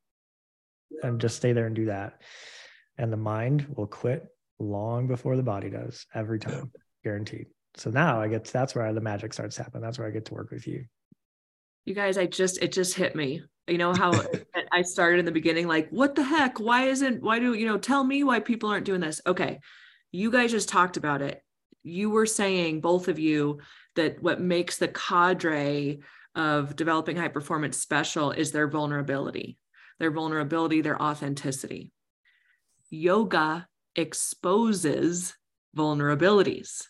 and 1.04 1.22
just 1.22 1.36
stay 1.36 1.54
there 1.54 1.68
and 1.68 1.76
do 1.76 1.86
that 1.86 2.22
and 2.98 3.14
the 3.14 3.18
mind 3.18 3.66
will 3.76 3.88
quit 3.88 4.28
long 4.60 5.08
before 5.08 5.38
the 5.38 5.44
body 5.44 5.70
does 5.70 6.06
every 6.14 6.38
time, 6.38 6.72
guaranteed. 7.04 7.48
So 7.76 7.90
now 7.90 8.22
I 8.22 8.28
get 8.28 8.46
to, 8.46 8.54
that's 8.54 8.76
where 8.76 8.92
the 8.94 9.02
magic 9.02 9.34
starts 9.34 9.58
happening. 9.58 9.82
That's 9.82 9.98
where 9.98 10.08
I 10.08 10.12
get 10.12 10.26
to 10.26 10.34
work 10.34 10.52
with 10.52 10.68
you. 10.68 10.86
You 11.90 11.96
guys, 11.96 12.20
I 12.20 12.28
just 12.28 12.62
it 12.62 12.72
just 12.72 12.94
hit 12.94 13.16
me. 13.16 13.42
You 13.68 13.80
know 13.80 13.94
how 13.94 14.14
I 14.72 14.84
started 14.84 15.18
in 15.18 15.26
the 15.26 15.32
beginning, 15.32 15.68
like, 15.68 15.90
what 15.90 16.14
the 16.14 16.24
heck? 16.24 16.60
Why 16.60 16.84
isn't 16.84 17.24
why 17.24 17.40
do 17.40 17.56
you 17.56 17.66
know? 17.66 17.80
Tell 17.80 18.04
me 18.04 18.24
why 18.24 18.42
people 18.42 18.70
aren't 18.70 18.86
doing 18.86 19.02
this. 19.02 19.22
Okay, 19.26 19.60
you 20.12 20.30
guys 20.30 20.52
just 20.52 20.70
talked 20.70 20.98
about 20.98 21.24
it. 21.24 21.44
You 21.82 22.12
were 22.12 22.28
saying 22.28 22.82
both 22.82 23.08
of 23.08 23.18
you 23.18 23.62
that 23.96 24.22
what 24.22 24.40
makes 24.40 24.78
the 24.78 24.88
cadre 24.88 26.02
of 26.36 26.76
developing 26.76 27.18
high 27.18 27.28
performance 27.28 27.78
special 27.78 28.30
is 28.30 28.52
their 28.52 28.68
vulnerability, 28.68 29.58
their 29.98 30.12
vulnerability, 30.12 30.82
their 30.82 31.02
authenticity. 31.02 31.92
Yoga 32.92 33.68
exposes 33.96 35.34
vulnerabilities. 35.76 36.84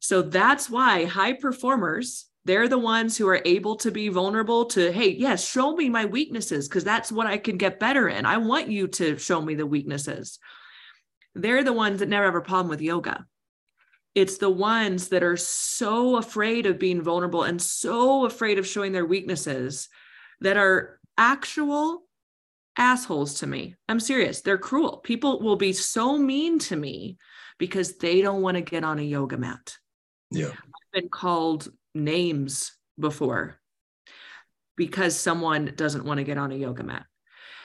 So 0.00 0.22
that's 0.22 0.68
why 0.68 1.04
high 1.04 1.34
performers, 1.34 2.27
they're 2.48 2.66
the 2.66 2.78
ones 2.78 3.14
who 3.18 3.28
are 3.28 3.42
able 3.44 3.76
to 3.76 3.90
be 3.90 4.08
vulnerable 4.08 4.64
to, 4.64 4.90
hey, 4.90 5.10
yes, 5.10 5.46
show 5.46 5.76
me 5.76 5.90
my 5.90 6.06
weaknesses 6.06 6.66
because 6.66 6.82
that's 6.82 7.12
what 7.12 7.26
I 7.26 7.36
can 7.36 7.58
get 7.58 7.78
better 7.78 8.08
in. 8.08 8.24
I 8.24 8.38
want 8.38 8.68
you 8.68 8.88
to 8.88 9.18
show 9.18 9.42
me 9.42 9.54
the 9.54 9.66
weaknesses. 9.66 10.38
They're 11.34 11.62
the 11.62 11.74
ones 11.74 12.00
that 12.00 12.08
never 12.08 12.24
have 12.24 12.34
a 12.34 12.40
problem 12.40 12.70
with 12.70 12.80
yoga. 12.80 13.26
It's 14.14 14.38
the 14.38 14.48
ones 14.48 15.08
that 15.08 15.22
are 15.22 15.36
so 15.36 16.16
afraid 16.16 16.64
of 16.64 16.78
being 16.78 17.02
vulnerable 17.02 17.42
and 17.42 17.60
so 17.60 18.24
afraid 18.24 18.58
of 18.58 18.66
showing 18.66 18.92
their 18.92 19.04
weaknesses 19.04 19.90
that 20.40 20.56
are 20.56 20.98
actual 21.18 22.04
assholes 22.78 23.40
to 23.40 23.46
me. 23.46 23.76
I'm 23.90 24.00
serious. 24.00 24.40
They're 24.40 24.56
cruel. 24.56 24.96
People 24.96 25.40
will 25.40 25.56
be 25.56 25.74
so 25.74 26.16
mean 26.16 26.58
to 26.60 26.76
me 26.76 27.18
because 27.58 27.98
they 27.98 28.22
don't 28.22 28.40
want 28.40 28.56
to 28.56 28.62
get 28.62 28.84
on 28.84 28.98
a 28.98 29.02
yoga 29.02 29.36
mat. 29.36 29.76
Yeah. 30.30 30.46
I've 30.46 30.92
been 30.94 31.10
called 31.10 31.68
names 32.04 32.72
before 32.98 33.58
because 34.76 35.18
someone 35.18 35.72
doesn't 35.76 36.04
want 36.04 36.18
to 36.18 36.24
get 36.24 36.38
on 36.38 36.52
a 36.52 36.56
yoga 36.56 36.82
mat. 36.82 37.04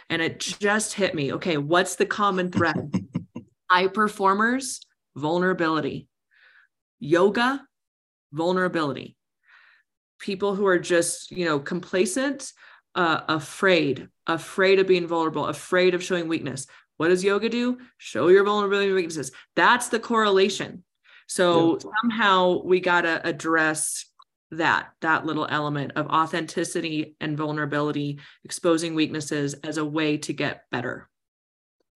And 0.09 0.21
it 0.21 0.39
just 0.39 0.93
hit 0.93 1.15
me. 1.15 1.33
Okay, 1.33 1.57
what's 1.57 1.95
the 1.95 2.05
common 2.05 2.51
thread? 2.51 3.05
High 3.69 3.87
performers, 3.87 4.81
vulnerability. 5.15 6.07
Yoga, 6.99 7.61
vulnerability. 8.31 9.15
People 10.19 10.55
who 10.55 10.65
are 10.65 10.79
just, 10.79 11.31
you 11.31 11.45
know, 11.45 11.59
complacent, 11.59 12.51
uh, 12.95 13.21
afraid, 13.27 14.09
afraid 14.27 14.79
of 14.79 14.87
being 14.87 15.07
vulnerable, 15.07 15.45
afraid 15.45 15.93
of 15.93 16.03
showing 16.03 16.27
weakness. 16.27 16.67
What 16.97 17.09
does 17.09 17.23
yoga 17.23 17.49
do? 17.49 17.79
Show 17.97 18.27
your 18.27 18.43
vulnerability 18.43 18.87
and 18.87 18.95
weaknesses. 18.95 19.31
That's 19.55 19.89
the 19.89 19.99
correlation. 19.99 20.83
So 21.27 21.73
yeah. 21.73 21.89
somehow 22.01 22.61
we 22.63 22.79
got 22.79 23.01
to 23.01 23.25
address 23.27 24.05
that 24.57 24.91
that 25.01 25.25
little 25.25 25.47
element 25.49 25.93
of 25.95 26.07
authenticity 26.07 27.15
and 27.19 27.37
vulnerability, 27.37 28.19
exposing 28.43 28.95
weaknesses 28.95 29.53
as 29.63 29.77
a 29.77 29.85
way 29.85 30.17
to 30.17 30.33
get 30.33 30.69
better. 30.71 31.09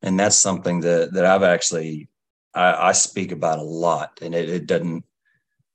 And 0.01 0.20
that's 0.20 0.38
something 0.38 0.82
that 0.82 1.14
that 1.14 1.26
I've 1.26 1.43
actually 1.43 2.08
I, 2.53 2.89
I 2.89 2.91
speak 2.91 3.32
about 3.32 3.60
a 3.60 3.64
lot, 3.64 4.20
and 4.22 4.36
it, 4.36 4.49
it 4.49 4.66
doesn't 4.68 5.05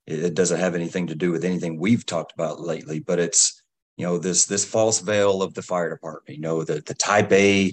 it 0.05 0.33
doesn't 0.33 0.59
have 0.59 0.75
anything 0.75 1.07
to 1.07 1.15
do 1.15 1.31
with 1.31 1.45
anything 1.45 1.79
we've 1.79 2.05
talked 2.05 2.33
about 2.33 2.59
lately, 2.59 2.99
but 2.99 3.19
it's 3.19 3.63
you 3.97 4.05
know 4.05 4.17
this 4.17 4.45
this 4.45 4.65
false 4.65 4.99
veil 4.99 5.41
of 5.41 5.53
the 5.53 5.61
fire 5.61 5.89
department 5.89 6.35
you 6.35 6.41
know 6.41 6.63
the 6.63 6.81
the 6.85 6.93
type 6.93 7.31
a 7.31 7.71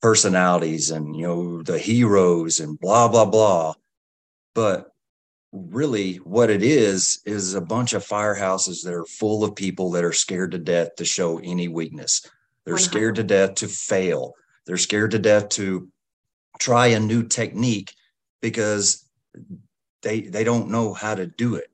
personalities 0.00 0.90
and 0.90 1.16
you 1.16 1.22
know 1.22 1.62
the 1.62 1.78
heroes 1.78 2.60
and 2.60 2.78
blah 2.80 3.08
blah 3.08 3.24
blah 3.24 3.72
but 4.54 4.91
really 5.52 6.16
what 6.16 6.48
it 6.50 6.62
is 6.62 7.20
is 7.26 7.54
a 7.54 7.60
bunch 7.60 7.92
of 7.92 8.06
firehouses 8.06 8.82
that 8.82 8.94
are 8.94 9.04
full 9.04 9.44
of 9.44 9.54
people 9.54 9.90
that 9.90 10.04
are 10.04 10.12
scared 10.12 10.52
to 10.52 10.58
death 10.58 10.96
to 10.96 11.04
show 11.04 11.38
any 11.38 11.68
weakness. 11.68 12.22
They're 12.64 12.74
100. 12.74 12.90
scared 12.90 13.14
to 13.16 13.22
death 13.22 13.54
to 13.56 13.68
fail. 13.68 14.32
They're 14.66 14.78
scared 14.78 15.10
to 15.10 15.18
death 15.18 15.50
to 15.50 15.88
try 16.58 16.88
a 16.88 17.00
new 17.00 17.22
technique 17.24 17.94
because 18.40 19.06
they 20.02 20.22
they 20.22 20.44
don't 20.44 20.70
know 20.70 20.94
how 20.94 21.14
to 21.14 21.26
do 21.26 21.56
it. 21.56 21.68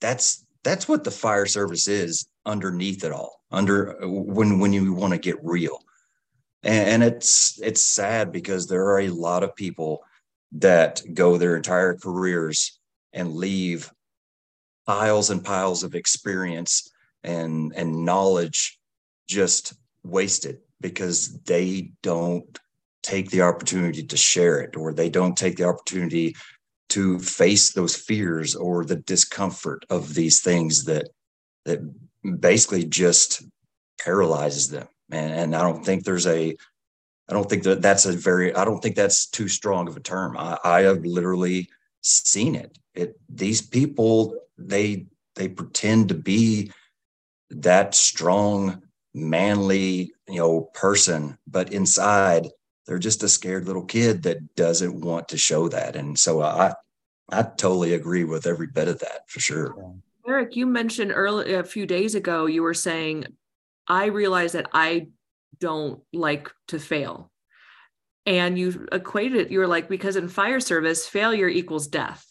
That's 0.00 0.44
that's 0.64 0.88
what 0.88 1.04
the 1.04 1.10
fire 1.10 1.46
service 1.46 1.88
is 1.88 2.26
underneath 2.44 3.04
it 3.04 3.12
all 3.12 3.40
under 3.50 3.96
when 4.02 4.58
when 4.58 4.72
you 4.72 4.92
want 4.94 5.12
to 5.12 5.18
get 5.18 5.44
real. 5.44 5.78
And, 6.64 6.88
and 6.88 7.02
it's 7.04 7.60
it's 7.62 7.82
sad 7.82 8.32
because 8.32 8.66
there 8.66 8.86
are 8.86 9.00
a 9.00 9.08
lot 9.08 9.44
of 9.44 9.54
people 9.54 10.02
that 10.52 11.02
go 11.14 11.36
their 11.38 11.56
entire 11.56 11.94
careers 11.94 12.78
and 13.12 13.34
leave 13.34 13.90
piles 14.86 15.30
and 15.30 15.44
piles 15.44 15.82
of 15.82 15.94
experience 15.94 16.90
and 17.22 17.72
and 17.76 18.04
knowledge 18.04 18.78
just 19.28 19.74
wasted 20.02 20.58
because 20.80 21.38
they 21.42 21.92
don't 22.02 22.58
take 23.02 23.30
the 23.30 23.42
opportunity 23.42 24.02
to 24.02 24.16
share 24.16 24.60
it 24.60 24.76
or 24.76 24.92
they 24.92 25.08
don't 25.08 25.36
take 25.36 25.56
the 25.56 25.64
opportunity 25.64 26.34
to 26.88 27.18
face 27.18 27.72
those 27.72 27.96
fears 27.96 28.54
or 28.54 28.84
the 28.84 28.96
discomfort 28.96 29.84
of 29.88 30.14
these 30.14 30.40
things 30.40 30.84
that 30.84 31.08
that 31.64 31.80
basically 32.40 32.84
just 32.84 33.42
paralyzes 33.98 34.68
them. 34.68 34.88
And, 35.10 35.32
and 35.32 35.56
I 35.56 35.62
don't 35.62 35.84
think 35.84 36.04
there's 36.04 36.26
a, 36.26 36.56
I 37.28 37.32
don't 37.32 37.48
think 37.48 37.62
that 37.64 37.82
that's 37.82 38.06
a 38.06 38.12
very, 38.12 38.54
I 38.54 38.64
don't 38.64 38.80
think 38.80 38.96
that's 38.96 39.26
too 39.26 39.48
strong 39.48 39.88
of 39.88 39.96
a 39.96 40.00
term. 40.00 40.36
I, 40.36 40.58
I 40.64 40.80
have 40.82 41.04
literally 41.04 41.68
seen 42.02 42.54
it. 42.54 42.78
It 42.94 43.16
these 43.28 43.62
people 43.62 44.36
they 44.58 45.06
they 45.34 45.48
pretend 45.48 46.10
to 46.10 46.14
be 46.14 46.70
that 47.50 47.94
strong, 47.94 48.82
manly, 49.14 50.12
you 50.28 50.38
know, 50.38 50.62
person, 50.74 51.38
but 51.46 51.72
inside 51.72 52.48
they're 52.86 52.98
just 52.98 53.22
a 53.22 53.28
scared 53.28 53.66
little 53.66 53.84
kid 53.84 54.24
that 54.24 54.56
doesn't 54.56 55.00
want 55.00 55.28
to 55.28 55.38
show 55.38 55.68
that. 55.68 55.96
And 55.96 56.18
so 56.18 56.42
I 56.42 56.74
I 57.30 57.42
totally 57.42 57.94
agree 57.94 58.24
with 58.24 58.46
every 58.46 58.66
bit 58.66 58.88
of 58.88 58.98
that 59.00 59.28
for 59.28 59.40
sure. 59.40 59.74
Eric, 60.26 60.54
you 60.54 60.66
mentioned 60.66 61.12
earlier 61.14 61.58
a 61.58 61.64
few 61.64 61.86
days 61.86 62.14
ago, 62.14 62.46
you 62.46 62.62
were 62.62 62.74
saying, 62.74 63.26
I 63.88 64.06
realize 64.06 64.52
that 64.52 64.68
I 64.72 65.08
don't 65.58 66.00
like 66.12 66.50
to 66.68 66.78
fail. 66.78 67.31
And 68.24 68.58
you 68.58 68.86
equated 68.92 69.38
it, 69.40 69.50
you 69.50 69.58
were 69.58 69.66
like, 69.66 69.88
because 69.88 70.16
in 70.16 70.28
fire 70.28 70.60
service, 70.60 71.06
failure 71.06 71.48
equals 71.48 71.88
death. 71.88 72.24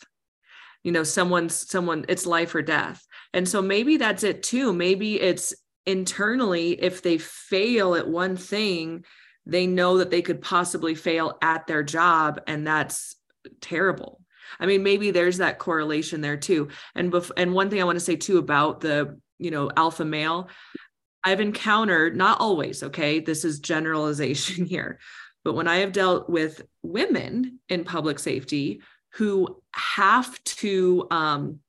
You 0.83 0.91
know, 0.91 1.03
someone's 1.03 1.69
someone, 1.69 2.05
it's 2.07 2.25
life 2.25 2.55
or 2.55 2.61
death. 2.61 3.05
And 3.33 3.47
so 3.47 3.61
maybe 3.61 3.97
that's 3.97 4.23
it 4.23 4.41
too. 4.41 4.73
Maybe 4.73 5.19
it's 5.19 5.53
internally, 5.85 6.71
if 6.81 7.01
they 7.01 7.17
fail 7.17 7.95
at 7.95 8.07
one 8.07 8.37
thing, 8.37 9.05
they 9.45 9.67
know 9.67 9.97
that 9.97 10.11
they 10.11 10.21
could 10.21 10.41
possibly 10.41 10.95
fail 10.95 11.37
at 11.41 11.67
their 11.67 11.83
job. 11.83 12.39
And 12.47 12.65
that's 12.65 13.15
terrible 13.59 14.21
I 14.59 14.65
mean, 14.65 14.83
maybe 14.83 15.11
there's 15.11 15.37
that 15.37 15.59
correlation 15.59 16.21
there 16.21 16.37
too. 16.37 16.69
And 16.95 17.11
bef- 17.11 17.31
and 17.37 17.53
one 17.53 17.69
thing 17.69 17.81
I 17.81 17.85
want 17.85 17.97
to 17.97 18.05
say 18.05 18.15
too 18.15 18.37
about 18.37 18.81
the 18.81 19.19
you 19.37 19.51
know 19.51 19.71
alpha 19.75 20.05
male, 20.05 20.49
I've 21.23 21.41
encountered 21.41 22.15
not 22.15 22.39
always. 22.39 22.83
Okay, 22.83 23.19
this 23.19 23.45
is 23.45 23.59
generalization 23.59 24.65
here, 24.67 24.99
but 25.43 25.53
when 25.53 25.67
I 25.67 25.77
have 25.77 25.91
dealt 25.91 26.29
with 26.29 26.61
women 26.83 27.59
in 27.69 27.83
public 27.83 28.19
safety 28.19 28.81
who 29.13 29.61
have 29.73 30.41
to 30.43 31.07
um, 31.11 31.59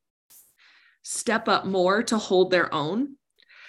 step 1.03 1.49
up 1.49 1.65
more 1.65 2.03
to 2.05 2.19
hold 2.19 2.51
their 2.51 2.73
own, 2.73 3.17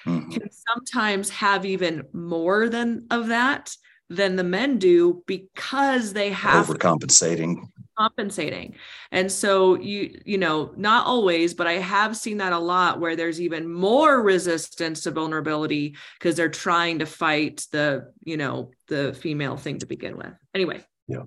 mm-hmm. 0.05 0.29
can 0.31 0.49
sometimes 0.51 1.29
have 1.29 1.65
even 1.65 2.03
more 2.13 2.69
than 2.69 3.07
of 3.09 3.27
that 3.27 3.75
than 4.09 4.35
the 4.35 4.43
men 4.43 4.77
do 4.77 5.23
because 5.25 6.13
they 6.13 6.29
have 6.29 6.67
overcompensating 6.67 7.55
compensating. 7.97 8.75
And 9.11 9.31
so 9.31 9.75
you 9.75 10.21
you 10.25 10.37
know 10.37 10.73
not 10.75 11.05
always 11.05 11.53
but 11.53 11.67
i 11.67 11.73
have 11.73 12.15
seen 12.17 12.37
that 12.37 12.53
a 12.53 12.57
lot 12.57 12.99
where 12.99 13.15
there's 13.15 13.41
even 13.41 13.71
more 13.71 14.21
resistance 14.21 15.01
to 15.01 15.11
vulnerability 15.11 15.95
because 16.19 16.35
they're 16.35 16.49
trying 16.49 16.99
to 16.99 17.05
fight 17.05 17.65
the 17.71 18.11
you 18.23 18.37
know 18.37 18.71
the 18.87 19.13
female 19.13 19.57
thing 19.57 19.79
to 19.79 19.85
begin 19.85 20.17
with. 20.17 20.33
Anyway. 20.53 20.83
Yeah. 21.07 21.23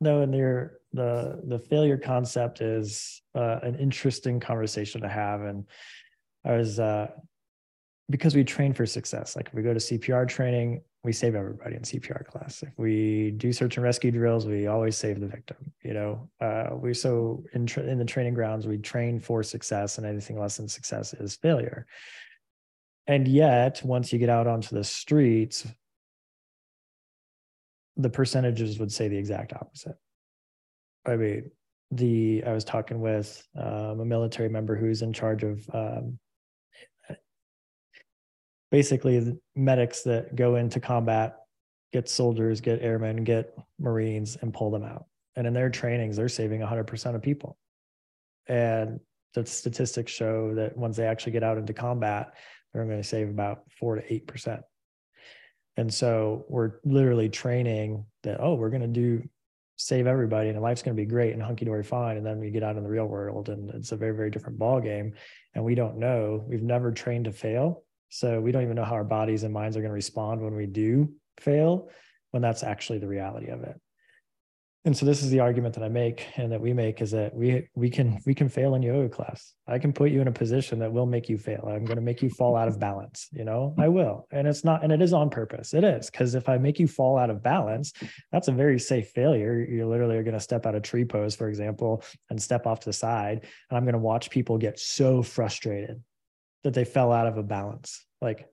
No 0.00 0.22
and 0.22 0.34
your 0.34 0.78
the 0.92 1.40
the 1.44 1.58
failure 1.58 1.96
concept 1.96 2.60
is 2.60 3.22
uh, 3.34 3.60
an 3.62 3.76
interesting 3.76 4.40
conversation 4.40 5.00
to 5.02 5.08
have. 5.08 5.42
And 5.42 5.64
i 6.44 6.56
was 6.56 6.78
uh 6.80 7.08
because 8.10 8.34
we 8.34 8.44
train 8.44 8.72
for 8.72 8.84
success 8.84 9.36
like 9.36 9.48
if 9.48 9.54
we 9.54 9.62
go 9.62 9.72
to 9.72 9.80
cpr 9.80 10.28
training 10.28 10.82
we 11.04 11.12
save 11.12 11.34
everybody 11.34 11.74
in 11.74 11.82
CPR 11.82 12.24
class. 12.24 12.62
If 12.62 12.70
we 12.76 13.32
do 13.32 13.52
search 13.52 13.76
and 13.76 13.82
rescue 13.82 14.12
drills, 14.12 14.46
we 14.46 14.68
always 14.68 14.96
save 14.96 15.20
the 15.20 15.26
victim. 15.26 15.56
You 15.82 15.94
know, 15.94 16.30
uh, 16.40 16.76
we 16.76 16.94
so 16.94 17.42
in 17.54 17.66
tra- 17.66 17.84
in 17.84 17.98
the 17.98 18.04
training 18.04 18.34
grounds, 18.34 18.66
we 18.66 18.78
train 18.78 19.18
for 19.18 19.42
success, 19.42 19.98
and 19.98 20.06
anything 20.06 20.38
less 20.38 20.56
than 20.56 20.68
success 20.68 21.12
is 21.14 21.36
failure. 21.36 21.86
And 23.08 23.26
yet, 23.26 23.82
once 23.84 24.12
you 24.12 24.18
get 24.20 24.28
out 24.28 24.46
onto 24.46 24.76
the 24.76 24.84
streets, 24.84 25.66
the 27.96 28.10
percentages 28.10 28.78
would 28.78 28.92
say 28.92 29.08
the 29.08 29.18
exact 29.18 29.52
opposite. 29.52 29.96
I 31.04 31.16
mean, 31.16 31.50
the 31.90 32.44
I 32.46 32.52
was 32.52 32.64
talking 32.64 33.00
with 33.00 33.44
um, 33.56 34.00
a 34.00 34.04
military 34.04 34.48
member 34.48 34.76
who's 34.76 35.02
in 35.02 35.12
charge 35.12 35.42
of 35.42 35.68
um, 35.74 36.18
basically 38.72 39.20
the 39.20 39.38
medics 39.54 40.02
that 40.02 40.34
go 40.34 40.56
into 40.56 40.80
combat 40.80 41.36
get 41.92 42.08
soldiers 42.08 42.60
get 42.60 42.82
airmen 42.82 43.22
get 43.22 43.56
marines 43.78 44.36
and 44.40 44.52
pull 44.52 44.70
them 44.70 44.82
out 44.82 45.04
and 45.36 45.46
in 45.46 45.52
their 45.52 45.70
trainings 45.70 46.16
they're 46.16 46.28
saving 46.28 46.60
100% 46.60 47.14
of 47.14 47.22
people 47.22 47.56
and 48.48 48.98
the 49.34 49.46
statistics 49.46 50.10
show 50.10 50.54
that 50.54 50.76
once 50.76 50.96
they 50.96 51.06
actually 51.06 51.32
get 51.32 51.44
out 51.44 51.58
into 51.58 51.72
combat 51.72 52.34
they're 52.72 52.84
going 52.84 53.00
to 53.00 53.06
save 53.06 53.28
about 53.28 53.62
4 53.78 53.96
to 53.96 54.20
8% 54.20 54.62
and 55.76 55.92
so 55.92 56.44
we're 56.48 56.72
literally 56.84 57.28
training 57.28 58.04
that 58.24 58.40
oh 58.40 58.54
we're 58.54 58.70
going 58.70 58.82
to 58.82 58.88
do 58.88 59.22
save 59.76 60.06
everybody 60.06 60.48
and 60.48 60.60
life's 60.60 60.82
going 60.82 60.96
to 60.96 61.02
be 61.02 61.06
great 61.06 61.32
and 61.32 61.42
hunky 61.42 61.64
dory 61.64 61.82
fine. 61.82 62.16
And 62.16 62.24
then 62.24 62.38
we 62.38 62.50
get 62.50 62.62
out 62.62 62.76
in 62.76 62.82
the 62.82 62.88
real 62.88 63.06
world 63.06 63.48
and 63.48 63.70
it's 63.70 63.92
a 63.92 63.96
very, 63.96 64.14
very 64.14 64.30
different 64.30 64.58
ball 64.58 64.80
game. 64.80 65.14
And 65.54 65.64
we 65.64 65.74
don't 65.74 65.98
know. 65.98 66.44
We've 66.46 66.62
never 66.62 66.92
trained 66.92 67.24
to 67.24 67.32
fail. 67.32 67.82
So 68.12 68.42
we 68.42 68.52
don't 68.52 68.62
even 68.62 68.76
know 68.76 68.84
how 68.84 68.92
our 68.92 69.04
bodies 69.04 69.42
and 69.42 69.54
minds 69.54 69.74
are 69.74 69.80
going 69.80 69.88
to 69.88 69.94
respond 69.94 70.42
when 70.42 70.54
we 70.54 70.66
do 70.66 71.14
fail, 71.40 71.88
when 72.30 72.42
that's 72.42 72.62
actually 72.62 72.98
the 72.98 73.08
reality 73.08 73.48
of 73.48 73.62
it. 73.62 73.80
And 74.84 74.94
so 74.94 75.06
this 75.06 75.22
is 75.22 75.30
the 75.30 75.40
argument 75.40 75.76
that 75.76 75.84
i 75.84 75.88
make 75.88 76.26
and 76.36 76.52
that 76.52 76.60
we 76.60 76.74
make 76.74 77.00
is 77.00 77.12
that 77.12 77.32
we 77.34 77.68
we 77.74 77.88
can 77.88 78.18
we 78.26 78.34
can 78.34 78.50
fail 78.50 78.74
in 78.74 78.82
yoga 78.82 79.08
class. 79.08 79.54
I 79.66 79.78
can 79.78 79.94
put 79.94 80.10
you 80.10 80.20
in 80.20 80.28
a 80.28 80.32
position 80.32 80.78
that 80.80 80.92
will 80.92 81.06
make 81.06 81.30
you 81.30 81.38
fail. 81.38 81.64
I'm 81.68 81.86
going 81.86 81.96
to 81.96 82.02
make 82.02 82.20
you 82.20 82.28
fall 82.28 82.54
out 82.54 82.68
of 82.68 82.78
balance 82.78 83.28
you 83.32 83.44
know? 83.44 83.74
I 83.78 83.88
will. 83.88 84.26
And 84.30 84.46
it's 84.46 84.62
not 84.62 84.82
and 84.82 84.92
it 84.92 85.00
is 85.00 85.14
on 85.14 85.30
purpose. 85.30 85.72
It 85.72 85.84
is 85.84 86.10
because 86.10 86.34
if 86.34 86.50
i 86.50 86.58
make 86.58 86.78
you 86.78 86.88
fall 86.88 87.16
out 87.16 87.30
of 87.30 87.42
balance 87.42 87.94
that's 88.30 88.48
a 88.48 88.52
very 88.52 88.78
safe 88.78 89.08
failure. 89.14 89.58
You 89.58 89.88
literally 89.88 90.16
are 90.16 90.22
going 90.22 90.34
to 90.34 90.40
step 90.40 90.66
out 90.66 90.74
of 90.74 90.82
tree 90.82 91.06
pose 91.06 91.34
for 91.34 91.48
example 91.48 92.04
and 92.28 92.42
step 92.42 92.66
off 92.66 92.80
to 92.80 92.90
the 92.90 92.92
side 92.92 93.46
and 93.70 93.76
i'm 93.78 93.84
going 93.84 93.94
to 93.94 93.98
watch 93.98 94.28
people 94.28 94.58
get 94.58 94.78
so 94.78 95.22
frustrated 95.22 96.02
that 96.64 96.74
they 96.74 96.84
fell 96.84 97.12
out 97.12 97.26
of 97.26 97.38
a 97.38 97.42
balance. 97.42 98.04
Like 98.20 98.48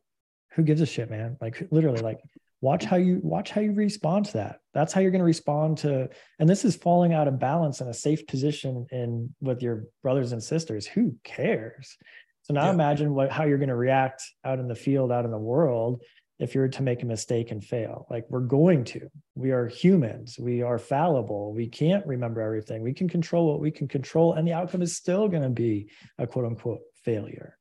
who 0.52 0.64
gives 0.64 0.82
a 0.82 0.86
shit 0.86 1.10
man? 1.10 1.38
Like 1.40 1.68
literally 1.72 2.02
like 2.02 2.20
watch 2.62 2.84
how 2.84 2.98
you 2.98 3.20
watch 3.24 3.52
how 3.52 3.62
you 3.62 3.72
respond 3.72 4.26
to 4.26 4.34
that. 4.34 4.60
That's 4.74 4.94
how 4.94 5.02
you're 5.02 5.12
going 5.12 5.20
to 5.20 5.26
respond 5.26 5.78
to 5.80 6.10
and 6.40 6.50
this 6.50 6.66
is 6.66 6.76
falling 6.76 7.14
out 7.14 7.28
of 7.28 7.40
balance 7.40 7.82
in 7.82 7.88
a 7.88 7.94
safe 7.94 8.26
position 8.28 8.88
in 8.92 9.34
with 9.42 9.62
your 9.62 9.86
brothers 10.04 10.32
and 10.32 10.44
sisters. 10.44 10.86
Who 10.86 11.16
cares? 11.24 11.98
So 12.44 12.54
now 12.54 12.66
yeah. 12.66 12.74
imagine 12.74 13.14
what 13.14 13.32
how 13.32 13.46
you're 13.46 13.58
going 13.58 13.70
to 13.70 13.76
react 13.76 14.24
out 14.44 14.60
in 14.60 14.68
the 14.68 14.76
field 14.76 15.12
out 15.12 15.26
in 15.26 15.32
the 15.32 15.38
world 15.38 16.02
if 16.40 16.56
you're 16.56 16.70
to 16.70 16.84
make 16.84 17.04
a 17.04 17.06
mistake 17.06 17.52
and 17.52 17.64
fail. 17.64 18.08
Like 18.10 18.26
we're 18.30 18.40
going 18.40 18.86
to. 18.86 19.10
We 19.36 19.52
are 19.52 19.68
humans. 19.68 20.38
We 20.40 20.62
are 20.62 20.78
fallible. 20.78 21.54
We 21.54 21.68
can't 21.68 22.06
remember 22.08 22.42
everything. 22.42 22.82
We 22.82 22.94
can 22.94 23.10
control 23.10 23.52
what 23.52 23.60
we 23.60 23.72
can 23.72 23.88
control 23.88 24.34
and 24.34 24.48
the 24.48 24.54
outcome 24.54 24.82
is 24.82 24.96
still 24.96 25.28
going 25.28 25.44
to 25.44 25.50
be 25.50 25.92
a 26.18 26.26
quote 26.26 26.46
unquote 26.46 26.80
failure 27.04 27.59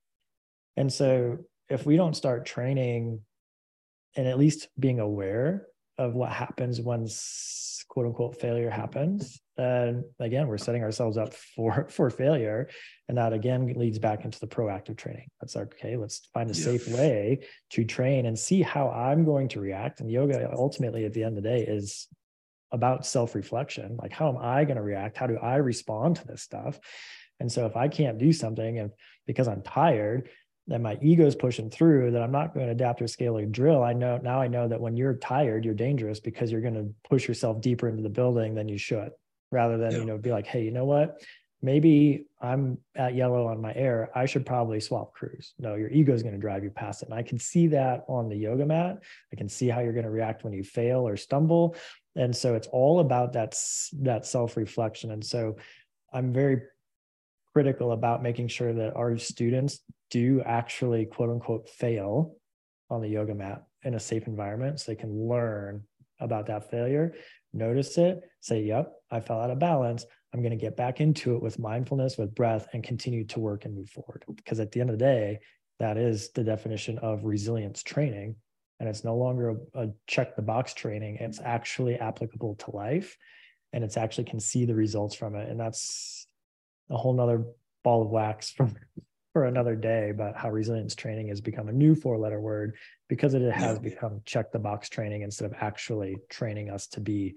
and 0.79 0.93
so 0.93 1.39
if 1.69 1.85
we 1.85 1.97
don't 1.97 2.15
start 2.15 2.47
training 2.47 3.21
and 4.17 4.29
at 4.29 4.39
least 4.39 4.69
being 4.79 5.01
aware 5.01 5.67
of 5.99 6.15
what 6.15 6.31
happens 6.31 6.81
when 6.81 7.09
quote 7.89 8.07
unquote 8.07 8.41
failure 8.41 8.71
happens 8.71 9.41
and 9.57 10.05
again 10.21 10.47
we're 10.47 10.57
setting 10.57 10.85
ourselves 10.85 11.17
up 11.17 11.35
for 11.35 11.89
for 11.91 12.11
failure. 12.11 12.69
And 13.09 13.19
that 13.19 13.33
again 13.33 13.67
leads 13.75 13.99
back 13.99 14.25
into 14.25 14.39
the 14.39 14.47
proactive 14.47 14.97
training. 14.97 15.29
That's 15.41 15.57
like 15.57 15.75
okay 15.75 15.97
let's 15.97 16.29
find 16.33 16.49
a 16.49 16.55
yeah. 16.55 16.65
safe 16.65 16.89
way 16.89 17.41
to 17.71 17.85
train 17.85 18.27
and 18.27 18.39
see 18.39 18.63
how 18.63 18.89
i'm 18.91 19.25
going 19.25 19.49
to 19.49 19.61
react. 19.61 19.99
And 20.01 20.09
yoga 20.09 20.49
ultimately 20.57 21.05
at 21.07 21.13
the 21.13 21.25
end 21.25 21.37
of 21.37 21.43
the 21.43 21.49
day 21.49 21.65
is 21.65 22.07
about 22.71 23.05
self-reflection. 23.05 23.97
Like 24.01 24.13
how 24.13 24.29
am 24.29 24.37
i 24.37 24.65
going 24.65 24.77
to 24.77 24.83
react? 24.83 25.17
How 25.17 25.27
do 25.27 25.39
i 25.39 25.57
respond 25.57 26.17
to 26.17 26.27
this 26.27 26.43
stuff? 26.43 26.79
And 27.41 27.51
so 27.51 27.67
if 27.67 27.77
i 27.77 27.89
can't 27.89 28.19
do 28.19 28.33
something 28.33 28.79
and 28.79 28.93
because 29.27 29.49
i'm 29.49 29.63
tired 29.63 30.29
that 30.69 30.81
my 30.81 30.99
ego 31.03 31.27
is 31.27 31.35
pushing 31.35 31.71
through 31.71 32.11
that 32.13 32.23
I'm 32.23 32.31
not 32.31 32.55
going 32.55 32.67
to 32.67 32.73
adapt 32.73 32.99
to 32.99 33.05
a 33.05 33.09
scaling 33.09 33.51
drill. 33.51 33.83
I 33.83 33.95
know 33.95 34.19
now 34.23 34.41
I 34.41 34.49
know 34.49 34.69
that 34.69 34.81
when 34.81 34.97
you're 34.97 35.15
tired, 35.15 35.65
you're 35.65 35.75
dangerous 35.75 36.21
because 36.21 36.53
you're 36.53 36.61
going 36.61 36.75
to 36.75 36.95
push 37.09 37.27
yourself 37.27 37.61
deeper 37.61 37.89
into 37.89 38.03
the 38.03 38.09
building 38.11 38.55
than 38.55 38.69
you 38.69 38.79
should, 38.79 39.11
rather 39.51 39.79
than, 39.79 39.93
yeah. 39.93 39.99
you 39.99 40.05
know, 40.05 40.19
be 40.19 40.31
like, 40.31 40.47
hey, 40.47 40.63
you 40.63 40.71
know 40.71 40.85
what? 40.85 41.23
Maybe 41.61 42.27
I'm 42.41 42.79
at 42.95 43.17
yellow 43.17 43.49
on 43.49 43.61
my 43.61 43.75
air. 43.75 44.11
I 44.15 44.27
should 44.27 44.47
probably 44.47 44.79
swap 44.79 45.13
crews. 45.13 45.55
No, 45.59 45.75
your 45.75 45.89
ego 45.91 46.15
is 46.15 46.23
going 46.23 46.35
to 46.35 46.41
drive 46.41 46.63
you 46.63 46.71
past 46.71 47.03
it. 47.03 47.09
And 47.09 47.19
I 47.19 47.23
can 47.23 47.39
see 47.39 47.67
that 47.69 48.05
on 48.07 48.29
the 48.29 48.37
yoga 48.37 48.65
mat. 48.65 49.03
I 49.33 49.37
can 49.37 49.49
see 49.49 49.69
how 49.69 49.81
you're 49.81 49.93
going 49.93 50.05
to 50.05 50.11
react 50.11 50.45
when 50.45 50.53
you 50.53 50.63
fail 50.63 51.09
or 51.09 51.17
stumble. 51.17 51.75
And 52.15 52.37
so 52.37 52.55
it's 52.55 52.69
all 52.69 53.01
about 53.01 53.33
that, 53.33 53.57
that 54.03 54.25
self-reflection. 54.25 55.11
And 55.11 55.25
so 55.25 55.57
I'm 56.13 56.33
very 56.33 56.63
critical 57.59 57.91
about 57.91 58.23
making 58.23 58.47
sure 58.47 58.73
that 58.73 58.95
our 58.95 59.19
students 59.19 59.81
do 60.11 60.41
actually 60.47 61.05
quote 61.05 61.29
unquote 61.29 61.69
fail 61.69 62.37
on 62.89 63.01
the 63.01 63.09
yoga 63.09 63.35
mat 63.35 63.65
in 63.83 63.95
a 63.95 64.01
safe 64.01 64.29
environment 64.29 64.79
so 64.79 64.93
they 64.93 64.97
can 64.97 65.13
learn 65.29 65.83
about 66.21 66.47
that 66.47 66.71
failure 66.71 67.13
notice 67.53 67.99
it 67.99 68.21
say 68.41 68.63
yep 68.63 68.93
i 69.11 69.19
fell 69.19 69.41
out 69.41 69.51
of 69.51 69.59
balance. 69.59 70.07
I'm 70.33 70.41
going 70.41 70.57
to 70.57 70.65
get 70.65 70.77
back 70.77 71.01
into 71.01 71.35
it 71.35 71.43
with 71.43 71.59
mindfulness 71.59 72.17
with 72.17 72.33
breath 72.33 72.69
and 72.73 72.85
continue 72.85 73.25
to 73.25 73.41
work 73.41 73.65
and 73.65 73.75
move 73.75 73.91
forward. 73.91 74.25
Because 74.37 74.61
at 74.61 74.71
the 74.71 74.81
end 74.81 74.91
of 74.91 74.99
the 74.99 75.05
day 75.05 75.41
that 75.81 75.97
is 75.97 76.31
the 76.31 76.45
definition 76.45 76.99
of 76.99 77.25
resilience 77.25 77.83
training 77.83 78.37
and 78.79 78.89
it's 78.89 79.03
no 79.03 79.17
longer 79.17 79.57
a, 79.75 79.83
a 79.83 79.89
check 80.07 80.37
the 80.37 80.43
box 80.43 80.75
training. 80.75 81.17
It's 81.19 81.41
actually 81.41 81.97
applicable 81.97 82.55
to 82.57 82.71
life 82.71 83.17
and 83.73 83.83
it's 83.83 83.97
actually 83.97 84.27
can 84.27 84.39
see 84.39 84.65
the 84.65 84.77
results 84.77 85.17
from 85.17 85.35
it 85.35 85.49
and 85.49 85.59
that's 85.59 86.28
a 86.91 86.97
whole 86.97 87.15
nother 87.15 87.45
ball 87.85 88.03
of 88.03 88.09
wax 88.09 88.51
from 88.57 88.77
for 89.33 89.45
another 89.45 89.77
day 89.77 90.11
about 90.11 90.37
how 90.37 90.51
resilience 90.51 90.95
training 90.95 91.29
has 91.29 91.41
become 91.41 91.69
a 91.69 91.73
new 91.73 91.95
four 91.95 92.19
letter 92.19 92.41
word 92.41 92.75
because 93.09 93.35
it 93.35 93.53
has 93.53 93.79
become 93.79 94.21
check 94.25 94.51
the 94.51 94.59
box 94.59 94.89
training 94.89 95.23
instead 95.23 95.45
of 95.45 95.55
actually 95.61 96.17
training 96.31 96.71
us 96.71 96.87
to 96.89 97.01
be 97.01 97.37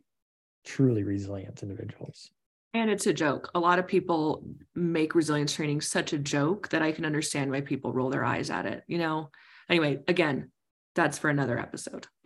truly 0.65 1.03
resilient 1.03 1.61
individuals. 1.61 2.31
And 2.73 2.89
it's 2.89 3.05
a 3.05 3.13
joke. 3.13 3.51
A 3.53 3.59
lot 3.59 3.79
of 3.79 3.87
people 3.87 4.43
make 4.73 5.13
resilience 5.13 5.53
training 5.53 5.81
such 5.81 6.13
a 6.13 6.17
joke 6.17 6.69
that 6.69 6.81
I 6.81 6.91
can 6.91 7.05
understand 7.05 7.51
why 7.51 7.61
people 7.61 7.93
roll 7.93 8.09
their 8.09 8.23
eyes 8.23 8.49
at 8.49 8.65
it. 8.65 8.83
You 8.87 8.97
know, 8.97 9.29
anyway, 9.69 9.99
again, 10.07 10.51
that's 10.95 11.17
for 11.17 11.29
another 11.29 11.59
episode. 11.59 12.07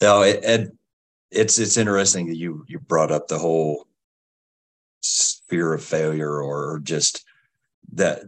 no, 0.00 0.22
it, 0.22 0.40
it, 0.42 0.70
it's 1.30 1.58
it's 1.58 1.76
interesting 1.76 2.26
that 2.26 2.36
you 2.36 2.64
you 2.68 2.80
brought 2.80 3.12
up 3.12 3.28
the 3.28 3.38
whole 3.38 3.87
fear 5.02 5.74
of 5.74 5.82
failure 5.82 6.40
or 6.42 6.80
just 6.82 7.24
that 7.92 8.22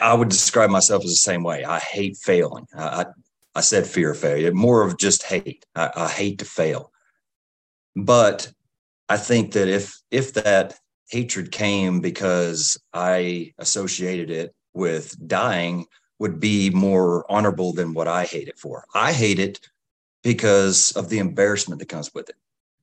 I 0.00 0.14
would 0.14 0.28
describe 0.28 0.70
myself 0.70 1.04
as 1.04 1.10
the 1.10 1.16
same 1.16 1.42
way. 1.42 1.64
I 1.64 1.78
hate 1.78 2.16
failing. 2.16 2.66
I, 2.76 3.06
I 3.54 3.60
said 3.60 3.86
fear 3.86 4.10
of 4.10 4.18
failure, 4.18 4.52
more 4.52 4.82
of 4.82 4.98
just 4.98 5.22
hate. 5.22 5.64
I, 5.74 5.90
I 5.94 6.08
hate 6.08 6.38
to 6.38 6.44
fail. 6.44 6.92
But 7.94 8.52
I 9.08 9.16
think 9.16 9.52
that 9.52 9.68
if 9.68 10.00
if 10.10 10.34
that 10.34 10.74
hatred 11.10 11.52
came 11.52 12.00
because 12.00 12.78
I 12.94 13.52
associated 13.58 14.30
it 14.30 14.54
with 14.72 15.16
dying, 15.26 15.86
would 16.18 16.40
be 16.40 16.70
more 16.70 17.30
honorable 17.30 17.72
than 17.72 17.94
what 17.94 18.08
I 18.08 18.24
hate 18.24 18.48
it 18.48 18.58
for. 18.58 18.84
I 18.94 19.12
hate 19.12 19.38
it 19.38 19.60
because 20.22 20.92
of 20.92 21.08
the 21.08 21.18
embarrassment 21.18 21.80
that 21.80 21.88
comes 21.88 22.14
with 22.14 22.30
it 22.30 22.36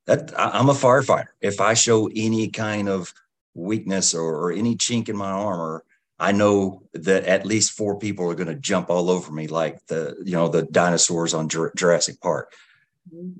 that 0.09 0.33
I'm 0.37 0.69
a 0.69 0.73
firefighter. 0.73 1.27
If 1.39 1.61
I 1.61 1.75
show 1.75 2.09
any 2.15 2.47
kind 2.47 2.89
of 2.89 3.13
weakness 3.53 4.15
or, 4.15 4.35
or 4.37 4.51
any 4.51 4.75
chink 4.75 5.07
in 5.07 5.15
my 5.15 5.29
armor, 5.29 5.83
I 6.17 6.31
know 6.31 6.81
that 6.93 7.25
at 7.25 7.45
least 7.45 7.73
four 7.73 7.99
people 7.99 8.29
are 8.29 8.35
going 8.35 8.47
to 8.47 8.55
jump 8.55 8.89
all 8.89 9.11
over 9.11 9.31
me 9.31 9.47
like 9.47 9.85
the 9.85 10.15
you 10.25 10.33
know 10.33 10.47
the 10.47 10.63
dinosaurs 10.63 11.33
on 11.33 11.47
Jurassic 11.47 12.19
Park. 12.21 12.51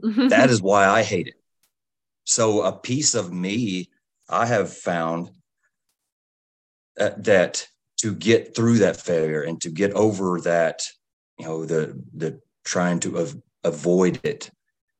that 0.01 0.49
is 0.49 0.61
why 0.69 0.87
I 0.87 1.01
hate 1.01 1.27
it. 1.27 1.41
So 2.25 2.61
a 2.61 2.71
piece 2.71 3.15
of 3.15 3.33
me 3.33 3.89
I 4.29 4.45
have 4.45 4.71
found 4.71 5.31
uh, 6.99 7.09
that 7.17 7.67
to 7.97 8.13
get 8.13 8.55
through 8.55 8.77
that 8.77 8.97
failure 9.01 9.41
and 9.41 9.59
to 9.61 9.71
get 9.71 9.91
over 9.93 10.39
that 10.41 10.83
you 11.39 11.45
know 11.45 11.65
the 11.65 11.99
the 12.13 12.39
trying 12.63 12.99
to 12.99 13.17
av- 13.17 13.41
avoid 13.63 14.19
it 14.23 14.51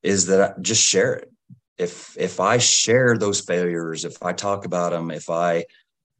is 0.02 0.26
that 0.26 0.42
I 0.42 0.60
just 0.60 0.84
share 0.84 1.14
it 1.14 1.32
if 1.80 2.16
if 2.20 2.40
I 2.42 2.58
share 2.58 3.18
those 3.18 3.40
failures, 3.40 4.04
if 4.04 4.22
I 4.22 4.34
talk 4.34 4.66
about 4.66 4.92
them, 4.92 5.10
if 5.10 5.30
I, 5.30 5.66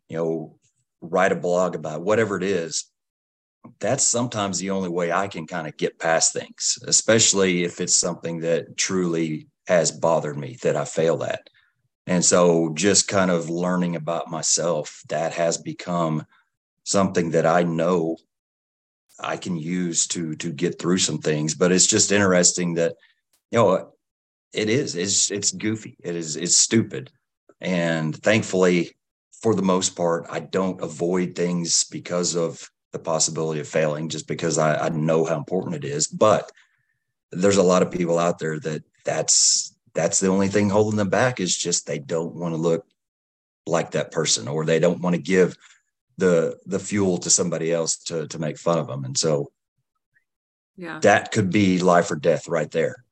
you 0.08 0.18
know, 0.18 0.56
write 1.02 1.34
a 1.34 1.36
blog 1.36 1.76
about 1.76 2.02
whatever 2.02 2.38
it 2.38 2.44
is, 2.44 2.86
that's 3.80 4.04
sometimes 4.04 4.58
the 4.58 4.70
only 4.72 4.90
way 4.90 5.12
I 5.12 5.28
can 5.28 5.46
kind 5.46 5.68
of 5.68 5.78
get 5.78 6.00
past 6.00 6.34
things, 6.34 6.80
especially 6.88 7.64
if 7.64 7.82
it's 7.82 7.96
something 7.96 8.40
that 8.40 8.78
truly 8.78 9.48
has 9.68 9.92
bothered 9.92 10.38
me 10.38 10.58
that 10.64 10.78
I 10.78 10.86
failed 10.86 11.24
at. 11.24 11.50
And 12.08 12.24
so 12.24 12.72
just 12.74 13.10
kind 13.10 13.30
of 13.30 13.50
learning 13.50 13.98
about 13.98 14.32
myself, 14.32 15.04
that 15.10 15.34
has 15.34 15.58
become 15.58 16.26
something 16.86 17.32
that 17.32 17.46
I 17.46 17.64
know 17.64 18.18
I 19.20 19.36
can 19.36 19.58
use 19.58 20.08
to 20.08 20.36
to 20.38 20.54
get 20.54 20.80
through 20.80 21.00
some 21.00 21.20
things. 21.20 21.54
But 21.54 21.74
it's 21.74 21.86
just 21.86 22.14
interesting 22.14 22.76
that, 22.76 22.96
you 23.52 23.60
know, 23.60 23.92
it 24.54 24.70
is. 24.70 24.96
It's 24.96 25.32
it's 25.32 25.52
goofy. 25.52 25.98
It 26.04 26.16
is 26.16 26.36
it's 26.36 26.58
stupid. 26.58 27.12
And 27.62 28.16
thankfully 28.16 28.96
for 29.42 29.56
the 29.56 29.62
most 29.62 29.96
part 29.96 30.26
i 30.30 30.38
don't 30.38 30.82
avoid 30.82 31.34
things 31.34 31.86
because 31.86 32.36
of 32.36 32.70
the 32.92 33.00
possibility 33.00 33.60
of 33.60 33.68
failing 33.68 34.10
just 34.10 34.28
because 34.28 34.58
I, 34.58 34.88
I 34.88 34.90
know 34.90 35.26
how 35.26 35.38
important 35.38 35.76
it 35.76 35.86
is. 35.86 36.08
But 36.08 36.52
there's 37.32 37.58
a 37.58 37.64
lot 37.64 37.84
of 37.84 37.92
people 37.92 38.18
out 38.18 38.40
there 38.40 38.60
that 38.62 38.84
that's 39.06 39.76
that's 39.94 40.20
the 40.20 40.28
only 40.28 40.48
thing 40.48 40.70
holding 40.70 40.98
them 40.98 41.10
back 41.10 41.40
is 41.40 41.56
just 41.56 41.86
they 41.86 42.00
don't 42.00 42.36
want 42.36 42.54
to 42.54 42.58
look 42.62 42.86
like 43.68 43.92
that 43.92 44.12
person 44.12 44.48
or 44.48 44.66
they 44.66 44.80
don't 44.80 45.02
want 45.02 45.16
to 45.16 45.22
give 45.22 45.56
the 46.18 46.58
the 46.66 46.80
fuel 46.80 47.18
to 47.20 47.30
somebody 47.30 47.72
else 47.72 47.98
to 47.98 48.28
to 48.28 48.40
make 48.40 48.58
fun 48.58 48.80
of 48.80 48.88
them. 48.88 49.06
And 49.06 49.18
so 49.18 49.52
yeah. 50.76 51.00
that 51.00 51.32
could 51.32 51.52
be 51.52 51.80
life 51.80 52.10
or 52.10 52.16
death 52.16 52.48
right 52.48 52.72
there 52.72 53.04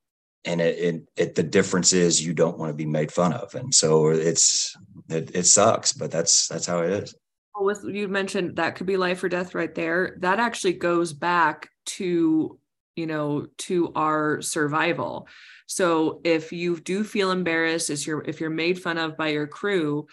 and 0.45 0.61
it, 0.61 0.79
it, 0.79 1.09
it, 1.15 1.35
the 1.35 1.43
difference 1.43 1.93
is 1.93 2.25
you 2.25 2.33
don't 2.33 2.57
want 2.57 2.69
to 2.69 2.73
be 2.73 2.85
made 2.85 3.11
fun 3.11 3.33
of. 3.33 3.53
And 3.55 3.73
so 3.73 4.07
it's 4.07 4.75
it, 5.09 5.35
it 5.35 5.45
sucks 5.45 5.93
but 5.93 6.11
that's 6.11 6.47
that's 6.47 6.65
how 6.65 6.79
it 6.81 6.91
is. 6.91 7.15
Well, 7.55 7.65
with 7.65 7.83
you 7.83 8.07
mentioned 8.07 8.57
that 8.57 8.75
could 8.75 8.88
be 8.88 8.97
life 8.97 9.23
or 9.23 9.29
death 9.29 9.55
right 9.55 9.73
there. 9.73 10.17
That 10.19 10.39
actually 10.39 10.73
goes 10.73 11.13
back 11.13 11.69
to 11.85 12.59
you 12.95 13.07
know 13.07 13.47
to 13.57 13.91
our 13.95 14.41
survival. 14.41 15.27
So 15.65 16.21
if 16.23 16.53
you 16.53 16.79
do 16.79 17.03
feel 17.03 17.31
embarrassed 17.31 17.89
if 17.89 18.07
you're 18.07 18.23
if 18.23 18.39
you're 18.39 18.49
made 18.49 18.81
fun 18.81 18.97
of 18.97 19.17
by 19.17 19.29
your 19.29 19.47
crew 19.47 20.07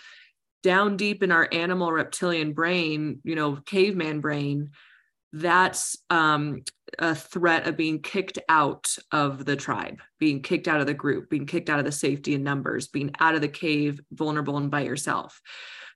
down 0.62 0.96
deep 0.96 1.22
in 1.22 1.30
our 1.30 1.46
animal 1.52 1.92
reptilian 1.92 2.54
brain 2.54 3.20
you 3.22 3.34
know 3.34 3.56
caveman 3.66 4.20
brain 4.20 4.70
that's 5.35 5.99
um, 6.11 6.62
a 7.01 7.12
threat 7.12 7.66
of 7.66 7.76
being 7.76 8.01
kicked 8.01 8.39
out 8.49 8.97
of 9.11 9.45
the 9.45 9.57
tribe, 9.57 10.01
being 10.20 10.43
kicked 10.43 10.68
out 10.68 10.80
of 10.80 10.87
the 10.87 10.95
group, 10.95 11.28
being 11.28 11.45
kicked 11.45 11.68
out 11.68 11.80
of 11.80 11.85
the 11.85 11.91
safety 11.93 12.37
and 12.37 12.45
numbers, 12.45 12.87
being 12.87 13.11
out 13.18 13.35
of 13.35 13.41
the 13.41 13.49
cave, 13.49 14.01
vulnerable 14.12 14.57
and 14.59 14.70
by 14.70 14.82
yourself. 14.82 15.41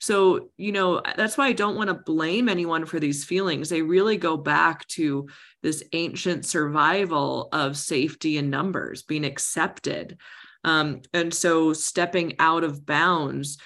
So, 0.01 0.51
you 0.57 0.73
know, 0.73 1.03
that's 1.17 1.39
why 1.39 1.47
I 1.47 1.53
don't 1.53 1.77
want 1.77 1.87
to 1.87 1.95
blame 1.95 2.49
anyone 2.49 2.85
for 2.85 2.99
these 2.99 3.25
feelings. 3.25 3.69
They 3.69 3.81
really 3.81 4.17
go 4.17 4.37
back 4.37 4.87
to 4.89 5.29
this 5.63 5.85
ancient 5.93 6.45
survival 6.45 7.49
of 7.53 7.77
safety 7.77 8.39
and 8.39 8.51
numbers, 8.51 9.05
being 9.05 9.25
accepted. 9.25 10.19
Um, 10.65 11.03
and 11.15 11.33
so, 11.33 11.73
stepping 11.73 12.35
out 12.41 12.65
of 12.65 12.85
bounds 12.85 13.59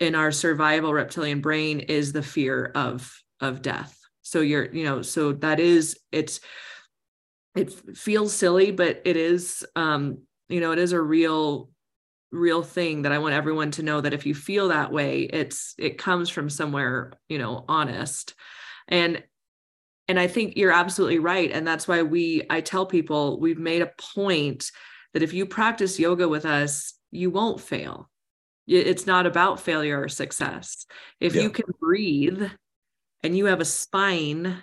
in 0.00 0.14
our 0.14 0.32
survival 0.32 0.92
reptilian 0.92 1.40
brain 1.40 1.80
is 1.80 2.12
the 2.12 2.22
fear 2.22 2.70
of 2.74 3.10
of 3.40 3.62
death 3.62 3.97
so 4.28 4.40
you're 4.40 4.70
you 4.72 4.84
know 4.84 5.02
so 5.02 5.32
that 5.32 5.58
is 5.58 5.98
it's 6.12 6.40
it 7.56 7.72
feels 7.96 8.34
silly 8.34 8.70
but 8.70 9.00
it 9.04 9.16
is 9.16 9.66
um 9.74 10.18
you 10.48 10.60
know 10.60 10.72
it 10.72 10.78
is 10.78 10.92
a 10.92 11.00
real 11.00 11.70
real 12.30 12.62
thing 12.62 13.02
that 13.02 13.12
i 13.12 13.18
want 13.18 13.34
everyone 13.34 13.70
to 13.70 13.82
know 13.82 14.00
that 14.00 14.12
if 14.12 14.26
you 14.26 14.34
feel 14.34 14.68
that 14.68 14.92
way 14.92 15.22
it's 15.22 15.74
it 15.78 15.96
comes 15.96 16.28
from 16.28 16.50
somewhere 16.50 17.12
you 17.28 17.38
know 17.38 17.64
honest. 17.68 18.34
And 18.86 19.22
and 20.08 20.18
i 20.20 20.26
think 20.26 20.56
you're 20.56 20.72
absolutely 20.72 21.18
right. 21.18 21.50
And 21.50 21.66
that's 21.66 21.88
why 21.88 22.02
we 22.02 22.42
i 22.50 22.60
tell 22.60 22.84
people 22.86 23.40
we've 23.40 23.58
made 23.58 23.82
a 23.82 23.92
point 24.14 24.70
that 25.14 25.22
if 25.22 25.32
you 25.32 25.46
practice 25.46 25.98
yoga 25.98 26.28
with 26.28 26.44
us 26.44 26.94
you 27.10 27.30
won't 27.30 27.60
fail. 27.60 28.10
It's 28.66 29.06
not 29.06 29.24
about 29.24 29.60
failure 29.60 29.98
or 29.98 30.08
success. 30.08 30.84
If 31.20 31.34
yeah. 31.34 31.42
you 31.42 31.50
can 31.50 31.64
breathe 31.80 32.50
and 33.22 33.36
you 33.36 33.46
have 33.46 33.60
a 33.60 33.64
spine, 33.64 34.62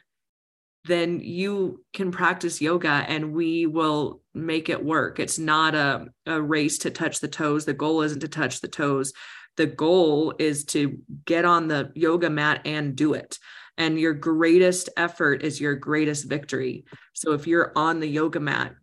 then 0.86 1.20
you 1.20 1.84
can 1.93 2.12
practice 2.12 2.62
yoga 2.62 3.06
and 3.08 3.34
we 3.34 3.66
will 3.66 4.22
make 4.34 4.70
it 4.70 4.84
work. 4.84 5.20
It's 5.20 5.39
not 5.39 5.74
a, 5.76 6.08
a 6.26 6.41
race 6.41 6.78
to 6.80 6.91
touch 6.91 7.20
the 7.20 7.28
toes. 7.28 7.66
The 7.66 7.74
goal 7.74 8.01
isn't 8.01 8.20
to 8.20 8.28
touch 8.28 8.62
the 8.62 8.68
toes. 8.68 9.12
The 9.58 9.66
goal 9.66 10.34
is 10.38 10.66
to 10.66 10.99
get 11.26 11.45
on 11.45 11.68
the 11.68 11.91
yoga 11.95 12.30
mat 12.30 12.62
and 12.66 12.95
do 12.95 13.14
it. 13.14 13.39
And 13.78 13.99
your 13.99 14.14
greatest 14.14 14.89
effort 14.95 15.43
is 15.43 15.60
your 15.60 15.76
greatest 15.76 16.30
victory. 16.30 16.86
So 17.14 17.34
if 17.34 17.47
you're 17.47 17.72
on 17.76 17.99
the 17.99 18.08
yoga 18.08 18.39
mat, 18.39 18.76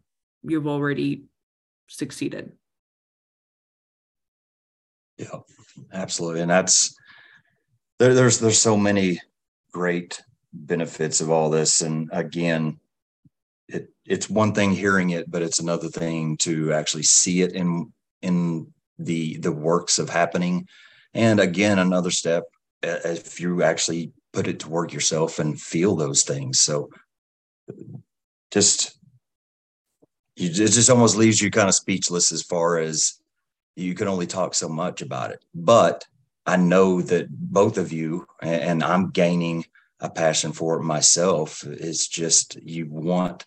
you've 0.43 0.67
already 0.67 1.25
succeeded. 1.87 2.53
Yeah, 5.19 5.41
absolutely. 5.93 6.41
And 6.41 6.51
that's 6.51 6.95
there, 7.99 8.15
there's 8.15 8.41
there's 8.41 8.59
so 8.59 8.77
many 8.77 9.21
great 9.73 10.21
benefits 10.53 11.21
of 11.21 11.31
all 11.31 11.51
this. 11.51 11.81
And 11.81 12.09
again, 12.13 12.79
it 13.69 13.89
it's 14.05 14.29
one 14.29 14.53
thing 14.53 14.73
hearing 14.73 15.11
it, 15.11 15.31
but 15.31 15.43
it's 15.43 15.59
another 15.59 15.89
thing 15.89 16.37
to 16.39 16.73
actually 16.73 17.05
see 17.05 17.43
it 17.43 17.53
in 17.53 17.93
in 18.21 18.73
the 18.99 19.39
the 19.39 19.53
works 19.53 19.99
of 19.99 20.09
happening. 20.09 20.69
And 21.15 21.41
again, 21.41 21.79
another 21.79 22.11
step 22.11 22.45
uh, 22.85 22.99
if 23.05 23.41
you 23.41 23.63
actually 23.63 24.13
put 24.33 24.47
it 24.47 24.61
to 24.61 24.69
work 24.69 24.93
yourself 24.93 25.39
and 25.39 25.61
feel 25.61 25.95
those 25.95 26.23
things. 26.23 26.61
So 26.61 26.91
just 28.51 28.99
you, 30.37 30.49
it 30.49 30.55
just 30.73 30.91
almost 30.91 31.17
leaves 31.17 31.41
you 31.41 31.51
kind 31.51 31.69
of 31.69 31.75
speechless 31.75 32.33
as 32.33 32.43
far 32.43 32.79
as 32.79 33.21
you 33.77 33.95
can 33.95 34.09
only 34.09 34.27
talk 34.27 34.55
so 34.55 34.69
much 34.69 35.03
about 35.03 35.31
it. 35.31 35.45
But 35.55 36.07
I 36.45 36.57
know 36.57 37.03
that 37.03 37.29
both 37.31 37.79
of 37.79 37.93
you, 37.93 38.27
and 38.41 38.83
I'm 38.83 39.11
gaining 39.11 39.65
a 40.01 40.11
passion 40.11 40.53
for 40.53 40.77
it 40.77 40.83
myself. 40.83 41.65
It's 41.65 42.09
just 42.09 42.57
you 42.57 42.87
want 42.91 43.47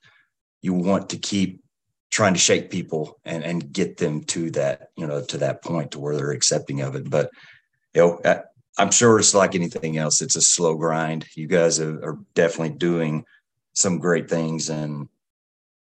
you 0.61 0.73
want 0.73 1.09
to 1.09 1.17
keep 1.17 1.61
trying 2.09 2.33
to 2.33 2.39
shake 2.39 2.69
people 2.69 3.19
and 3.25 3.43
and 3.43 3.73
get 3.73 3.97
them 3.97 4.23
to 4.23 4.49
that 4.51 4.89
you 4.95 5.05
know 5.05 5.21
to 5.21 5.37
that 5.39 5.61
point 5.61 5.91
to 5.91 5.99
where 5.99 6.15
they're 6.15 6.31
accepting 6.31 6.81
of 6.81 6.95
it. 6.95 7.09
But 7.09 7.29
you 7.93 8.01
know, 8.01 8.41
I'm 8.77 8.91
sure 8.91 9.19
it's 9.19 9.33
like 9.33 9.55
anything 9.55 9.97
else. 9.97 10.21
It's 10.21 10.35
a 10.35 10.41
slow 10.41 10.75
grind. 10.75 11.25
You 11.35 11.47
guys 11.47 11.79
are, 11.79 12.03
are 12.03 12.17
definitely 12.33 12.77
doing 12.77 13.25
some 13.73 13.99
great 13.99 14.29
things 14.29 14.69
and 14.69 15.09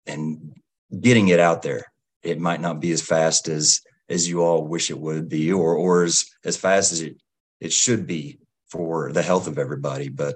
and 0.07 0.53
getting 0.99 1.27
it 1.27 1.39
out 1.39 1.61
there. 1.61 1.85
It 2.23 2.39
might 2.39 2.61
not 2.61 2.79
be 2.79 2.91
as 2.91 3.01
fast 3.01 3.47
as 3.47 3.81
as 4.09 4.27
you 4.27 4.41
all 4.41 4.65
wish 4.65 4.89
it 4.89 4.99
would 4.99 5.29
be 5.29 5.51
or 5.51 5.75
or 5.75 6.03
as 6.03 6.29
as 6.43 6.57
fast 6.57 6.91
as 6.91 7.01
it 7.01 7.21
it 7.59 7.73
should 7.73 8.07
be 8.07 8.39
for 8.69 9.11
the 9.11 9.21
health 9.21 9.47
of 9.47 9.57
everybody 9.57 10.09
but 10.09 10.35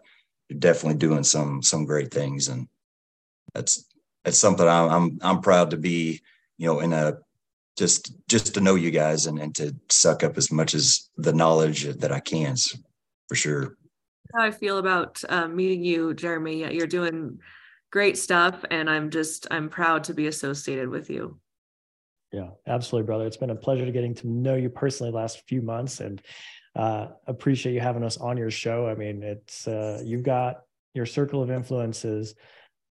you're 0.50 0.60
definitely 0.60 0.98
doing 0.98 1.24
some 1.24 1.62
some 1.62 1.86
great 1.86 2.12
things 2.12 2.48
and 2.48 2.68
that's 3.54 3.86
that's 4.24 4.38
something 4.38 4.68
I'm 4.68 4.90
I'm, 4.90 5.20
I'm 5.22 5.42
proud 5.42 5.72
to 5.72 5.78
be 5.78 6.22
you 6.58 6.68
know 6.68 6.80
in 6.80 6.94
a 6.94 7.18
just 7.78 8.14
just 8.28 8.54
to 8.54 8.62
know 8.62 8.76
you 8.76 8.92
guys 8.92 9.26
and, 9.26 9.40
and 9.40 9.56
to 9.56 9.76
suck 9.90 10.24
up 10.24 10.38
as 10.38 10.52
much 10.52 10.74
as 10.74 11.10
the 11.18 11.34
knowledge 11.34 11.84
that 11.84 12.12
I 12.12 12.20
can 12.20 12.56
for 13.28 13.36
sure. 13.36 13.78
How 14.36 14.44
I 14.44 14.52
feel 14.52 14.78
about 14.78 15.22
uh, 15.30 15.48
meeting 15.48 15.84
you, 15.84 16.14
Jeremy. 16.14 16.74
You're 16.74 16.88
doing 16.88 17.40
great 17.92 18.18
stuff, 18.18 18.64
and 18.70 18.90
I'm 18.90 19.10
just 19.10 19.48
I'm 19.52 19.70
proud 19.70 20.04
to 20.06 20.14
be 20.14 20.28
associated 20.28 20.90
with 20.90 21.10
you. 21.10 21.40
Yeah, 22.32 22.50
absolutely, 22.66 23.08
brother. 23.08 23.28
It's 23.28 23.38
been 23.38 23.50
a 23.50 23.56
pleasure 23.56 23.90
getting 23.92 24.16
to 24.16 24.28
know 24.28 24.56
you 24.56 24.70
personally 24.70 25.12
last 25.12 25.44
few 25.48 25.62
months 25.62 26.00
and 26.00 26.22
uh, 26.76 27.08
appreciate 27.28 27.74
you 27.74 27.82
having 27.82 28.04
us 28.04 28.18
on 28.18 28.38
your 28.38 28.52
show. 28.52 28.88
I 28.88 28.96
mean, 28.96 29.22
it's 29.22 29.68
uh, 29.68 30.02
you've 30.06 30.24
got 30.24 30.62
your 30.94 31.06
circle 31.06 31.44
of 31.44 31.52
influences 31.52 32.36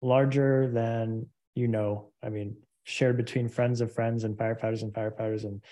larger 0.02 0.70
than 0.72 1.28
you 1.56 1.68
know. 1.68 2.12
I 2.22 2.30
mean, 2.30 2.58
shared 2.84 3.18
between 3.18 3.50
friends 3.50 3.82
of 3.82 3.92
friends 3.92 4.24
and 4.24 4.38
firefighters 4.38 4.84
and 4.84 4.94
firefighters 4.94 5.46
and 5.46 5.64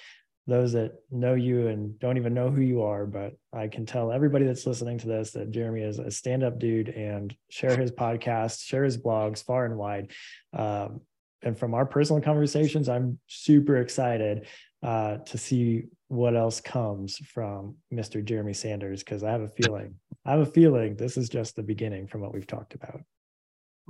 those 0.48 0.74
that 0.74 0.94
know 1.12 1.36
you 1.36 1.68
and 1.68 2.00
don't 2.00 2.18
even 2.18 2.34
know 2.34 2.50
who 2.50 2.62
you 2.62 2.82
are. 2.82 3.06
But 3.06 3.34
I 3.54 3.68
can 3.68 3.86
tell 3.86 4.12
everybody 4.12 4.46
that's 4.46 4.66
listening 4.66 4.98
to 5.00 5.08
this 5.08 5.32
that 5.32 5.52
Jeremy 5.52 5.84
is 5.84 6.00
a 6.00 6.10
stand-up 6.10 6.58
dude 6.58 6.90
and 6.90 7.36
share 7.50 7.78
his 7.78 7.92
podcast, 7.92 8.64
share 8.64 8.84
his 8.84 8.98
blogs 8.98 9.44
far 9.44 9.66
and 9.66 9.78
wide. 9.78 10.12
Um, 10.52 11.02
and 11.44 11.58
from 11.58 11.74
our 11.74 11.86
personal 11.86 12.22
conversations, 12.22 12.90
I'm 12.90 13.20
super 13.28 13.78
excited 13.78 14.48
uh, 14.84 15.18
to 15.18 15.38
see 15.38 15.86
what 16.08 16.36
else 16.36 16.60
comes 16.60 17.18
from 17.18 17.76
Mr. 17.94 18.24
Jeremy 18.24 18.54
Sanders 18.54 19.04
because 19.04 19.24
I 19.24 19.32
have 19.32 19.42
a 19.42 19.48
feeling, 19.48 19.96
I 20.26 20.32
have 20.32 20.42
a 20.42 20.46
feeling 20.46 20.96
this 20.96 21.18
is 21.18 21.30
just 21.30 21.56
the 21.56 21.64
beginning 21.64 22.08
from 22.08 22.22
what 22.22 22.34
we've 22.34 22.48
talked 22.48 22.76
about. 22.76 23.02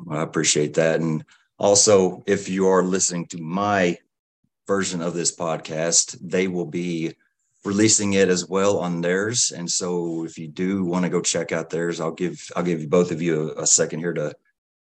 I 0.10 0.22
appreciate 0.22 0.76
that. 0.76 1.00
And 1.00 1.26
also, 1.58 2.24
if 2.26 2.50
you 2.50 2.68
are 2.68 2.84
listening 2.84 3.28
to 3.28 3.42
my 3.42 3.98
version 4.68 5.02
of 5.02 5.14
this 5.14 5.36
podcast, 5.36 6.18
they 6.22 6.48
will 6.48 6.66
be 6.66 7.14
releasing 7.64 8.14
it 8.14 8.30
as 8.30 8.48
well 8.48 8.80
on 8.80 9.02
theirs. 9.02 9.52
And 9.52 9.70
so 9.70 10.24
if 10.24 10.38
you 10.38 10.48
do 10.48 10.84
want 10.84 11.04
to 11.04 11.10
go 11.10 11.22
check 11.22 11.52
out 11.52 11.70
theirs, 11.70 12.00
I'll 12.00 12.12
give 12.12 12.50
I'll 12.56 12.64
give 12.64 12.82
you 12.82 12.88
both 12.88 13.12
of 13.12 13.22
you 13.22 13.52
a, 13.52 13.64
a 13.64 13.68
second 13.68 14.00
here 14.00 14.14
to 14.14 14.34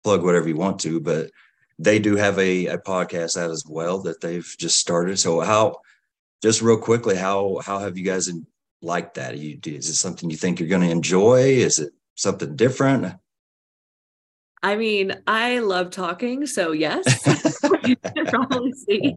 plug 0.05 0.23
whatever 0.23 0.49
you 0.49 0.57
want 0.57 0.81
to. 0.81 1.01
But 1.01 1.31
they 1.79 1.99
do 1.99 2.17
have 2.17 2.39
a, 2.39 2.67
a 2.67 2.79
podcast 2.79 3.41
out 3.41 3.51
as 3.51 3.65
well 3.67 4.03
that 4.03 4.21
they've 4.21 4.55
just 4.59 4.79
started. 4.79 5.19
So 5.19 5.41
how, 5.41 5.81
just 6.43 6.63
real 6.63 6.79
quickly, 6.79 7.17
how 7.17 7.61
how 7.65 7.79
have 7.79 7.97
you 7.97 8.05
guys 8.05 8.31
liked 8.83 9.15
that? 9.15 9.37
You, 9.39 9.59
is 9.65 9.89
it 9.89 9.95
something 9.95 10.31
you 10.31 10.37
think 10.37 10.61
you're 10.61 10.69
going 10.69 10.83
to 10.83 10.91
enjoy? 10.91 11.41
Is 11.41 11.79
it 11.79 11.93
something 12.15 12.57
different? 12.57 13.15
I 14.63 14.77
mean, 14.77 15.15
I 15.27 15.61
love 15.61 15.91
talking, 15.91 16.47
so 16.47 16.73
yes, 16.73 17.05
you 17.85 17.97
can 17.97 18.27
probably 18.27 18.73
see. 18.73 19.17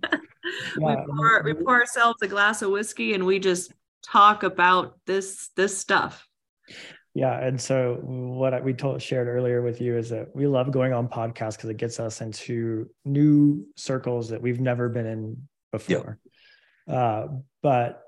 We, 0.78 0.95
pour, 1.07 1.43
we 1.43 1.53
pour 1.53 1.80
ourselves 1.80 2.22
a 2.22 2.28
glass 2.28 2.62
of 2.62 2.72
whiskey 2.72 3.14
and 3.14 3.26
we 3.26 3.39
just 3.39 3.72
talk 4.03 4.43
about 4.43 4.97
this 5.05 5.49
this 5.55 5.78
stuff. 5.78 6.29
Yeah, 7.16 7.38
and 7.39 7.60
so 7.60 7.95
what 8.03 8.64
we 8.64 8.74
told 8.74 9.01
shared 9.01 9.28
earlier 9.28 9.62
with 9.62 9.82
you 9.82 9.97
is 9.97 10.10
that 10.10 10.34
we 10.36 10.45
love 10.47 10.72
going 10.72 10.93
on 10.93 11.07
podcasts 11.07 11.57
because 11.57 11.70
it 11.70 11.78
gets 11.78 11.99
us 11.99 12.22
into 12.22 12.89
new 13.03 13.66
circles 13.76 14.30
that 14.30 14.41
we've 14.41 14.60
never 14.60 14.89
been 14.89 15.07
in 15.07 15.47
before. 15.72 16.20
Yep. 16.88 16.95
Uh, 16.95 17.28
but 17.64 18.03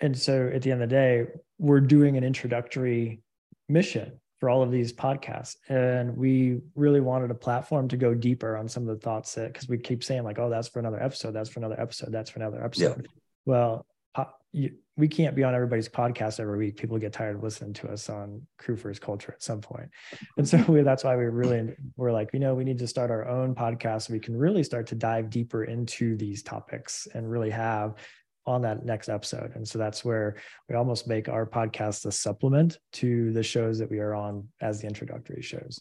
and 0.00 0.16
so 0.16 0.50
at 0.52 0.62
the 0.62 0.72
end 0.72 0.82
of 0.82 0.88
the 0.88 0.94
day, 0.94 1.26
we're 1.58 1.80
doing 1.80 2.16
an 2.16 2.24
introductory 2.24 3.20
mission 3.68 4.18
for 4.38 4.48
all 4.48 4.62
of 4.62 4.70
these 4.70 4.92
podcasts. 4.92 5.56
And 5.68 6.16
we 6.16 6.60
really 6.74 7.00
wanted 7.00 7.30
a 7.30 7.34
platform 7.34 7.88
to 7.88 7.96
go 7.96 8.14
deeper 8.14 8.56
on 8.56 8.68
some 8.68 8.88
of 8.88 8.96
the 8.96 9.02
thoughts 9.02 9.34
that, 9.34 9.52
because 9.52 9.68
we 9.68 9.78
keep 9.78 10.04
saying, 10.04 10.22
like, 10.22 10.38
oh, 10.38 10.48
that's 10.48 10.68
for 10.68 10.78
another 10.78 11.02
episode, 11.02 11.32
that's 11.32 11.50
for 11.50 11.58
another 11.58 11.80
episode, 11.80 12.12
that's 12.12 12.30
for 12.30 12.38
another 12.38 12.64
episode. 12.64 13.02
Yeah. 13.02 13.20
Well, 13.44 13.86
you, 14.52 14.76
we 14.98 15.06
can't 15.06 15.36
be 15.36 15.44
on 15.44 15.54
everybody's 15.54 15.88
podcast 15.88 16.40
every 16.40 16.58
week. 16.58 16.76
People 16.76 16.98
get 16.98 17.12
tired 17.12 17.36
of 17.36 17.42
listening 17.44 17.72
to 17.74 17.88
us 17.88 18.10
on 18.10 18.42
Crew 18.58 18.76
First 18.76 19.00
Culture 19.00 19.32
at 19.32 19.42
some 19.42 19.60
point. 19.60 19.88
And 20.36 20.46
so 20.46 20.58
we, 20.68 20.82
that's 20.82 21.04
why 21.04 21.16
we 21.16 21.24
really, 21.24 21.72
we're 21.96 22.10
like, 22.10 22.30
you 22.32 22.40
know, 22.40 22.54
we 22.54 22.64
need 22.64 22.78
to 22.78 22.86
start 22.88 23.12
our 23.12 23.28
own 23.28 23.54
podcast 23.54 24.08
so 24.08 24.12
we 24.12 24.18
can 24.18 24.36
really 24.36 24.64
start 24.64 24.88
to 24.88 24.96
dive 24.96 25.30
deeper 25.30 25.64
into 25.64 26.16
these 26.16 26.42
topics 26.42 27.06
and 27.14 27.30
really 27.30 27.50
have 27.50 27.94
on 28.44 28.60
that 28.62 28.84
next 28.84 29.08
episode. 29.08 29.52
And 29.54 29.66
so 29.66 29.78
that's 29.78 30.04
where 30.04 30.34
we 30.68 30.74
almost 30.74 31.06
make 31.06 31.28
our 31.28 31.46
podcast 31.46 32.04
a 32.04 32.10
supplement 32.10 32.78
to 32.94 33.32
the 33.32 33.42
shows 33.42 33.78
that 33.78 33.90
we 33.90 34.00
are 34.00 34.14
on 34.14 34.48
as 34.60 34.80
the 34.80 34.88
introductory 34.88 35.42
shows. 35.42 35.80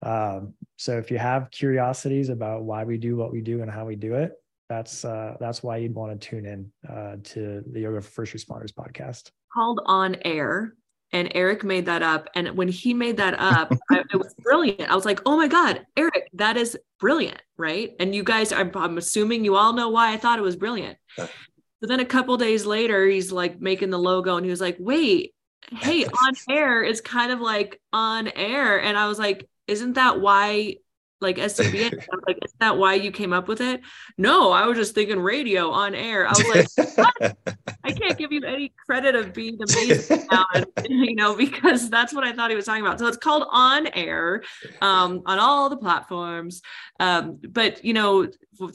Um, 0.00 0.54
so 0.76 0.96
if 0.96 1.10
you 1.10 1.18
have 1.18 1.50
curiosities 1.50 2.30
about 2.30 2.62
why 2.62 2.84
we 2.84 2.96
do 2.96 3.14
what 3.16 3.30
we 3.30 3.42
do 3.42 3.60
and 3.60 3.70
how 3.70 3.84
we 3.84 3.96
do 3.96 4.14
it, 4.14 4.32
that's 4.76 5.04
uh, 5.04 5.36
that's 5.38 5.62
why 5.62 5.76
you'd 5.76 5.94
want 5.94 6.20
to 6.20 6.28
tune 6.28 6.46
in 6.46 6.72
uh, 6.88 7.16
to 7.22 7.62
the 7.70 7.80
Yoga 7.80 8.00
for 8.00 8.10
First 8.10 8.34
Responders 8.34 8.72
podcast. 8.72 9.30
Called 9.52 9.80
on 9.86 10.16
air, 10.24 10.74
and 11.12 11.30
Eric 11.34 11.62
made 11.62 11.86
that 11.86 12.02
up. 12.02 12.28
And 12.34 12.56
when 12.56 12.68
he 12.68 12.92
made 12.92 13.18
that 13.18 13.38
up, 13.38 13.72
I, 13.90 14.02
it 14.12 14.16
was 14.16 14.34
brilliant. 14.38 14.90
I 14.90 14.94
was 14.94 15.04
like, 15.04 15.20
"Oh 15.26 15.36
my 15.36 15.48
god, 15.48 15.86
Eric, 15.96 16.28
that 16.34 16.56
is 16.56 16.76
brilliant!" 16.98 17.40
Right? 17.56 17.92
And 18.00 18.14
you 18.14 18.24
guys, 18.24 18.52
I'm, 18.52 18.72
I'm 18.74 18.98
assuming 18.98 19.44
you 19.44 19.56
all 19.56 19.72
know 19.72 19.90
why 19.90 20.12
I 20.12 20.16
thought 20.16 20.38
it 20.38 20.42
was 20.42 20.56
brilliant. 20.56 20.98
But 21.16 21.88
then 21.88 22.00
a 22.00 22.06
couple 22.06 22.36
days 22.38 22.64
later, 22.64 23.06
he's 23.06 23.30
like 23.30 23.60
making 23.60 23.90
the 23.90 23.98
logo 23.98 24.36
and 24.36 24.44
he 24.44 24.50
was 24.50 24.60
like, 24.60 24.76
wait, 24.80 25.34
hey, 25.70 26.04
on 26.24 26.32
air 26.48 26.82
is 26.82 27.02
kind 27.02 27.30
of 27.30 27.40
like 27.40 27.78
on 27.92 28.28
air. 28.28 28.80
And 28.80 28.96
I 28.96 29.06
was 29.06 29.18
like, 29.18 29.46
isn't 29.66 29.92
that 29.92 30.18
why 30.18 30.76
like 31.20 31.36
SCBA? 31.36 31.92
like, 32.26 32.38
is 32.44 32.52
that 32.60 32.76
why 32.76 32.94
you 32.94 33.10
came 33.10 33.32
up 33.32 33.48
with 33.48 33.60
it? 33.60 33.80
No, 34.18 34.52
I 34.52 34.66
was 34.66 34.76
just 34.76 34.94
thinking 34.94 35.20
radio 35.20 35.70
on 35.70 35.94
air. 35.94 36.26
I 36.26 36.30
was 36.30 36.78
like, 36.78 37.36
I 37.84 37.92
can't 37.92 38.18
give 38.18 38.32
you 38.32 38.42
any 38.44 38.72
credit 38.86 39.14
of 39.14 39.32
being 39.32 39.58
amazing 39.60 40.26
now, 40.30 40.44
you 40.88 41.14
know, 41.14 41.34
because 41.34 41.90
that's 41.90 42.12
what 42.12 42.24
I 42.24 42.32
thought 42.32 42.50
he 42.50 42.56
was 42.56 42.66
talking 42.66 42.84
about. 42.84 42.98
So 42.98 43.06
it's 43.06 43.16
called 43.16 43.46
on 43.50 43.88
air 43.88 44.42
um, 44.80 45.22
on 45.26 45.38
all 45.38 45.68
the 45.68 45.76
platforms. 45.76 46.62
Um, 47.00 47.38
but 47.48 47.84
you 47.84 47.92
know, 47.92 48.28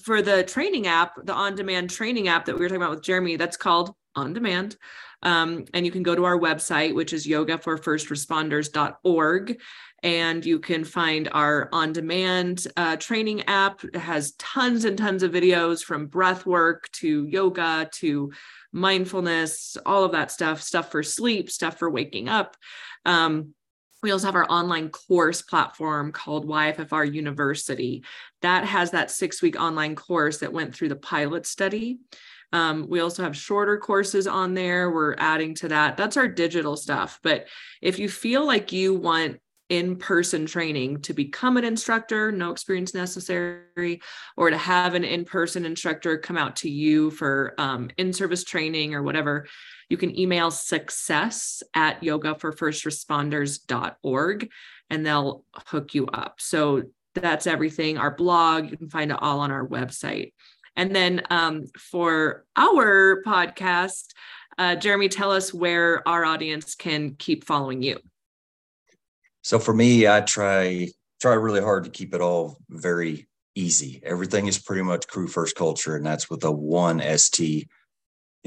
for 0.04 0.22
the 0.22 0.44
training 0.44 0.88
app, 0.88 1.14
the 1.24 1.34
on-demand 1.34 1.90
training 1.90 2.28
app 2.28 2.46
that 2.46 2.56
we 2.56 2.62
were 2.62 2.70
talking 2.70 2.82
about 2.82 2.92
with 2.92 3.04
Jeremy, 3.04 3.36
that's 3.36 3.58
called 3.58 3.94
On 4.16 4.34
Demand. 4.34 4.78
Um, 5.22 5.66
and 5.74 5.86
you 5.86 5.92
can 5.92 6.04
go 6.04 6.16
to 6.16 6.24
our 6.26 6.40
website, 6.40 6.96
which 6.96 7.14
is 7.14 7.28
yogaforfirstresponders.org, 7.28 9.62
and 10.02 10.46
you 10.46 10.60
can 10.60 10.86
find 10.86 11.28
our 11.32 11.68
on-demand 11.74 12.68
uh, 12.78 12.96
training 12.96 13.42
app. 13.48 13.84
It 13.84 13.98
has 13.98 14.32
tons 14.34 14.86
and 14.86 14.96
tons 14.98 15.24
of 15.24 15.32
videos 15.32 15.84
from 15.84 16.06
breath 16.08 16.46
work 16.46 16.90
to 16.94 17.28
yoga 17.28 17.90
to 17.96 18.32
mindfulness, 18.72 19.76
all 19.86 20.06
of 20.06 20.14
that 20.14 20.32
stuff, 20.32 20.62
stuff 20.62 20.90
for 20.92 21.04
sleep, 21.04 21.52
stuff 21.52 21.78
for 21.78 21.90
waking 21.90 22.30
up. 22.30 22.56
Um, 23.06 23.54
we 24.02 24.12
also 24.12 24.28
have 24.28 24.36
our 24.36 24.50
online 24.50 24.90
course 24.90 25.42
platform 25.42 26.14
called 26.14 26.48
YFFR 26.48 27.14
University. 27.14 28.06
That 28.42 28.64
has 28.64 28.92
that 28.92 29.12
six 29.12 29.42
week 29.42 29.60
online 29.60 29.96
course 29.96 30.38
that 30.38 30.54
went 30.54 30.74
through 30.74 30.88
the 30.90 30.96
pilot 30.96 31.46
study. 31.46 32.00
Um, 32.52 32.88
we 32.90 33.00
also 33.00 33.24
have 33.24 33.38
shorter 33.38 33.78
courses 33.78 34.28
on 34.28 34.54
there. 34.54 34.92
We're 34.92 35.16
adding 35.18 35.56
to 35.56 35.68
that. 35.70 35.98
That's 35.98 36.18
our 36.18 36.28
digital 36.28 36.76
stuff. 36.76 37.20
But 37.22 37.48
if 37.82 38.00
you 38.00 38.10
feel 38.10 38.46
like 38.46 38.72
you 38.72 38.96
want 38.96 39.40
in 39.70 39.96
person 39.96 40.46
training 40.48 41.00
to 41.02 41.14
become 41.14 41.58
an 41.58 41.64
instructor, 41.64 42.32
no 42.32 42.52
experience 42.52 42.96
necessary, 42.96 44.02
or 44.36 44.50
to 44.50 44.58
have 44.58 44.96
an 44.96 45.04
in 45.04 45.26
person 45.26 45.64
instructor 45.64 46.18
come 46.18 46.38
out 46.38 46.56
to 46.56 46.68
you 46.70 47.12
for 47.12 47.54
um, 47.60 47.92
in 47.98 48.12
service 48.12 48.44
training 48.44 48.96
or 48.96 49.04
whatever, 49.04 49.46
you 49.88 49.98
can 49.98 50.20
email 50.20 50.50
success 50.50 51.62
at 51.76 52.02
yogaforfirstresponders.org 52.02 54.50
and 54.90 55.06
they'll 55.06 55.46
hook 55.54 55.94
you 55.94 56.08
up. 56.08 56.38
So 56.40 56.82
that's 57.14 57.46
everything. 57.48 58.00
Our 58.00 58.16
blog, 58.16 58.72
you 58.72 58.78
can 58.78 58.90
find 58.90 59.12
it 59.12 59.18
all 59.22 59.40
on 59.40 59.52
our 59.52 59.68
website. 59.68 60.34
And 60.80 60.96
then 60.96 61.24
um, 61.30 61.66
for 61.78 62.46
our 62.56 63.22
podcast, 63.24 64.14
uh, 64.58 64.78
Jeremy, 64.78 65.10
tell 65.10 65.30
us 65.30 65.54
where 65.54 66.08
our 66.08 66.24
audience 66.24 66.74
can 66.74 67.16
keep 67.20 67.44
following 67.44 67.84
you. 67.84 68.00
So 69.42 69.60
for 69.60 69.74
me, 69.74 70.08
I 70.08 70.22
try 70.22 70.88
try 71.20 71.34
really 71.34 71.60
hard 71.60 71.84
to 71.84 71.90
keep 71.90 72.14
it 72.14 72.22
all 72.22 72.60
very 72.70 73.28
easy. 73.56 74.00
Everything 74.06 74.48
is 74.48 74.58
pretty 74.58 74.84
much 74.84 75.06
crew 75.10 75.28
first 75.28 75.58
culture, 75.58 75.98
and 75.98 76.06
that's 76.06 76.30
with 76.30 76.46
a 76.46 76.52
one 76.52 77.02
ST. 77.18 77.68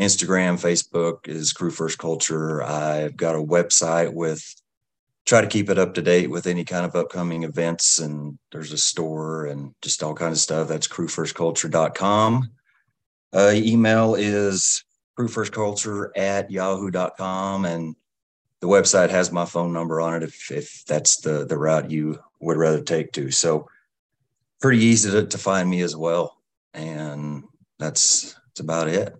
Instagram, 0.01 0.55
Facebook 0.59 1.28
is 1.28 1.53
crew 1.53 1.70
first 1.70 1.99
culture. 1.99 2.62
I've 2.62 3.14
got 3.14 3.35
a 3.35 3.43
website 3.43 4.14
with 4.14 4.43
try 5.25 5.41
to 5.41 5.47
keep 5.47 5.70
it 5.70 5.79
up 5.79 5.95
to 5.95 6.03
date 6.03 6.31
with 6.31 6.47
any 6.47 6.64
kind 6.64 6.85
of 6.85 6.97
upcoming 6.97 7.45
events 7.45 7.99
and 7.99 8.39
there's 8.51 8.73
a 8.73 8.79
store 8.79 9.47
and 9.47 9.75
just 9.81 10.03
all 10.03 10.14
kinds 10.14 10.39
of 10.39 10.43
stuff 10.43 10.68
that's 10.68 10.89
crewfirstculture.com 10.89 12.51
uh, 13.35 13.53
email 13.55 14.14
is 14.14 14.85
crewfirstculture 15.18 16.11
at 16.16 16.51
yahoo.com 16.51 17.64
and 17.64 17.95
the 18.61 18.68
website 18.68 19.11
has 19.11 19.33
my 19.33 19.45
phone 19.45 19.73
number 19.73 20.01
on 20.01 20.14
it 20.14 20.23
if, 20.23 20.51
if 20.51 20.85
that's 20.87 21.16
the, 21.20 21.45
the 21.45 21.59
route 21.59 21.91
you 21.91 22.18
would 22.41 22.57
rather 22.57 22.81
take 22.81 23.12
to. 23.12 23.31
So 23.33 23.68
pretty 24.61 24.85
easy 24.85 25.11
to, 25.11 25.27
to 25.27 25.39
find 25.39 25.68
me 25.68 25.83
as 25.83 25.97
well. 25.97 26.39
And 26.73 27.45
that's, 27.79 28.35
that's 28.47 28.61
about 28.61 28.89
it. 28.89 29.14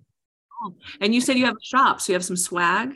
And 1.01 1.13
you 1.13 1.21
said 1.21 1.37
you 1.37 1.47
have 1.47 1.57
a 1.57 1.65
shop, 1.65 2.01
so 2.01 2.13
you 2.13 2.15
have 2.15 2.25
some 2.25 2.37
swag? 2.37 2.95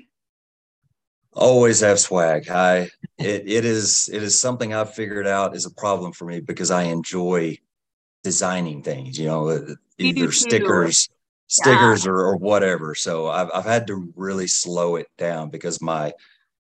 Always 1.36 1.80
have 1.80 2.00
swag. 2.00 2.48
I 2.48 2.88
it, 3.18 3.48
it 3.48 3.64
is 3.64 4.08
it 4.12 4.22
is 4.22 4.40
something 4.40 4.72
I've 4.72 4.94
figured 4.94 5.26
out 5.26 5.54
is 5.54 5.66
a 5.66 5.70
problem 5.70 6.12
for 6.12 6.24
me 6.24 6.40
because 6.40 6.70
I 6.70 6.84
enjoy 6.84 7.58
designing 8.24 8.82
things, 8.82 9.18
you 9.18 9.26
know, 9.26 9.48
uh, 9.50 9.74
either 9.98 10.32
stickers, 10.32 11.08
stickers 11.46 12.06
yeah. 12.06 12.12
or, 12.12 12.26
or 12.26 12.36
whatever. 12.36 12.94
So 12.94 13.28
I've 13.28 13.50
I've 13.54 13.64
had 13.64 13.86
to 13.88 14.12
really 14.16 14.46
slow 14.46 14.96
it 14.96 15.08
down 15.18 15.50
because 15.50 15.80
my 15.82 16.14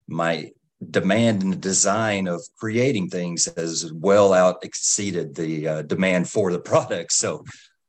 my 0.09 0.51
demand 0.91 1.43
and 1.43 1.53
the 1.53 1.57
design 1.57 2.27
of 2.27 2.43
creating 2.59 3.09
things 3.09 3.49
has 3.57 3.93
well 3.93 4.33
out 4.33 4.65
exceeded 4.65 5.35
the 5.35 5.69
uh, 5.69 5.83
demand 5.83 6.29
for 6.29 6.51
the 6.53 6.59
product. 6.59 7.13
So 7.13 7.45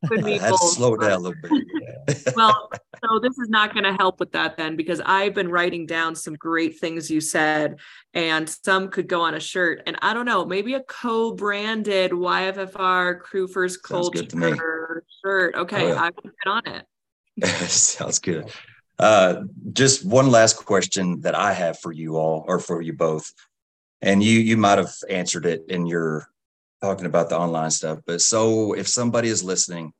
To 0.07 0.57
slow 0.57 0.95
down 0.95 1.11
a 1.11 1.17
little 1.17 1.41
bit. 1.41 1.51
Yeah. 1.81 2.33
well, 2.35 2.69
so 3.03 3.19
this 3.19 3.37
is 3.37 3.49
not 3.49 3.73
going 3.73 3.83
to 3.83 3.93
help 3.93 4.19
with 4.19 4.31
that 4.33 4.57
then, 4.57 4.75
because 4.75 5.01
I've 5.05 5.33
been 5.33 5.49
writing 5.49 5.85
down 5.85 6.15
some 6.15 6.35
great 6.35 6.79
things 6.79 7.09
you 7.09 7.21
said, 7.21 7.79
and 8.13 8.49
some 8.49 8.89
could 8.89 9.07
go 9.07 9.21
on 9.21 9.35
a 9.35 9.39
shirt. 9.39 9.83
And 9.85 9.97
I 10.01 10.13
don't 10.13 10.25
know, 10.25 10.45
maybe 10.45 10.73
a 10.73 10.81
co-branded 10.81 12.11
YFFR 12.11 13.19
Crew 13.19 13.47
First 13.47 13.83
Culture 13.83 14.23
shirt. 15.23 15.55
Okay, 15.55 15.85
oh, 15.85 15.87
yeah. 15.87 16.01
I 16.01 16.11
can 16.11 16.31
get 16.43 16.51
on 16.51 16.61
it. 16.67 16.85
Sounds 17.69 18.19
good. 18.19 18.49
Uh, 18.97 19.41
just 19.73 20.05
one 20.05 20.29
last 20.31 20.65
question 20.65 21.21
that 21.21 21.35
I 21.35 21.53
have 21.53 21.79
for 21.79 21.91
you 21.91 22.17
all, 22.17 22.45
or 22.47 22.59
for 22.59 22.81
you 22.81 22.93
both, 22.93 23.33
and 24.01 24.23
you 24.23 24.39
you 24.39 24.55
might 24.55 24.77
have 24.77 24.93
answered 25.09 25.45
it 25.45 25.65
in 25.67 25.85
your 25.85 26.29
talking 26.81 27.05
about 27.05 27.29
the 27.29 27.37
online 27.37 27.71
stuff. 27.71 27.99
But 28.05 28.21
so 28.21 28.73
if 28.73 28.87
somebody 28.87 29.29
is 29.29 29.43
listening 29.43 29.93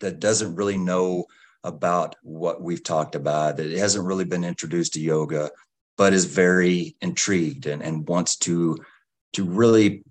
that 0.00 0.20
doesn't 0.20 0.56
really 0.56 0.78
know 0.78 1.26
about 1.62 2.16
what 2.22 2.60
we've 2.62 2.82
talked 2.82 3.14
about, 3.14 3.56
that 3.56 3.70
hasn't 3.70 4.04
really 4.06 4.24
been 4.24 4.44
introduced 4.44 4.94
to 4.94 5.00
yoga, 5.00 5.50
but 5.96 6.12
is 6.12 6.24
very 6.26 6.96
intrigued 7.00 7.66
and, 7.66 7.82
and 7.82 8.08
wants 8.08 8.36
to 8.38 8.76
to 9.34 9.44
really 9.44 10.04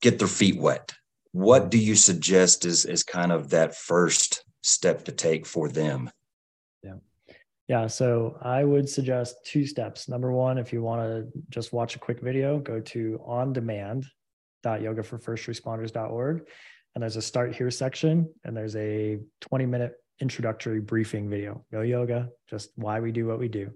get 0.00 0.18
their 0.18 0.28
feet 0.28 0.58
wet, 0.58 0.92
what 1.32 1.70
do 1.70 1.78
you 1.78 1.94
suggest 1.94 2.64
is 2.64 2.84
is 2.84 3.02
kind 3.02 3.32
of 3.32 3.50
that 3.50 3.74
first 3.74 4.44
step 4.62 5.04
to 5.04 5.12
take 5.12 5.46
for 5.46 5.68
them? 5.68 6.10
Yeah, 6.82 6.94
Yeah. 7.68 7.86
so 7.86 8.38
I 8.42 8.64
would 8.64 8.88
suggest 8.88 9.36
two 9.44 9.66
steps. 9.66 10.08
Number 10.08 10.32
one, 10.32 10.58
if 10.58 10.72
you 10.72 10.82
want 10.82 11.02
to 11.02 11.28
just 11.50 11.72
watch 11.72 11.94
a 11.96 11.98
quick 11.98 12.20
video, 12.20 12.58
go 12.58 12.80
to 12.80 13.20
ondemand.yogaforfirstresponders.org. 14.64 16.46
And 16.94 17.02
there's 17.02 17.16
a 17.16 17.22
start 17.22 17.54
here 17.54 17.70
section, 17.70 18.28
and 18.44 18.56
there's 18.56 18.74
a 18.76 19.18
20 19.42 19.66
minute 19.66 19.92
introductory 20.20 20.80
briefing 20.80 21.30
video. 21.30 21.64
No 21.70 21.82
yoga, 21.82 22.30
just 22.48 22.70
why 22.74 23.00
we 23.00 23.12
do 23.12 23.26
what 23.26 23.38
we 23.38 23.48
do. 23.48 23.70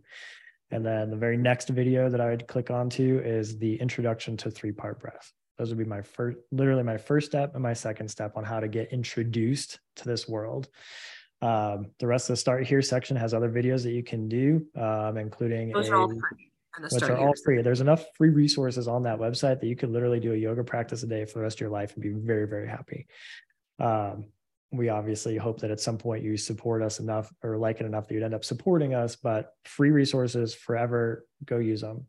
And 0.70 0.84
then 0.84 1.10
the 1.10 1.16
very 1.16 1.36
next 1.36 1.68
video 1.68 2.08
that 2.10 2.20
I 2.20 2.30
would 2.30 2.48
click 2.48 2.70
onto 2.70 3.20
is 3.24 3.58
the 3.58 3.76
introduction 3.76 4.36
to 4.38 4.50
three 4.50 4.72
part 4.72 5.00
breath. 5.00 5.32
Those 5.58 5.68
would 5.68 5.78
be 5.78 5.84
my 5.84 6.02
first, 6.02 6.38
literally 6.50 6.82
my 6.82 6.96
first 6.96 7.28
step 7.28 7.54
and 7.54 7.62
my 7.62 7.74
second 7.74 8.08
step 8.08 8.32
on 8.36 8.42
how 8.42 8.58
to 8.58 8.66
get 8.66 8.92
introduced 8.92 9.78
to 9.96 10.04
this 10.04 10.28
world. 10.28 10.68
Um, 11.40 11.90
the 12.00 12.06
rest 12.06 12.28
of 12.28 12.34
the 12.34 12.38
start 12.38 12.66
here 12.66 12.82
section 12.82 13.16
has 13.16 13.34
other 13.34 13.50
videos 13.50 13.84
that 13.84 13.92
you 13.92 14.02
can 14.02 14.28
do, 14.28 14.66
um, 14.76 15.16
including 15.16 15.72
a, 15.74 15.78
are 15.78 15.94
all 15.94 16.08
free. 16.08 16.50
Which 16.90 17.02
are 17.02 17.16
all 17.16 17.34
free. 17.44 17.60
There's 17.62 17.80
enough 17.80 18.04
free 18.16 18.30
resources 18.30 18.88
on 18.88 19.02
that 19.04 19.18
website 19.18 19.60
that 19.60 19.66
you 19.66 19.76
could 19.76 19.90
literally 19.90 20.20
do 20.20 20.32
a 20.32 20.36
yoga 20.36 20.64
practice 20.64 21.02
a 21.02 21.06
day 21.06 21.24
for 21.24 21.38
the 21.38 21.42
rest 21.42 21.56
of 21.56 21.60
your 21.60 21.70
life 21.70 21.94
and 21.94 22.02
be 22.02 22.10
very, 22.10 22.46
very 22.46 22.68
happy. 22.68 23.06
Um, 23.78 24.26
we 24.72 24.88
obviously 24.88 25.36
hope 25.36 25.60
that 25.60 25.70
at 25.70 25.80
some 25.80 25.98
point 25.98 26.24
you 26.24 26.36
support 26.36 26.82
us 26.82 26.98
enough 26.98 27.32
or 27.42 27.56
like 27.56 27.80
it 27.80 27.86
enough 27.86 28.08
that 28.08 28.14
you'd 28.14 28.24
end 28.24 28.34
up 28.34 28.44
supporting 28.44 28.94
us, 28.94 29.14
but 29.14 29.54
free 29.64 29.90
resources 29.90 30.54
forever, 30.54 31.26
go 31.44 31.58
use 31.58 31.80
them. 31.80 32.06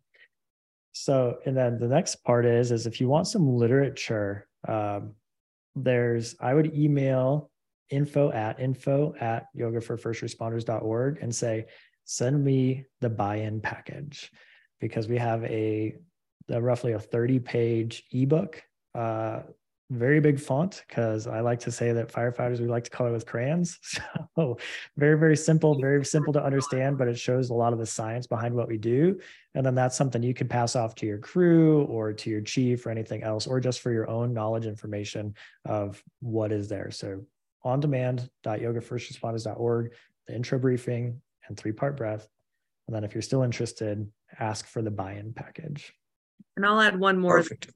So, 0.94 1.40
and 1.46 1.56
then 1.56 1.78
the 1.78 1.88
next 1.88 2.24
part 2.24 2.46
is, 2.46 2.72
is 2.72 2.88
if 2.88 3.00
you 3.00 3.08
want 3.08 3.28
some 3.28 3.48
literature, 3.48 4.48
um, 4.68 5.14
there's, 5.76 6.36
I 6.40 6.54
would 6.54 6.74
email 6.74 7.52
info 7.90 8.32
at 8.32 8.60
info 8.60 9.14
at 9.20 9.46
yoga 9.54 9.82
for 9.82 9.98
first 9.98 10.22
responders.org 10.22 11.20
and 11.22 11.36
say, 11.36 11.66
send 12.06 12.44
me 12.44 12.86
the 13.02 13.10
buy-in 13.10 13.62
package 13.62 14.32
because 14.88 15.08
we 15.08 15.18
have 15.18 15.44
a, 15.46 15.96
a 16.50 16.62
roughly 16.62 16.94
a 16.94 17.00
30 17.00 17.40
page 17.40 18.04
ebook 18.12 18.64
uh, 18.96 19.42
very 19.92 20.20
big 20.20 20.40
font 20.40 20.84
because 20.88 21.28
I 21.28 21.42
like 21.42 21.60
to 21.62 21.72
say 21.72 21.92
that 21.92 22.12
firefighters 22.12 22.60
we 22.60 22.66
like 22.66 22.86
to 22.86 22.90
color 22.90 23.12
with 23.12 23.28
crayons. 23.28 23.78
So 24.38 24.58
very 24.98 25.18
very 25.18 25.38
simple, 25.38 25.80
very 25.80 26.04
simple 26.04 26.34
to 26.34 26.44
understand, 26.44 26.98
but 26.98 27.08
it 27.08 27.18
shows 27.18 27.52
a 27.52 27.54
lot 27.54 27.72
of 27.72 27.80
the 27.80 27.86
science 27.86 28.28
behind 28.28 28.54
what 28.54 28.68
we 28.68 28.78
do. 28.78 29.18
And 29.54 29.66
then 29.66 29.76
that's 29.76 29.96
something 29.96 30.22
you 30.22 30.34
can 30.34 30.50
pass 30.50 30.76
off 30.76 30.94
to 30.96 31.06
your 31.06 31.20
crew 31.20 31.84
or 31.84 32.12
to 32.12 32.30
your 32.30 32.42
chief 32.42 32.86
or 32.86 32.90
anything 32.90 33.24
else, 33.24 33.48
or 33.48 33.62
just 33.62 33.80
for 33.80 33.94
your 33.94 34.10
own 34.10 34.34
knowledge 34.34 34.66
information 34.66 35.36
of 35.64 36.04
what 36.20 36.52
is 36.52 36.68
there. 36.68 36.92
So 36.92 37.22
on 37.64 37.80
demand.yogafirstresponders.org, 37.80 39.94
the 40.28 40.36
intro 40.36 40.60
briefing 40.60 41.22
and 41.48 41.56
three 41.56 41.72
part 41.72 41.96
breath. 41.96 42.28
And 42.88 42.96
then 42.96 43.06
if 43.06 43.16
you're 43.16 43.22
still 43.22 43.44
interested, 43.44 44.06
ask 44.40 44.68
for 44.68 44.82
the 44.82 44.92
buy-in 44.92 45.34
package. 45.34 45.94
And 46.56 46.66
I'll 46.66 46.80
add 46.80 47.00
one 47.00 47.20
more 47.20 47.38
Perfect 47.38 47.72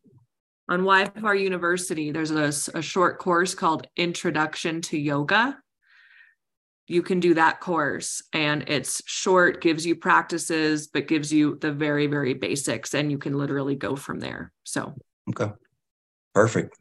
on 0.70 0.82
YFR 0.82 1.42
University, 1.42 2.12
there's 2.12 2.32
a, 2.32 2.78
a 2.78 2.82
short 2.82 3.18
course 3.18 3.56
called 3.56 3.88
Introduction 3.98 4.82
to 4.82 4.98
Yoga. 4.98 5.58
You 6.88 7.02
can 7.02 7.20
do 7.20 7.34
that 7.34 7.60
course 7.60 8.22
and 8.34 8.64
it's 8.68 9.02
short, 9.06 9.62
gives 9.62 9.86
you 9.86 9.96
practices, 9.96 10.88
but 10.88 11.08
gives 11.08 11.34
you 11.34 11.58
the 11.60 11.72
very, 11.72 12.06
very 12.06 12.36
basics, 12.36 12.94
and 12.94 13.12
you 13.12 13.18
can 13.18 13.38
literally 13.38 13.76
go 13.76 13.96
from 13.96 14.20
there. 14.20 14.52
So, 14.64 14.94
okay, 15.30 15.52
perfect. 16.36 16.78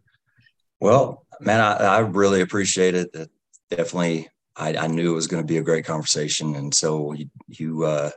Well, 0.81 1.27
man, 1.41 1.61
I, 1.61 1.77
I 1.77 1.99
really 2.01 2.43
appreciate 2.43 2.95
it. 2.95 3.13
That 3.13 3.31
definitely, 3.71 4.29
I, 4.55 4.77
I 4.77 4.87
knew 4.87 5.13
it 5.13 5.15
was 5.15 5.27
going 5.27 5.43
to 5.43 5.47
be 5.47 5.59
a 5.59 5.63
great 5.63 5.85
conversation, 5.85 6.57
and 6.57 6.75
so 6.75 7.13
you 7.13 7.31
you, 7.49 7.85
uh, 7.85 8.11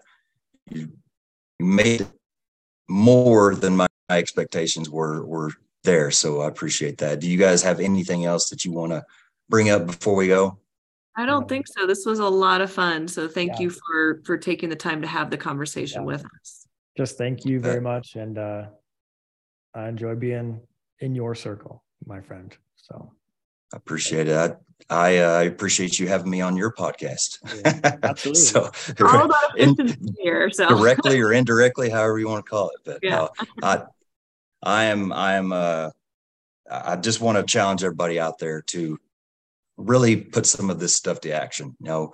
you 0.69 0.91
made 1.61 2.07
more 2.89 3.55
than 3.55 3.75
my 3.75 3.87
my 4.11 4.17
expectations 4.17 4.89
were 4.89 5.25
were 5.25 5.51
there. 5.83 6.11
So 6.11 6.41
I 6.41 6.47
appreciate 6.47 6.97
that. 6.97 7.21
Do 7.21 7.29
you 7.29 7.37
guys 7.37 7.63
have 7.63 7.79
anything 7.79 8.25
else 8.25 8.49
that 8.49 8.65
you 8.65 8.71
want 8.71 8.91
to 8.91 9.03
bring 9.49 9.69
up 9.69 9.87
before 9.87 10.15
we 10.15 10.27
go? 10.27 10.59
I 11.15 11.25
don't 11.25 11.47
think 11.47 11.65
so. 11.67 11.87
This 11.87 12.05
was 12.05 12.19
a 12.19 12.27
lot 12.27 12.61
of 12.61 12.71
fun. 12.71 13.07
So 13.07 13.27
thank 13.27 13.53
yeah. 13.53 13.61
you 13.61 13.69
for 13.69 14.21
for 14.25 14.37
taking 14.37 14.69
the 14.69 14.75
time 14.75 15.01
to 15.01 15.07
have 15.07 15.29
the 15.29 15.37
conversation 15.37 16.01
yeah. 16.01 16.07
with 16.07 16.25
us. 16.41 16.67
Just 16.97 17.17
thank 17.17 17.45
you 17.45 17.59
very 17.61 17.79
much, 17.79 18.15
and 18.15 18.37
uh, 18.37 18.65
I 19.73 19.87
enjoy 19.87 20.15
being 20.15 20.59
in 20.99 21.15
your 21.15 21.33
circle, 21.33 21.83
my 22.05 22.19
friend. 22.19 22.55
So 22.75 23.11
I 23.13 23.20
appreciate 23.73 24.27
it. 24.27 24.57
I, 24.89 25.19
uh, 25.19 25.31
I 25.31 25.43
appreciate 25.43 25.99
you 25.99 26.07
having 26.07 26.29
me 26.29 26.41
on 26.41 26.57
your 26.57 26.73
podcast. 26.73 27.37
Yeah, 27.63 27.97
absolutely. 28.03 28.41
so, 28.41 28.71
all 28.99 29.25
about 29.25 29.57
in, 29.57 29.75
here, 30.19 30.49
so 30.51 30.67
directly 30.67 31.19
or 31.21 31.31
indirectly, 31.31 31.89
however 31.89 32.19
you 32.19 32.27
want 32.27 32.45
to 32.45 32.49
call 32.49 32.69
it. 32.69 32.77
But 32.83 32.99
yeah. 33.01 33.27
I, 33.63 33.83
I 34.61 34.83
am, 34.85 35.13
I 35.13 35.35
am, 35.35 35.53
uh, 35.53 35.91
I 36.69 36.97
just 36.97 37.21
want 37.21 37.37
to 37.37 37.43
challenge 37.43 37.83
everybody 37.83 38.19
out 38.19 38.37
there 38.37 38.61
to 38.63 38.99
really 39.77 40.17
put 40.17 40.45
some 40.45 40.69
of 40.69 40.79
this 40.79 40.95
stuff 40.95 41.21
to 41.21 41.31
action. 41.31 41.75
You 41.79 41.87
know, 41.87 42.13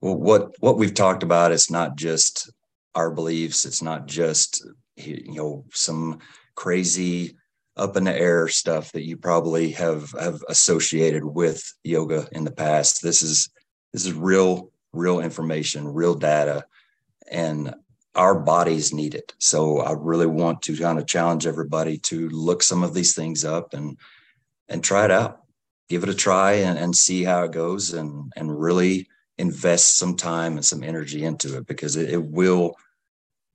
what 0.00 0.54
what 0.60 0.78
we've 0.78 0.94
talked 0.94 1.22
about 1.22 1.52
it's 1.52 1.70
not 1.70 1.96
just 1.96 2.50
our 2.94 3.10
beliefs. 3.10 3.66
It's 3.66 3.82
not 3.82 4.06
just 4.06 4.66
you 4.96 5.34
know 5.34 5.64
some 5.72 6.20
crazy 6.54 7.36
up 7.80 7.96
in 7.96 8.04
the 8.04 8.14
air 8.14 8.46
stuff 8.46 8.92
that 8.92 9.06
you 9.06 9.16
probably 9.16 9.72
have 9.72 10.12
have 10.12 10.44
associated 10.48 11.24
with 11.24 11.72
yoga 11.82 12.28
in 12.32 12.44
the 12.44 12.52
past. 12.52 13.02
This 13.02 13.22
is 13.22 13.48
this 13.92 14.04
is 14.04 14.12
real 14.12 14.70
real 14.92 15.20
information, 15.20 15.88
real 15.88 16.14
data, 16.14 16.64
and 17.30 17.74
our 18.14 18.38
bodies 18.38 18.92
need 18.92 19.14
it. 19.14 19.34
So 19.38 19.80
I 19.80 19.92
really 19.92 20.26
want 20.26 20.62
to 20.62 20.76
kind 20.76 20.98
of 20.98 21.06
challenge 21.06 21.46
everybody 21.46 21.96
to 21.98 22.28
look 22.28 22.62
some 22.62 22.82
of 22.82 22.92
these 22.92 23.14
things 23.14 23.44
up 23.44 23.72
and 23.72 23.96
and 24.68 24.84
try 24.84 25.06
it 25.06 25.10
out. 25.10 25.40
Give 25.88 26.02
it 26.02 26.08
a 26.10 26.14
try 26.14 26.52
and, 26.52 26.78
and 26.78 26.94
see 26.94 27.24
how 27.24 27.44
it 27.44 27.52
goes 27.52 27.94
and 27.94 28.30
and 28.36 28.60
really 28.60 29.08
invest 29.38 29.96
some 29.96 30.16
time 30.16 30.56
and 30.56 30.66
some 30.66 30.82
energy 30.82 31.24
into 31.24 31.56
it 31.56 31.66
because 31.66 31.96
it, 31.96 32.10
it 32.10 32.22
will 32.22 32.74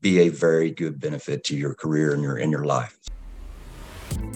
be 0.02 0.22
a 0.22 0.30
very 0.30 0.72
good 0.72 1.00
benefit 1.00 1.44
to 1.44 1.56
your 1.56 1.76
career 1.76 2.12
and 2.12 2.24
your 2.24 2.38
in 2.38 2.50
your 2.50 2.66
life. 2.66 2.98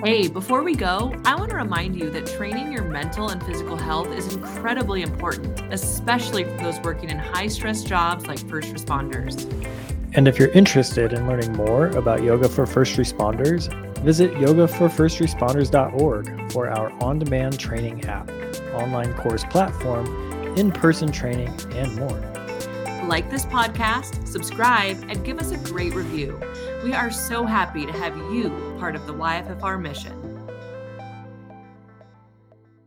Hey, 0.03 0.29
before 0.29 0.63
we 0.63 0.75
go, 0.75 1.13
I 1.25 1.35
want 1.35 1.49
to 1.49 1.57
remind 1.57 1.97
you 1.97 2.09
that 2.11 2.25
training 2.25 2.71
your 2.71 2.83
mental 2.83 3.29
and 3.29 3.43
physical 3.43 3.75
health 3.75 4.07
is 4.13 4.33
incredibly 4.33 5.01
important, 5.01 5.59
especially 5.73 6.45
for 6.45 6.55
those 6.57 6.79
working 6.79 7.09
in 7.09 7.17
high 7.17 7.47
stress 7.47 7.83
jobs 7.83 8.25
like 8.25 8.39
first 8.47 8.73
responders. 8.73 9.45
And 10.13 10.25
if 10.25 10.39
you're 10.39 10.51
interested 10.51 11.11
in 11.11 11.27
learning 11.27 11.51
more 11.51 11.87
about 11.87 12.23
yoga 12.23 12.47
for 12.47 12.65
first 12.65 12.95
responders, 12.95 13.67
visit 13.99 14.31
yogaforfirstresponders.org 14.35 16.51
for 16.53 16.69
our 16.69 16.91
on 17.03 17.19
demand 17.19 17.59
training 17.59 18.05
app, 18.05 18.31
online 18.73 19.13
course 19.15 19.43
platform, 19.43 20.07
in 20.57 20.71
person 20.71 21.11
training, 21.11 21.53
and 21.71 21.93
more. 21.97 22.17
Like 23.05 23.29
this 23.29 23.45
podcast, 23.45 24.25
subscribe, 24.27 24.97
and 25.09 25.25
give 25.25 25.39
us 25.39 25.51
a 25.51 25.57
great 25.57 25.93
review. 25.93 26.39
We 26.83 26.93
are 26.93 27.11
so 27.11 27.45
happy 27.45 27.85
to 27.85 27.91
have 27.91 28.15
you 28.33 28.68
part 28.79 28.95
of 28.95 29.05
the 29.05 29.13
YFFR 29.13 29.79
mission. 29.79 30.18